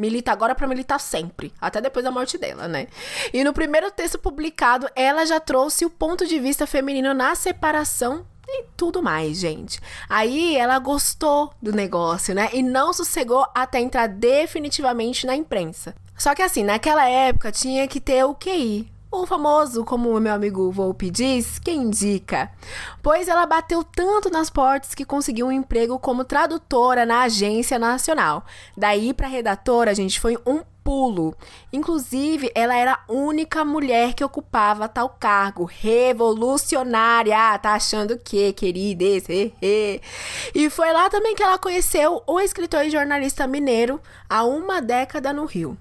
milita 0.00 0.32
agora 0.32 0.54
para 0.54 0.66
militar 0.66 0.98
sempre, 0.98 1.52
até 1.60 1.78
depois 1.78 2.02
da 2.02 2.10
morte 2.10 2.38
dela, 2.38 2.66
né? 2.66 2.86
E 3.34 3.44
no 3.44 3.52
primeiro 3.52 3.90
texto 3.90 4.18
publicado, 4.18 4.88
ela 4.96 5.26
já 5.26 5.38
trouxe 5.38 5.84
o 5.84 5.90
ponto 5.90 6.26
de 6.26 6.38
vista 6.38 6.66
feminino 6.66 7.12
na 7.12 7.34
separação 7.34 8.24
e 8.48 8.64
tudo 8.76 9.02
mais, 9.02 9.38
gente. 9.38 9.78
Aí 10.08 10.56
ela 10.56 10.78
gostou 10.78 11.52
do 11.60 11.70
negócio, 11.70 12.34
né? 12.34 12.48
E 12.54 12.62
não 12.62 12.94
sossegou 12.94 13.46
até 13.54 13.78
entrar 13.78 14.08
definitivamente 14.08 15.26
na 15.26 15.36
imprensa. 15.36 15.94
Só 16.16 16.34
que 16.34 16.42
assim, 16.42 16.64
naquela 16.64 17.06
época 17.06 17.52
tinha 17.52 17.86
que 17.86 18.00
ter 18.00 18.24
o 18.24 18.34
QI, 18.34 18.90
o 19.10 19.26
famoso, 19.26 19.84
como 19.84 20.16
o 20.16 20.20
meu 20.20 20.32
amigo 20.32 20.70
Volpe 20.70 21.10
diz, 21.10 21.58
quem 21.58 21.82
indica? 21.82 22.50
Pois 23.02 23.26
ela 23.26 23.44
bateu 23.44 23.82
tanto 23.82 24.30
nas 24.30 24.48
portas 24.48 24.94
que 24.94 25.04
conseguiu 25.04 25.48
um 25.48 25.52
emprego 25.52 25.98
como 25.98 26.24
tradutora 26.24 27.04
na 27.04 27.22
Agência 27.22 27.78
Nacional. 27.78 28.44
Daí 28.76 29.12
para 29.12 29.26
redatora, 29.26 29.94
gente, 29.94 30.20
foi 30.20 30.38
um 30.46 30.62
pulo. 30.84 31.34
Inclusive, 31.72 32.52
ela 32.54 32.76
era 32.76 32.92
a 32.92 33.12
única 33.12 33.64
mulher 33.64 34.14
que 34.14 34.24
ocupava 34.24 34.88
tal 34.88 35.08
cargo. 35.08 35.64
Revolucionária! 35.64 37.58
Tá 37.58 37.74
achando 37.74 38.16
que, 38.16 38.52
queridas? 38.52 39.24
e 40.54 40.70
foi 40.70 40.92
lá 40.92 41.10
também 41.10 41.34
que 41.34 41.42
ela 41.42 41.58
conheceu 41.58 42.22
o 42.26 42.40
escritor 42.40 42.84
e 42.84 42.90
jornalista 42.90 43.46
mineiro 43.46 44.00
há 44.28 44.44
uma 44.44 44.80
década 44.80 45.32
no 45.32 45.44
Rio. 45.46 45.76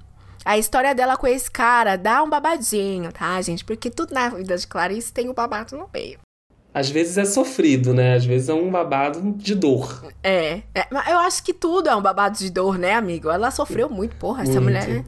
A 0.45 0.57
história 0.57 0.95
dela 0.95 1.17
com 1.17 1.27
esse 1.27 1.49
cara 1.49 1.95
dá 1.95 2.23
um 2.23 2.29
babadinho, 2.29 3.11
tá, 3.11 3.41
gente? 3.41 3.63
Porque 3.65 3.89
tudo 3.89 4.13
na 4.13 4.29
vida 4.29 4.57
de 4.57 4.67
Clarice 4.67 5.11
tem 5.11 5.29
um 5.29 5.33
babado 5.33 5.77
no 5.77 5.89
meio. 5.93 6.19
Às 6.73 6.89
vezes 6.89 7.17
é 7.17 7.25
sofrido, 7.25 7.93
né? 7.93 8.15
Às 8.15 8.25
vezes 8.25 8.47
é 8.47 8.53
um 8.53 8.69
babado 8.69 9.33
de 9.35 9.55
dor. 9.55 10.05
É, 10.23 10.61
é 10.73 10.87
eu 11.11 11.19
acho 11.19 11.43
que 11.43 11.53
tudo 11.53 11.89
é 11.89 11.95
um 11.95 12.01
babado 12.01 12.37
de 12.37 12.49
dor, 12.49 12.77
né, 12.77 12.93
amigo? 12.93 13.29
Ela 13.29 13.51
sofreu 13.51 13.89
muito, 13.89 14.15
porra, 14.15 14.43
essa 14.43 14.61
muito. 14.61 14.65
mulher. 14.65 15.03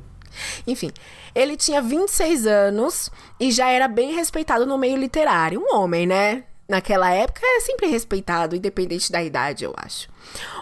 Enfim, 0.65 0.91
ele 1.35 1.55
tinha 1.55 1.81
26 1.81 2.47
anos 2.47 3.11
e 3.39 3.51
já 3.51 3.69
era 3.69 3.87
bem 3.87 4.13
respeitado 4.13 4.65
no 4.65 4.77
meio 4.77 4.97
literário. 4.97 5.61
Um 5.61 5.75
homem, 5.75 6.07
né? 6.07 6.43
Naquela 6.67 7.11
época 7.11 7.41
é 7.43 7.59
sempre 7.59 7.87
respeitado, 7.87 8.55
independente 8.55 9.11
da 9.11 9.21
idade, 9.21 9.63
eu 9.63 9.73
acho. 9.77 10.09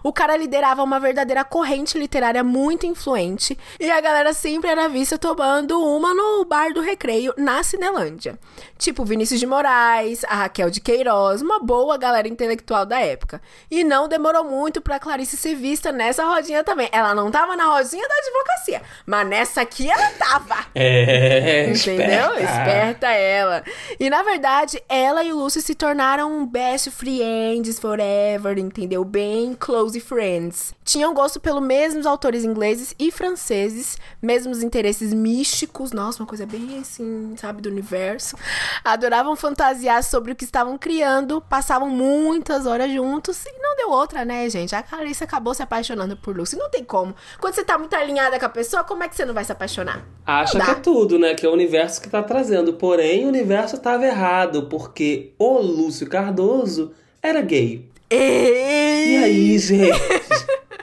O 0.04 0.14
cara 0.14 0.38
liderava 0.38 0.84
uma 0.84 1.00
verdadeira 1.00 1.44
corrente 1.44 1.98
literária 1.98 2.44
muito 2.44 2.86
influente 2.86 3.58
e 3.80 3.90
a 3.90 4.00
galera 4.00 4.34
sempre 4.34 4.70
era 4.70 4.88
vista 4.88 5.18
tomando 5.18 5.80
uma 5.82 6.14
no 6.14 6.46
bar 6.46 6.74
do 6.74 6.82
recreio 6.82 7.34
na 7.38 7.62
Cinelândia. 7.64 8.38
Tipo 8.78 9.04
Vinícius 9.04 9.40
de 9.40 9.46
Moraes, 9.46 10.24
a 10.26 10.36
Raquel 10.36 10.70
de 10.70 10.80
Queiroz, 10.80 11.42
uma 11.42 11.60
boa 11.60 11.98
galera 11.98 12.28
intelectual 12.28 12.86
da 12.86 13.00
época. 13.00 13.42
E 13.70 13.84
não 13.84 14.08
demorou 14.08 14.44
muito 14.44 14.82
pra 14.82 15.00
Clarice 15.00 15.38
ser 15.38 15.56
vista 15.56 15.92
nessa 15.92 16.24
rodinha 16.26 16.64
também. 16.64 16.90
Ela 16.92 17.14
não 17.14 17.30
tava 17.30 17.56
na 17.56 17.66
rodinha 17.66 18.08
da 18.08 18.16
advocacia, 18.16 18.82
mas 19.06 19.28
nessa 19.28 19.62
aqui 19.62 19.90
ela 19.90 20.10
tava. 20.12 20.66
É, 20.76 21.70
entendeu? 21.70 22.36
Esperta, 22.36 22.42
esperta 22.42 23.08
ela. 23.08 23.64
E 24.00 24.10
na 24.10 24.24
verdade, 24.24 24.82
ela 24.88 25.24
e 25.24 25.32
o 25.34 25.38
Lúcio 25.38 25.62
se 25.62 25.76
tornaram 25.76 26.46
best 26.46 26.92
friends 26.92 27.80
forever, 27.80 28.58
entendeu? 28.58 29.04
Bem 29.04 29.54
close 29.60 30.00
friends. 30.00 30.74
Tinham 30.84 31.14
gosto 31.14 31.40
pelos 31.40 31.62
mesmos 31.62 32.06
autores 32.06 32.44
ingleses 32.44 32.96
e 32.98 33.12
franceses, 33.12 33.98
mesmos 34.22 34.64
interesses 34.64 35.14
místicos, 35.14 35.92
nossa, 35.92 36.24
uma 36.24 36.28
coisa 36.28 36.46
bem 36.46 36.80
assim, 36.80 37.36
sabe, 37.38 37.62
do 37.62 37.70
universo. 37.70 38.36
Adoravam 38.84 39.36
fantasiar 39.36 40.04
sobre 40.04 40.32
o 40.32 40.36
que 40.36 40.46
estavam 40.46 40.78
criando, 40.78 41.42
passavam 41.42 41.90
muitas 41.90 42.66
horas 42.66 42.92
juntos 42.92 43.44
e 43.46 43.60
não 43.60 43.76
deu 43.76 43.92
outra, 43.92 44.24
né, 44.24 44.50
gente? 44.50 44.76
A 44.76 44.82
Clarice 44.82 45.24
acabou 45.24 45.54
se 45.54 45.62
apaixonando 45.62 46.16
por 46.18 46.36
Lucy. 46.36 46.56
Não 46.56 46.70
tem 46.70 46.84
como. 46.84 47.14
Quando 47.40 47.54
você 47.54 47.64
tá 47.64 47.78
muito 47.78 47.94
alinhada 47.96 48.40
com 48.40 48.46
a 48.46 48.50
pessoa, 48.50 48.84
como 48.84 49.04
é 49.04 49.10
que 49.10 49.16
você 49.16 49.26
não 49.26 49.34
vai 49.34 49.44
se 49.44 49.52
apaixonar? 49.52 50.06
Acha 50.26 50.60
que 50.60 50.72
é 50.72 50.76
tudo, 50.76 51.20
né? 51.20 51.36
Que 51.36 51.46
é 51.46 51.50
o 51.50 51.54
universo 51.54 52.02
que 52.02 52.10
tá 52.10 52.24
trazendo. 52.24 52.74
Porém, 52.74 53.26
o 53.26 53.28
universo 53.28 53.76
estava 53.76 54.06
errado, 54.06 54.64
porque 54.64 55.34
o 55.38 55.60
Lúcio 55.60 56.08
Cardoso 56.08 56.94
era 57.22 57.42
gay. 57.42 57.89
Ei! 58.10 59.12
E 59.12 59.24
aí, 59.24 59.60
gente? 59.60 60.00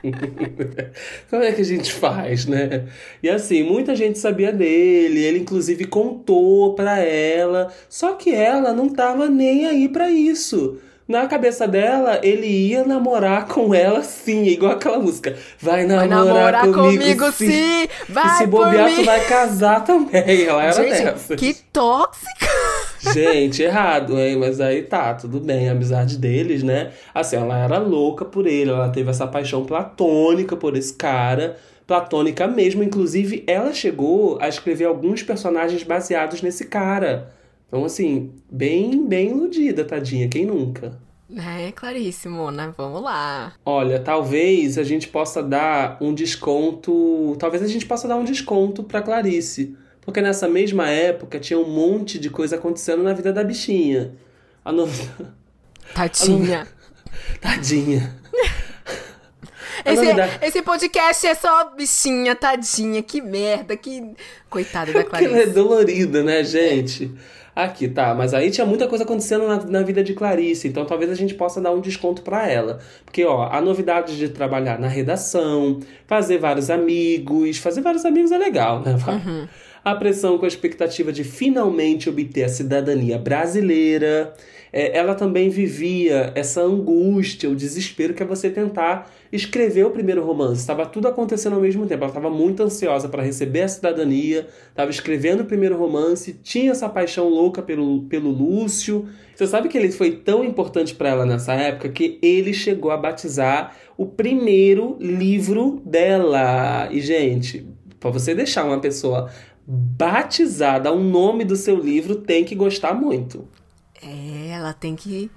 Como 1.28 1.42
é 1.42 1.52
que 1.52 1.62
a 1.62 1.64
gente 1.64 1.92
faz, 1.92 2.46
né? 2.46 2.84
E 3.22 3.28
assim, 3.28 3.62
muita 3.62 3.96
gente 3.96 4.18
sabia 4.18 4.52
dele, 4.52 5.24
ele 5.24 5.40
inclusive 5.40 5.84
contou 5.86 6.74
pra 6.74 7.00
ela, 7.00 7.72
só 7.88 8.12
que 8.12 8.32
ela 8.32 8.72
não 8.72 8.88
tava 8.88 9.28
nem 9.28 9.66
aí 9.66 9.88
para 9.88 10.10
isso. 10.10 10.78
Na 11.08 11.26
cabeça 11.28 11.68
dela, 11.68 12.18
ele 12.20 12.48
ia 12.48 12.84
namorar 12.84 13.46
com 13.46 13.72
ela 13.72 14.02
sim, 14.02 14.44
igual 14.44 14.72
aquela 14.72 14.98
música. 14.98 15.36
Vai 15.60 15.84
namorar, 15.84 16.08
vai 16.08 16.26
namorar 16.26 16.62
comigo, 16.62 17.02
comigo 17.02 17.32
sim. 17.32 17.48
sim. 17.48 17.88
Vai 18.08 18.26
e 18.26 18.38
se 18.38 18.46
bobear, 18.46 18.92
tu 18.92 19.04
vai 19.04 19.24
casar 19.24 19.84
também. 19.84 20.44
Ela 20.44 20.64
era 20.64 20.72
gente, 20.72 21.04
dessa. 21.04 21.36
Que 21.36 21.54
tóxica! 21.72 22.65
Gente, 23.12 23.62
errado, 23.62 24.18
hein? 24.18 24.36
Mas 24.36 24.60
aí 24.60 24.82
tá, 24.82 25.14
tudo 25.14 25.40
bem, 25.40 25.68
a 25.68 25.72
amizade 25.72 26.18
deles, 26.18 26.62
né? 26.62 26.92
Assim, 27.14 27.36
ela 27.36 27.58
era 27.58 27.78
louca 27.78 28.24
por 28.24 28.46
ele, 28.46 28.70
ela 28.70 28.88
teve 28.88 29.10
essa 29.10 29.26
paixão 29.26 29.64
platônica 29.64 30.56
por 30.56 30.76
esse 30.76 30.94
cara, 30.94 31.56
platônica 31.86 32.46
mesmo. 32.46 32.82
Inclusive, 32.82 33.44
ela 33.46 33.72
chegou 33.72 34.38
a 34.40 34.48
escrever 34.48 34.84
alguns 34.84 35.22
personagens 35.22 35.82
baseados 35.82 36.42
nesse 36.42 36.66
cara. 36.66 37.32
Então, 37.68 37.84
assim, 37.84 38.30
bem, 38.50 39.06
bem 39.06 39.30
iludida, 39.30 39.84
tadinha, 39.84 40.28
quem 40.28 40.46
nunca? 40.46 40.98
É, 41.34 41.72
claríssimo, 41.72 42.50
né? 42.52 42.72
Vamos 42.76 43.02
lá. 43.02 43.52
Olha, 43.64 43.98
talvez 43.98 44.78
a 44.78 44.84
gente 44.84 45.08
possa 45.08 45.42
dar 45.42 45.98
um 46.00 46.14
desconto. 46.14 47.36
Talvez 47.38 47.62
a 47.62 47.66
gente 47.66 47.84
possa 47.84 48.06
dar 48.06 48.16
um 48.16 48.24
desconto 48.24 48.84
pra 48.84 49.02
Clarice. 49.02 49.76
Porque 50.06 50.22
nessa 50.22 50.46
mesma 50.46 50.88
época 50.88 51.40
tinha 51.40 51.58
um 51.58 51.68
monte 51.68 52.16
de 52.16 52.30
coisa 52.30 52.54
acontecendo 52.54 53.02
na 53.02 53.12
vida 53.12 53.32
da 53.32 53.42
bichinha. 53.42 54.14
A 54.64 54.70
no... 54.70 54.88
Tadinha. 55.92 56.60
A 56.60 56.64
no... 56.64 56.68
Tadinha. 57.42 58.14
Esse, 59.84 60.06
esse, 60.42 60.62
podcast 60.62 61.26
é 61.26 61.34
só 61.34 61.70
bichinha, 61.76 62.34
tadinha, 62.34 63.00
que 63.02 63.20
merda, 63.20 63.76
que. 63.76 64.02
Coitada 64.50 64.92
da 64.92 65.04
Clarice. 65.04 65.30
Ela 65.30 65.42
é 65.42 65.46
dolorida, 65.46 66.24
né, 66.24 66.42
gente? 66.42 67.12
Aqui, 67.54 67.86
tá, 67.86 68.12
mas 68.12 68.34
aí 68.34 68.50
tinha 68.50 68.66
muita 68.66 68.88
coisa 68.88 69.04
acontecendo 69.04 69.46
na, 69.46 69.62
na 69.64 69.82
vida 69.82 70.02
de 70.02 70.12
Clarice, 70.12 70.66
então 70.66 70.84
talvez 70.84 71.10
a 71.10 71.14
gente 71.14 71.34
possa 71.34 71.60
dar 71.60 71.70
um 71.70 71.80
desconto 71.80 72.22
para 72.22 72.48
ela. 72.48 72.80
Porque, 73.04 73.24
ó, 73.24 73.48
a 73.48 73.60
novidade 73.60 74.16
de 74.16 74.30
trabalhar 74.30 74.78
na 74.78 74.88
redação, 74.88 75.78
fazer 76.06 76.38
vários 76.38 76.68
amigos, 76.68 77.58
fazer 77.58 77.80
vários 77.82 78.04
amigos 78.04 78.32
é 78.32 78.38
legal, 78.38 78.80
né? 78.80 78.96
Uhum 79.06 79.46
a 79.86 79.94
pressão 79.94 80.36
com 80.36 80.44
a 80.44 80.48
expectativa 80.48 81.12
de 81.12 81.22
finalmente 81.22 82.10
obter 82.10 82.42
a 82.42 82.48
cidadania 82.48 83.16
brasileira. 83.18 84.34
É, 84.72 84.98
ela 84.98 85.14
também 85.14 85.48
vivia 85.48 86.32
essa 86.34 86.60
angústia, 86.60 87.48
o 87.48 87.54
desespero 87.54 88.12
que 88.12 88.20
é 88.20 88.26
você 88.26 88.50
tentar 88.50 89.08
escrever 89.30 89.86
o 89.86 89.90
primeiro 89.90 90.24
romance. 90.24 90.60
Estava 90.60 90.84
tudo 90.86 91.06
acontecendo 91.06 91.52
ao 91.52 91.60
mesmo 91.60 91.86
tempo. 91.86 92.02
Ela 92.02 92.10
estava 92.10 92.28
muito 92.28 92.64
ansiosa 92.64 93.08
para 93.08 93.22
receber 93.22 93.62
a 93.62 93.68
cidadania, 93.68 94.48
estava 94.70 94.90
escrevendo 94.90 95.42
o 95.42 95.46
primeiro 95.46 95.78
romance, 95.78 96.32
tinha 96.42 96.72
essa 96.72 96.88
paixão 96.88 97.28
louca 97.28 97.62
pelo, 97.62 98.02
pelo 98.08 98.30
Lúcio. 98.30 99.08
Você 99.36 99.46
sabe 99.46 99.68
que 99.68 99.78
ele 99.78 99.92
foi 99.92 100.10
tão 100.10 100.42
importante 100.42 100.96
para 100.96 101.10
ela 101.10 101.24
nessa 101.24 101.54
época 101.54 101.90
que 101.90 102.18
ele 102.20 102.52
chegou 102.52 102.90
a 102.90 102.96
batizar 102.96 103.76
o 103.96 104.04
primeiro 104.04 104.96
livro 104.98 105.80
dela. 105.86 106.88
E, 106.90 107.00
gente, 107.00 107.64
para 108.00 108.10
você 108.10 108.34
deixar 108.34 108.64
uma 108.64 108.80
pessoa 108.80 109.30
batizada 109.66 110.88
ao 110.88 110.98
nome 110.98 111.44
do 111.44 111.56
seu 111.56 111.76
livro 111.76 112.16
tem 112.16 112.44
que 112.44 112.54
gostar 112.54 112.94
muito. 112.94 113.48
É, 114.02 114.50
ela 114.50 114.72
tem 114.72 114.94
que 114.94 115.30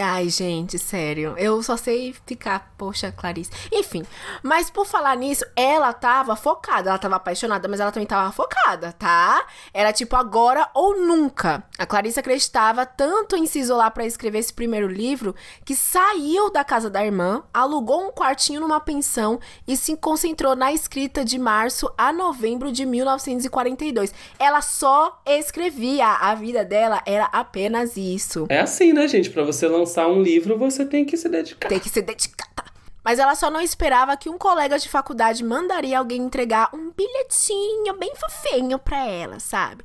Ai, 0.00 0.28
gente, 0.28 0.76
sério. 0.76 1.34
Eu 1.38 1.62
só 1.62 1.76
sei 1.76 2.14
ficar, 2.26 2.74
poxa, 2.76 3.12
Clarice. 3.12 3.50
Enfim, 3.72 4.02
mas 4.42 4.68
por 4.68 4.86
falar 4.86 5.16
nisso, 5.16 5.44
ela 5.54 5.92
tava 5.92 6.34
focada. 6.34 6.90
Ela 6.90 6.98
tava 6.98 7.16
apaixonada, 7.16 7.68
mas 7.68 7.78
ela 7.78 7.92
também 7.92 8.06
tava 8.06 8.32
focada, 8.32 8.92
tá? 8.92 9.46
Era 9.72 9.92
tipo 9.92 10.16
agora 10.16 10.68
ou 10.74 10.98
nunca. 10.98 11.62
A 11.78 11.86
Clarice 11.86 12.18
acreditava 12.18 12.84
tanto 12.84 13.36
em 13.36 13.46
se 13.46 13.60
isolar 13.60 13.92
para 13.92 14.04
escrever 14.04 14.38
esse 14.38 14.52
primeiro 14.52 14.88
livro 14.88 15.34
que 15.64 15.76
saiu 15.76 16.50
da 16.50 16.64
casa 16.64 16.90
da 16.90 17.04
irmã, 17.04 17.44
alugou 17.52 18.08
um 18.08 18.10
quartinho 18.10 18.60
numa 18.60 18.80
pensão 18.80 19.38
e 19.66 19.76
se 19.76 19.96
concentrou 19.96 20.56
na 20.56 20.72
escrita 20.72 21.24
de 21.24 21.38
março 21.38 21.92
a 21.96 22.12
novembro 22.12 22.72
de 22.72 22.84
1942. 22.84 24.12
Ela 24.38 24.60
só 24.60 25.20
escrevia. 25.24 26.06
A 26.06 26.34
vida 26.34 26.64
dela 26.64 27.00
era 27.06 27.26
apenas 27.26 27.96
isso. 27.96 28.46
É 28.48 28.60
assim, 28.60 28.92
né, 28.92 29.06
gente? 29.06 29.30
Para 29.30 29.44
você 29.44 29.68
lançar 29.68 29.83
lançar 29.84 30.08
um 30.08 30.22
livro, 30.22 30.58
você 30.58 30.84
tem 30.84 31.04
que 31.04 31.16
se 31.16 31.28
dedicar. 31.28 31.68
Tem 31.68 31.78
que 31.78 31.90
se 31.90 32.00
dedicar. 32.00 32.48
Mas 33.04 33.18
ela 33.18 33.34
só 33.34 33.50
não 33.50 33.60
esperava 33.60 34.16
que 34.16 34.30
um 34.30 34.38
colega 34.38 34.78
de 34.78 34.88
faculdade 34.88 35.44
mandaria 35.44 35.98
alguém 35.98 36.22
entregar 36.22 36.70
um 36.74 36.90
bilhetinho 36.90 37.94
bem 37.98 38.12
fofinho 38.16 38.78
pra 38.78 39.06
ela, 39.06 39.38
sabe? 39.38 39.84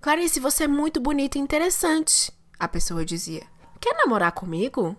Clarice, 0.00 0.40
você 0.40 0.64
é 0.64 0.68
muito 0.68 1.00
bonita 1.00 1.38
e 1.38 1.40
interessante, 1.40 2.32
a 2.58 2.66
pessoa 2.66 3.04
dizia. 3.04 3.42
Quer 3.80 3.94
namorar 3.94 4.32
comigo? 4.32 4.96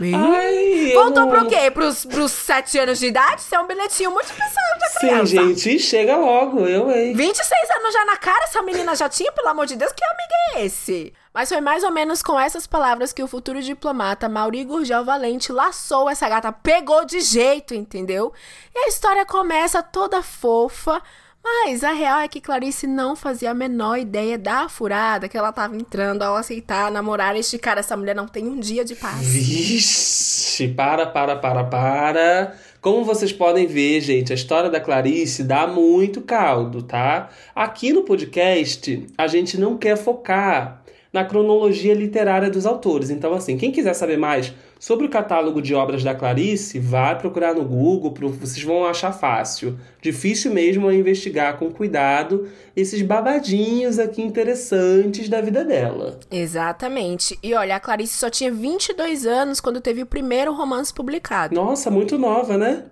Ai, 0.00 0.92
Voltou 0.94 1.26
não... 1.26 1.28
pro 1.28 1.48
quê? 1.48 1.70
Pros, 1.70 2.06
pros 2.06 2.32
sete 2.32 2.78
anos 2.78 2.98
de 2.98 3.06
idade? 3.06 3.42
Isso 3.42 3.54
é 3.54 3.58
um 3.58 3.66
bilhetinho 3.66 4.10
muito 4.10 4.28
pensado 4.28 4.80
da 4.80 4.90
criança. 4.98 5.26
Sim, 5.26 5.54
gente, 5.54 5.78
chega 5.78 6.16
logo, 6.16 6.60
eu, 6.60 6.90
hein? 6.90 7.14
26 7.14 7.70
anos 7.78 7.92
já 7.92 8.04
na 8.04 8.16
cara, 8.16 8.44
essa 8.44 8.62
menina 8.62 8.94
já 8.94 9.08
tinha, 9.08 9.30
pelo 9.32 9.48
amor 9.48 9.66
de 9.66 9.76
Deus, 9.76 9.92
que 9.92 10.04
amigo 10.04 10.32
é 10.54 10.66
esse? 10.66 11.12
Mas 11.34 11.48
foi 11.48 11.60
mais 11.60 11.82
ou 11.82 11.90
menos 11.90 12.22
com 12.22 12.38
essas 12.38 12.64
palavras 12.64 13.12
que 13.12 13.20
o 13.20 13.26
futuro 13.26 13.60
diplomata 13.60 14.28
Mauri 14.28 14.62
Gurgel 14.62 15.04
Valente 15.04 15.50
laçou 15.50 16.08
essa 16.08 16.28
gata, 16.28 16.52
pegou 16.52 17.04
de 17.04 17.20
jeito, 17.20 17.74
entendeu? 17.74 18.32
E 18.72 18.78
a 18.78 18.88
história 18.88 19.26
começa 19.26 19.82
toda 19.82 20.22
fofa, 20.22 21.02
mas 21.42 21.82
a 21.82 21.90
real 21.90 22.20
é 22.20 22.28
que 22.28 22.40
Clarice 22.40 22.86
não 22.86 23.16
fazia 23.16 23.50
a 23.50 23.54
menor 23.54 23.98
ideia 23.98 24.38
da 24.38 24.68
furada 24.68 25.28
que 25.28 25.36
ela 25.36 25.50
tava 25.50 25.74
entrando 25.74 26.22
ao 26.22 26.36
aceitar 26.36 26.88
namorar 26.88 27.34
este 27.36 27.58
cara. 27.58 27.80
Essa 27.80 27.96
mulher 27.96 28.14
não 28.14 28.28
tem 28.28 28.46
um 28.46 28.60
dia 28.60 28.84
de 28.84 28.94
paz. 28.94 29.26
Vixe, 29.26 30.68
para, 30.68 31.04
para, 31.04 31.34
para, 31.34 31.64
para. 31.64 32.54
Como 32.80 33.04
vocês 33.04 33.32
podem 33.32 33.66
ver, 33.66 34.00
gente, 34.02 34.30
a 34.30 34.36
história 34.36 34.70
da 34.70 34.80
Clarice 34.80 35.42
dá 35.42 35.66
muito 35.66 36.20
caldo, 36.20 36.80
tá? 36.80 37.28
Aqui 37.56 37.92
no 37.92 38.04
podcast, 38.04 39.04
a 39.18 39.26
gente 39.26 39.58
não 39.58 39.76
quer 39.76 39.96
focar 39.96 40.83
na 41.14 41.24
cronologia 41.24 41.94
literária 41.94 42.50
dos 42.50 42.66
autores. 42.66 43.08
Então, 43.08 43.32
assim, 43.34 43.56
quem 43.56 43.70
quiser 43.70 43.94
saber 43.94 44.18
mais 44.18 44.52
sobre 44.80 45.06
o 45.06 45.08
catálogo 45.08 45.62
de 45.62 45.72
obras 45.72 46.02
da 46.02 46.12
Clarice, 46.12 46.80
vai 46.80 47.16
procurar 47.16 47.54
no 47.54 47.64
Google, 47.64 48.12
vocês 48.32 48.64
vão 48.64 48.84
achar 48.84 49.12
fácil. 49.12 49.78
Difícil 50.02 50.52
mesmo 50.52 50.90
é 50.90 50.94
investigar 50.96 51.56
com 51.56 51.70
cuidado 51.70 52.48
esses 52.74 53.00
babadinhos 53.00 54.00
aqui 54.00 54.22
interessantes 54.22 55.28
da 55.28 55.40
vida 55.40 55.64
dela. 55.64 56.18
Exatamente. 56.28 57.38
E 57.40 57.54
olha, 57.54 57.76
a 57.76 57.80
Clarice 57.80 58.18
só 58.18 58.28
tinha 58.28 58.50
22 58.50 59.24
anos 59.24 59.60
quando 59.60 59.80
teve 59.80 60.02
o 60.02 60.06
primeiro 60.06 60.52
romance 60.52 60.92
publicado. 60.92 61.54
Nossa, 61.54 61.92
muito 61.92 62.18
nova, 62.18 62.58
né? 62.58 62.86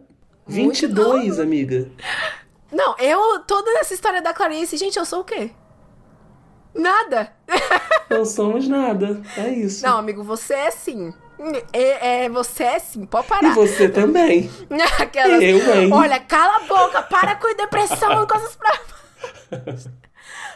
Muito 0.46 0.80
22, 0.86 1.28
nova. 1.28 1.42
amiga. 1.42 1.88
Não, 2.70 2.96
eu, 2.98 3.40
toda 3.40 3.68
essa 3.80 3.92
história 3.92 4.22
da 4.22 4.32
Clarice, 4.32 4.76
gente, 4.76 4.96
eu 4.96 5.04
sou 5.04 5.20
o 5.20 5.24
quê? 5.24 5.50
Nada. 6.74 7.32
Não 8.10 8.24
somos 8.24 8.68
nada. 8.68 9.20
É 9.36 9.48
isso. 9.50 9.84
Não, 9.84 9.98
amigo, 9.98 10.22
você 10.22 10.54
é 10.54 10.70
sim. 10.70 11.12
É, 11.72 12.24
é, 12.24 12.28
você 12.28 12.64
é 12.64 12.78
sim, 12.78 13.04
pode 13.04 13.26
parar. 13.26 13.50
E 13.50 13.54
você 13.54 13.88
também. 13.88 14.50
Aquelas, 14.98 15.42
eu, 15.42 15.74
hein? 15.74 15.92
Olha, 15.92 16.20
cala 16.20 16.56
a 16.56 16.60
boca, 16.60 17.02
para 17.02 17.34
com 17.36 17.54
depressão 17.56 18.22
e 18.22 18.26
coisas 18.26 18.56
pra. 18.56 18.80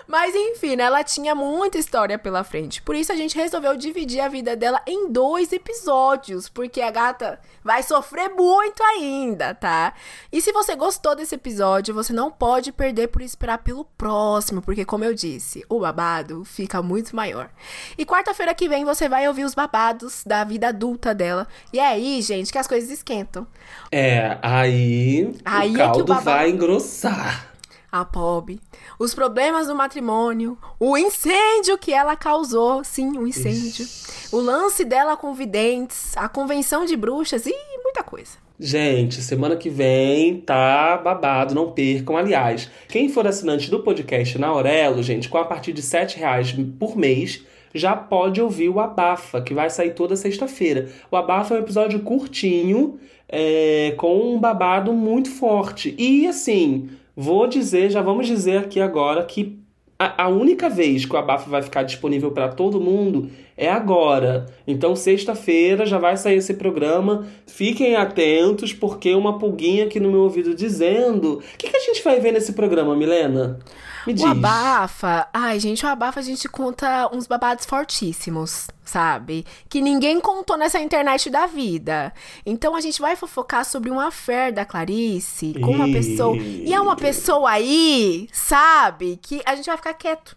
Mas 0.06 0.34
enfim, 0.34 0.76
né, 0.76 0.84
ela 0.84 1.02
tinha 1.02 1.34
muita 1.34 1.78
história 1.78 2.18
pela 2.18 2.44
frente. 2.44 2.80
Por 2.80 2.94
isso 2.94 3.12
a 3.12 3.16
gente 3.16 3.36
resolveu 3.36 3.76
dividir 3.76 4.20
a 4.20 4.28
vida 4.28 4.54
dela 4.54 4.80
em 4.86 5.10
dois 5.10 5.52
episódios, 5.52 6.48
porque 6.48 6.80
a 6.80 6.90
gata 6.90 7.40
vai 7.64 7.82
sofrer 7.82 8.28
muito 8.30 8.82
ainda, 8.82 9.54
tá? 9.54 9.94
E 10.30 10.40
se 10.40 10.52
você 10.52 10.76
gostou 10.76 11.16
desse 11.16 11.34
episódio, 11.34 11.94
você 11.94 12.12
não 12.12 12.30
pode 12.30 12.70
perder 12.70 13.08
por 13.08 13.22
esperar 13.22 13.58
pelo 13.58 13.84
próximo, 13.84 14.62
porque 14.62 14.84
como 14.84 15.04
eu 15.04 15.12
disse, 15.12 15.64
o 15.68 15.80
babado 15.80 16.44
fica 16.44 16.80
muito 16.80 17.14
maior. 17.16 17.50
E 17.98 18.06
quarta-feira 18.06 18.54
que 18.54 18.68
vem 18.68 18.84
você 18.84 19.08
vai 19.08 19.26
ouvir 19.26 19.44
os 19.44 19.54
babados 19.54 20.22
da 20.24 20.44
vida 20.44 20.68
adulta 20.68 21.14
dela. 21.14 21.48
E 21.72 21.80
é 21.80 21.86
aí, 21.86 22.22
gente, 22.22 22.52
que 22.52 22.58
as 22.58 22.68
coisas 22.68 22.90
esquentam. 22.90 23.46
É, 23.90 24.38
aí, 24.40 25.34
aí 25.44 25.72
o 25.72 25.76
caldo 25.76 25.98
é 25.98 26.02
o 26.02 26.06
babado... 26.06 26.24
vai 26.24 26.50
engrossar 26.50 27.56
a 27.90 28.04
pobre, 28.04 28.60
os 28.98 29.14
problemas 29.14 29.66
do 29.66 29.74
matrimônio, 29.74 30.58
o 30.78 30.96
incêndio 30.96 31.78
que 31.78 31.92
ela 31.92 32.16
causou, 32.16 32.82
sim, 32.84 33.18
um 33.18 33.26
incêndio, 33.26 33.84
Ixi. 33.84 34.28
o 34.32 34.38
lance 34.38 34.84
dela 34.84 35.16
com 35.16 35.34
videntes, 35.34 36.16
a 36.16 36.28
convenção 36.28 36.84
de 36.84 36.96
bruxas 36.96 37.46
e 37.46 37.54
muita 37.82 38.02
coisa. 38.02 38.46
Gente, 38.58 39.20
semana 39.20 39.54
que 39.54 39.68
vem 39.68 40.40
tá 40.40 40.96
babado, 40.96 41.54
não 41.54 41.72
percam. 41.72 42.16
Aliás, 42.16 42.70
quem 42.88 43.08
for 43.08 43.26
assinante 43.26 43.70
do 43.70 43.82
podcast 43.82 44.38
na 44.38 44.46
Aurelo, 44.46 45.02
gente, 45.02 45.28
com 45.28 45.36
a 45.36 45.44
partir 45.44 45.74
de 45.74 45.82
R$ 45.82 46.06
reais 46.16 46.54
por 46.78 46.96
mês, 46.96 47.44
já 47.74 47.94
pode 47.94 48.40
ouvir 48.40 48.70
o 48.70 48.80
Abafa, 48.80 49.42
que 49.42 49.52
vai 49.52 49.68
sair 49.68 49.90
toda 49.90 50.16
sexta-feira. 50.16 50.88
O 51.10 51.16
Abafa 51.16 51.54
é 51.54 51.58
um 51.58 51.60
episódio 51.60 52.00
curtinho, 52.00 52.98
é, 53.28 53.92
com 53.98 54.34
um 54.34 54.38
babado 54.38 54.92
muito 54.92 55.30
forte. 55.30 55.94
E 55.98 56.26
assim, 56.26 56.88
Vou 57.16 57.46
dizer, 57.46 57.88
já 57.90 58.02
vamos 58.02 58.26
dizer 58.26 58.58
aqui 58.58 58.78
agora 58.78 59.24
que 59.24 59.58
a, 59.98 60.24
a 60.24 60.28
única 60.28 60.68
vez 60.68 61.06
que 61.06 61.14
o 61.14 61.16
Abafa 61.16 61.48
vai 61.48 61.62
ficar 61.62 61.82
disponível 61.82 62.30
para 62.30 62.48
todo 62.48 62.78
mundo 62.78 63.30
é 63.56 63.70
agora. 63.70 64.46
Então, 64.66 64.94
sexta-feira 64.94 65.86
já 65.86 65.98
vai 65.98 66.16
sair 66.16 66.36
esse 66.36 66.54
programa. 66.54 67.26
Fiquem 67.46 67.96
atentos, 67.96 68.72
porque 68.72 69.14
uma 69.14 69.38
pulguinha 69.38 69.86
aqui 69.86 69.98
no 69.98 70.10
meu 70.10 70.20
ouvido 70.20 70.54
dizendo. 70.54 71.38
O 71.38 71.40
que, 71.56 71.70
que 71.70 71.76
a 71.76 71.80
gente 71.80 72.02
vai 72.02 72.20
ver 72.20 72.32
nesse 72.32 72.52
programa, 72.52 72.94
Milena? 72.94 73.58
Me 74.06 74.12
diz. 74.12 74.22
O 74.22 74.28
abafa. 74.28 75.28
Ai, 75.32 75.58
gente, 75.58 75.84
o 75.84 75.88
abafa 75.88 76.20
a 76.20 76.22
gente 76.22 76.48
conta 76.48 77.10
uns 77.12 77.26
babados 77.26 77.66
fortíssimos, 77.66 78.68
sabe? 78.84 79.44
Que 79.68 79.80
ninguém 79.80 80.20
contou 80.20 80.56
nessa 80.56 80.78
internet 80.78 81.28
da 81.28 81.46
vida. 81.46 82.12
Então 82.44 82.76
a 82.76 82.80
gente 82.80 83.00
vai 83.00 83.16
fofocar 83.16 83.64
sobre 83.64 83.90
uma 83.90 84.12
fé 84.12 84.52
da 84.52 84.64
Clarice 84.64 85.54
com 85.60 85.72
uma 85.72 85.90
pessoa. 85.90 86.36
E 86.36 86.72
é 86.72 86.80
uma 86.80 86.94
pessoa 86.94 87.50
aí, 87.50 88.28
sabe? 88.32 89.18
Que 89.20 89.42
a 89.44 89.56
gente 89.56 89.66
vai 89.66 89.76
ficar 89.76 89.94
quieto. 89.94 90.36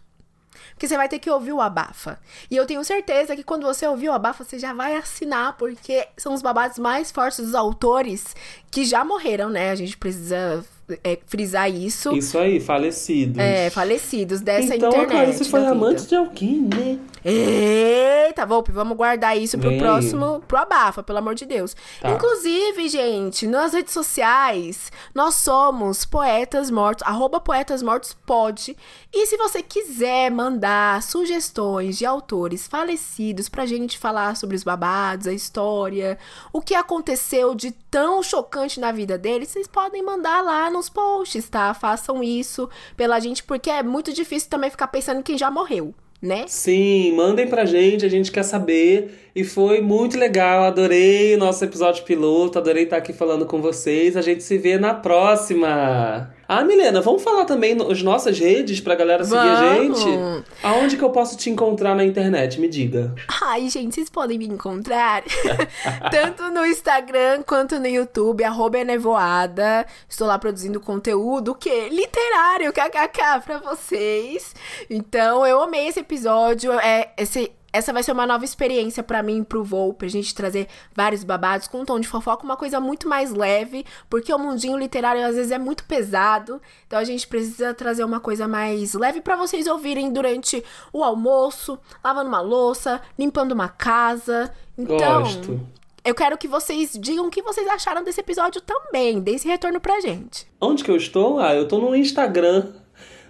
Porque 0.70 0.88
você 0.88 0.96
vai 0.96 1.08
ter 1.08 1.18
que 1.18 1.30
ouvir 1.30 1.52
o 1.52 1.60
abafa. 1.60 2.18
E 2.50 2.56
eu 2.56 2.66
tenho 2.66 2.82
certeza 2.84 3.36
que 3.36 3.42
quando 3.42 3.64
você 3.64 3.86
ouvir 3.86 4.08
o 4.08 4.12
abafa, 4.12 4.44
você 4.44 4.58
já 4.58 4.72
vai 4.72 4.96
assinar, 4.96 5.56
porque 5.56 6.06
são 6.16 6.34
os 6.34 6.42
babados 6.42 6.78
mais 6.78 7.10
fortes 7.10 7.44
dos 7.44 7.54
autores 7.54 8.34
que 8.70 8.84
já 8.84 9.04
morreram, 9.04 9.50
né? 9.50 9.70
A 9.70 9.74
gente 9.74 9.96
precisa 9.96 10.64
é, 11.04 11.18
frisar 11.26 11.70
isso. 11.70 12.16
Isso 12.16 12.38
aí, 12.38 12.60
falecidos. 12.60 13.38
É, 13.38 13.70
falecidos 13.70 14.40
dessa 14.40 14.74
então, 14.74 14.88
internet. 14.88 15.06
Então, 15.06 15.18
a 15.18 15.24
Clarice 15.24 15.44
foi 15.44 15.66
amante 15.66 16.06
de 16.06 16.14
alguém, 16.14 16.60
né? 16.62 16.98
Eita, 17.24 18.46
Volpe, 18.46 18.72
vamos 18.72 18.96
guardar 18.96 19.36
isso 19.36 19.58
pro 19.58 19.70
Vem. 19.70 19.78
próximo, 19.78 20.42
pro 20.48 20.58
abafa, 20.58 21.02
pelo 21.02 21.18
amor 21.18 21.34
de 21.34 21.44
Deus. 21.44 21.76
Tá. 22.00 22.10
Inclusive, 22.10 22.88
gente, 22.88 23.46
nas 23.46 23.74
redes 23.74 23.92
sociais, 23.92 24.90
nós 25.14 25.34
somos 25.34 26.04
Poetas 26.04 26.70
Mortos, 26.70 27.06
arroba 27.06 27.38
Poetas 27.38 27.82
Mortos 27.82 28.16
pode. 28.24 28.76
E 29.12 29.26
se 29.26 29.36
você 29.36 29.62
quiser 29.62 30.30
mandar 30.30 31.02
sugestões 31.02 31.98
de 31.98 32.06
autores 32.06 32.66
falecidos 32.66 33.48
pra 33.48 33.66
gente 33.66 33.98
falar 33.98 34.36
sobre 34.36 34.56
os 34.56 34.64
babados, 34.64 35.26
a 35.26 35.32
história, 35.32 36.18
o 36.52 36.62
que 36.62 36.74
aconteceu 36.74 37.54
de 37.54 37.72
tão 37.90 38.22
chocante 38.22 38.80
na 38.80 38.92
vida 38.92 39.18
deles, 39.18 39.50
vocês 39.50 39.66
podem 39.66 40.02
mandar 40.02 40.42
lá 40.42 40.70
nos 40.70 40.88
posts, 40.88 41.48
tá? 41.48 41.74
Façam 41.74 42.22
isso 42.22 42.68
pela 42.96 43.20
gente, 43.20 43.42
porque 43.42 43.68
é 43.68 43.82
muito 43.82 44.12
difícil 44.12 44.48
também 44.48 44.70
ficar 44.70 44.88
pensando 44.88 45.20
em 45.20 45.22
quem 45.22 45.36
já 45.36 45.50
morreu 45.50 45.94
né? 46.20 46.44
Sim, 46.46 47.12
mandem 47.12 47.46
pra 47.48 47.64
gente, 47.64 48.04
a 48.04 48.08
gente 48.08 48.30
quer 48.30 48.42
saber. 48.42 49.29
E 49.34 49.44
foi 49.44 49.80
muito 49.80 50.18
legal, 50.18 50.64
adorei 50.64 51.34
o 51.34 51.38
nosso 51.38 51.64
episódio 51.64 52.04
piloto, 52.04 52.58
adorei 52.58 52.84
estar 52.84 52.96
aqui 52.96 53.12
falando 53.12 53.46
com 53.46 53.62
vocês. 53.62 54.16
A 54.16 54.22
gente 54.22 54.42
se 54.42 54.58
vê 54.58 54.78
na 54.78 54.94
próxima. 54.94 56.34
Ah, 56.48 56.64
Milena, 56.64 57.00
vamos 57.00 57.22
falar 57.22 57.44
também 57.44 57.76
as 57.88 58.02
nossas 58.02 58.36
redes 58.36 58.80
pra 58.80 58.96
galera 58.96 59.22
seguir 59.22 59.36
vamos. 59.36 60.00
a 60.00 60.04
gente? 60.04 60.44
Aonde 60.64 60.96
que 60.96 61.04
eu 61.04 61.10
posso 61.10 61.36
te 61.36 61.48
encontrar 61.48 61.94
na 61.94 62.04
internet? 62.04 62.60
Me 62.60 62.66
diga. 62.66 63.14
Ai, 63.42 63.68
gente, 63.68 63.94
vocês 63.94 64.10
podem 64.10 64.36
me 64.36 64.48
encontrar 64.48 65.22
tanto 66.10 66.50
no 66.50 66.66
Instagram 66.66 67.44
quanto 67.46 67.78
no 67.78 67.86
YouTube, 67.86 68.42
arroba 68.42 68.78
é 68.78 68.84
nevoada. 68.84 69.86
Estou 70.08 70.26
lá 70.26 70.40
produzindo 70.40 70.80
conteúdo, 70.80 71.54
que 71.54 71.88
literário, 71.88 72.72
kkk, 72.72 73.44
pra 73.44 73.58
vocês. 73.58 74.52
Então, 74.90 75.46
eu 75.46 75.62
amei 75.62 75.86
esse 75.86 76.00
episódio. 76.00 76.72
É, 76.72 77.12
esse 77.16 77.52
essa 77.72 77.92
vai 77.92 78.02
ser 78.02 78.12
uma 78.12 78.26
nova 78.26 78.44
experiência 78.44 79.02
para 79.02 79.22
mim, 79.22 79.44
pro 79.44 79.62
voo, 79.62 79.94
pra 79.94 80.08
gente 80.08 80.34
trazer 80.34 80.66
vários 80.94 81.24
babados 81.24 81.68
com 81.68 81.80
um 81.80 81.84
tom 81.84 82.00
de 82.00 82.08
fofoca, 82.08 82.44
uma 82.44 82.56
coisa 82.56 82.80
muito 82.80 83.08
mais 83.08 83.32
leve, 83.32 83.84
porque 84.08 84.32
o 84.32 84.38
mundinho 84.38 84.78
literário 84.78 85.24
às 85.24 85.36
vezes 85.36 85.52
é 85.52 85.58
muito 85.58 85.84
pesado, 85.84 86.60
então 86.86 86.98
a 86.98 87.04
gente 87.04 87.26
precisa 87.26 87.72
trazer 87.72 88.04
uma 88.04 88.20
coisa 88.20 88.48
mais 88.48 88.94
leve 88.94 89.20
para 89.20 89.36
vocês 89.36 89.66
ouvirem 89.66 90.12
durante 90.12 90.62
o 90.92 91.04
almoço, 91.04 91.78
lavando 92.02 92.28
uma 92.28 92.40
louça, 92.40 93.00
limpando 93.18 93.52
uma 93.52 93.68
casa. 93.68 94.52
Então, 94.76 95.22
Gosto. 95.22 95.60
Eu 96.02 96.14
quero 96.14 96.38
que 96.38 96.48
vocês 96.48 96.96
digam 96.98 97.26
o 97.26 97.30
que 97.30 97.42
vocês 97.42 97.68
acharam 97.68 98.02
desse 98.02 98.20
episódio 98.20 98.60
também. 98.62 99.20
Dê 99.20 99.32
esse 99.32 99.46
retorno 99.46 99.78
pra 99.78 100.00
gente. 100.00 100.46
Onde 100.58 100.82
que 100.82 100.90
eu 100.90 100.96
estou? 100.96 101.38
Ah, 101.38 101.54
eu 101.54 101.68
tô 101.68 101.78
no 101.78 101.94
Instagram 101.94 102.68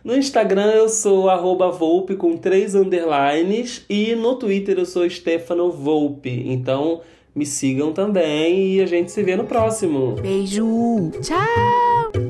no 0.04 0.16
Instagram 0.16 0.70
eu 0.72 0.88
sou 0.88 1.28
arroba 1.28 1.70
Volpe 1.70 2.14
com 2.14 2.36
três 2.36 2.74
underlines 2.74 3.84
e 3.88 4.14
no 4.14 4.36
Twitter 4.36 4.78
eu 4.78 4.86
sou 4.86 5.08
Stefano 5.08 5.70
Volpe. 5.70 6.44
Então 6.46 7.00
me 7.34 7.46
sigam 7.46 7.92
também 7.92 8.74
e 8.74 8.80
a 8.80 8.86
gente 8.86 9.12
se 9.12 9.22
vê 9.22 9.36
no 9.36 9.44
próximo. 9.44 10.12
Beijo! 10.20 11.10
Tchau! 11.22 12.29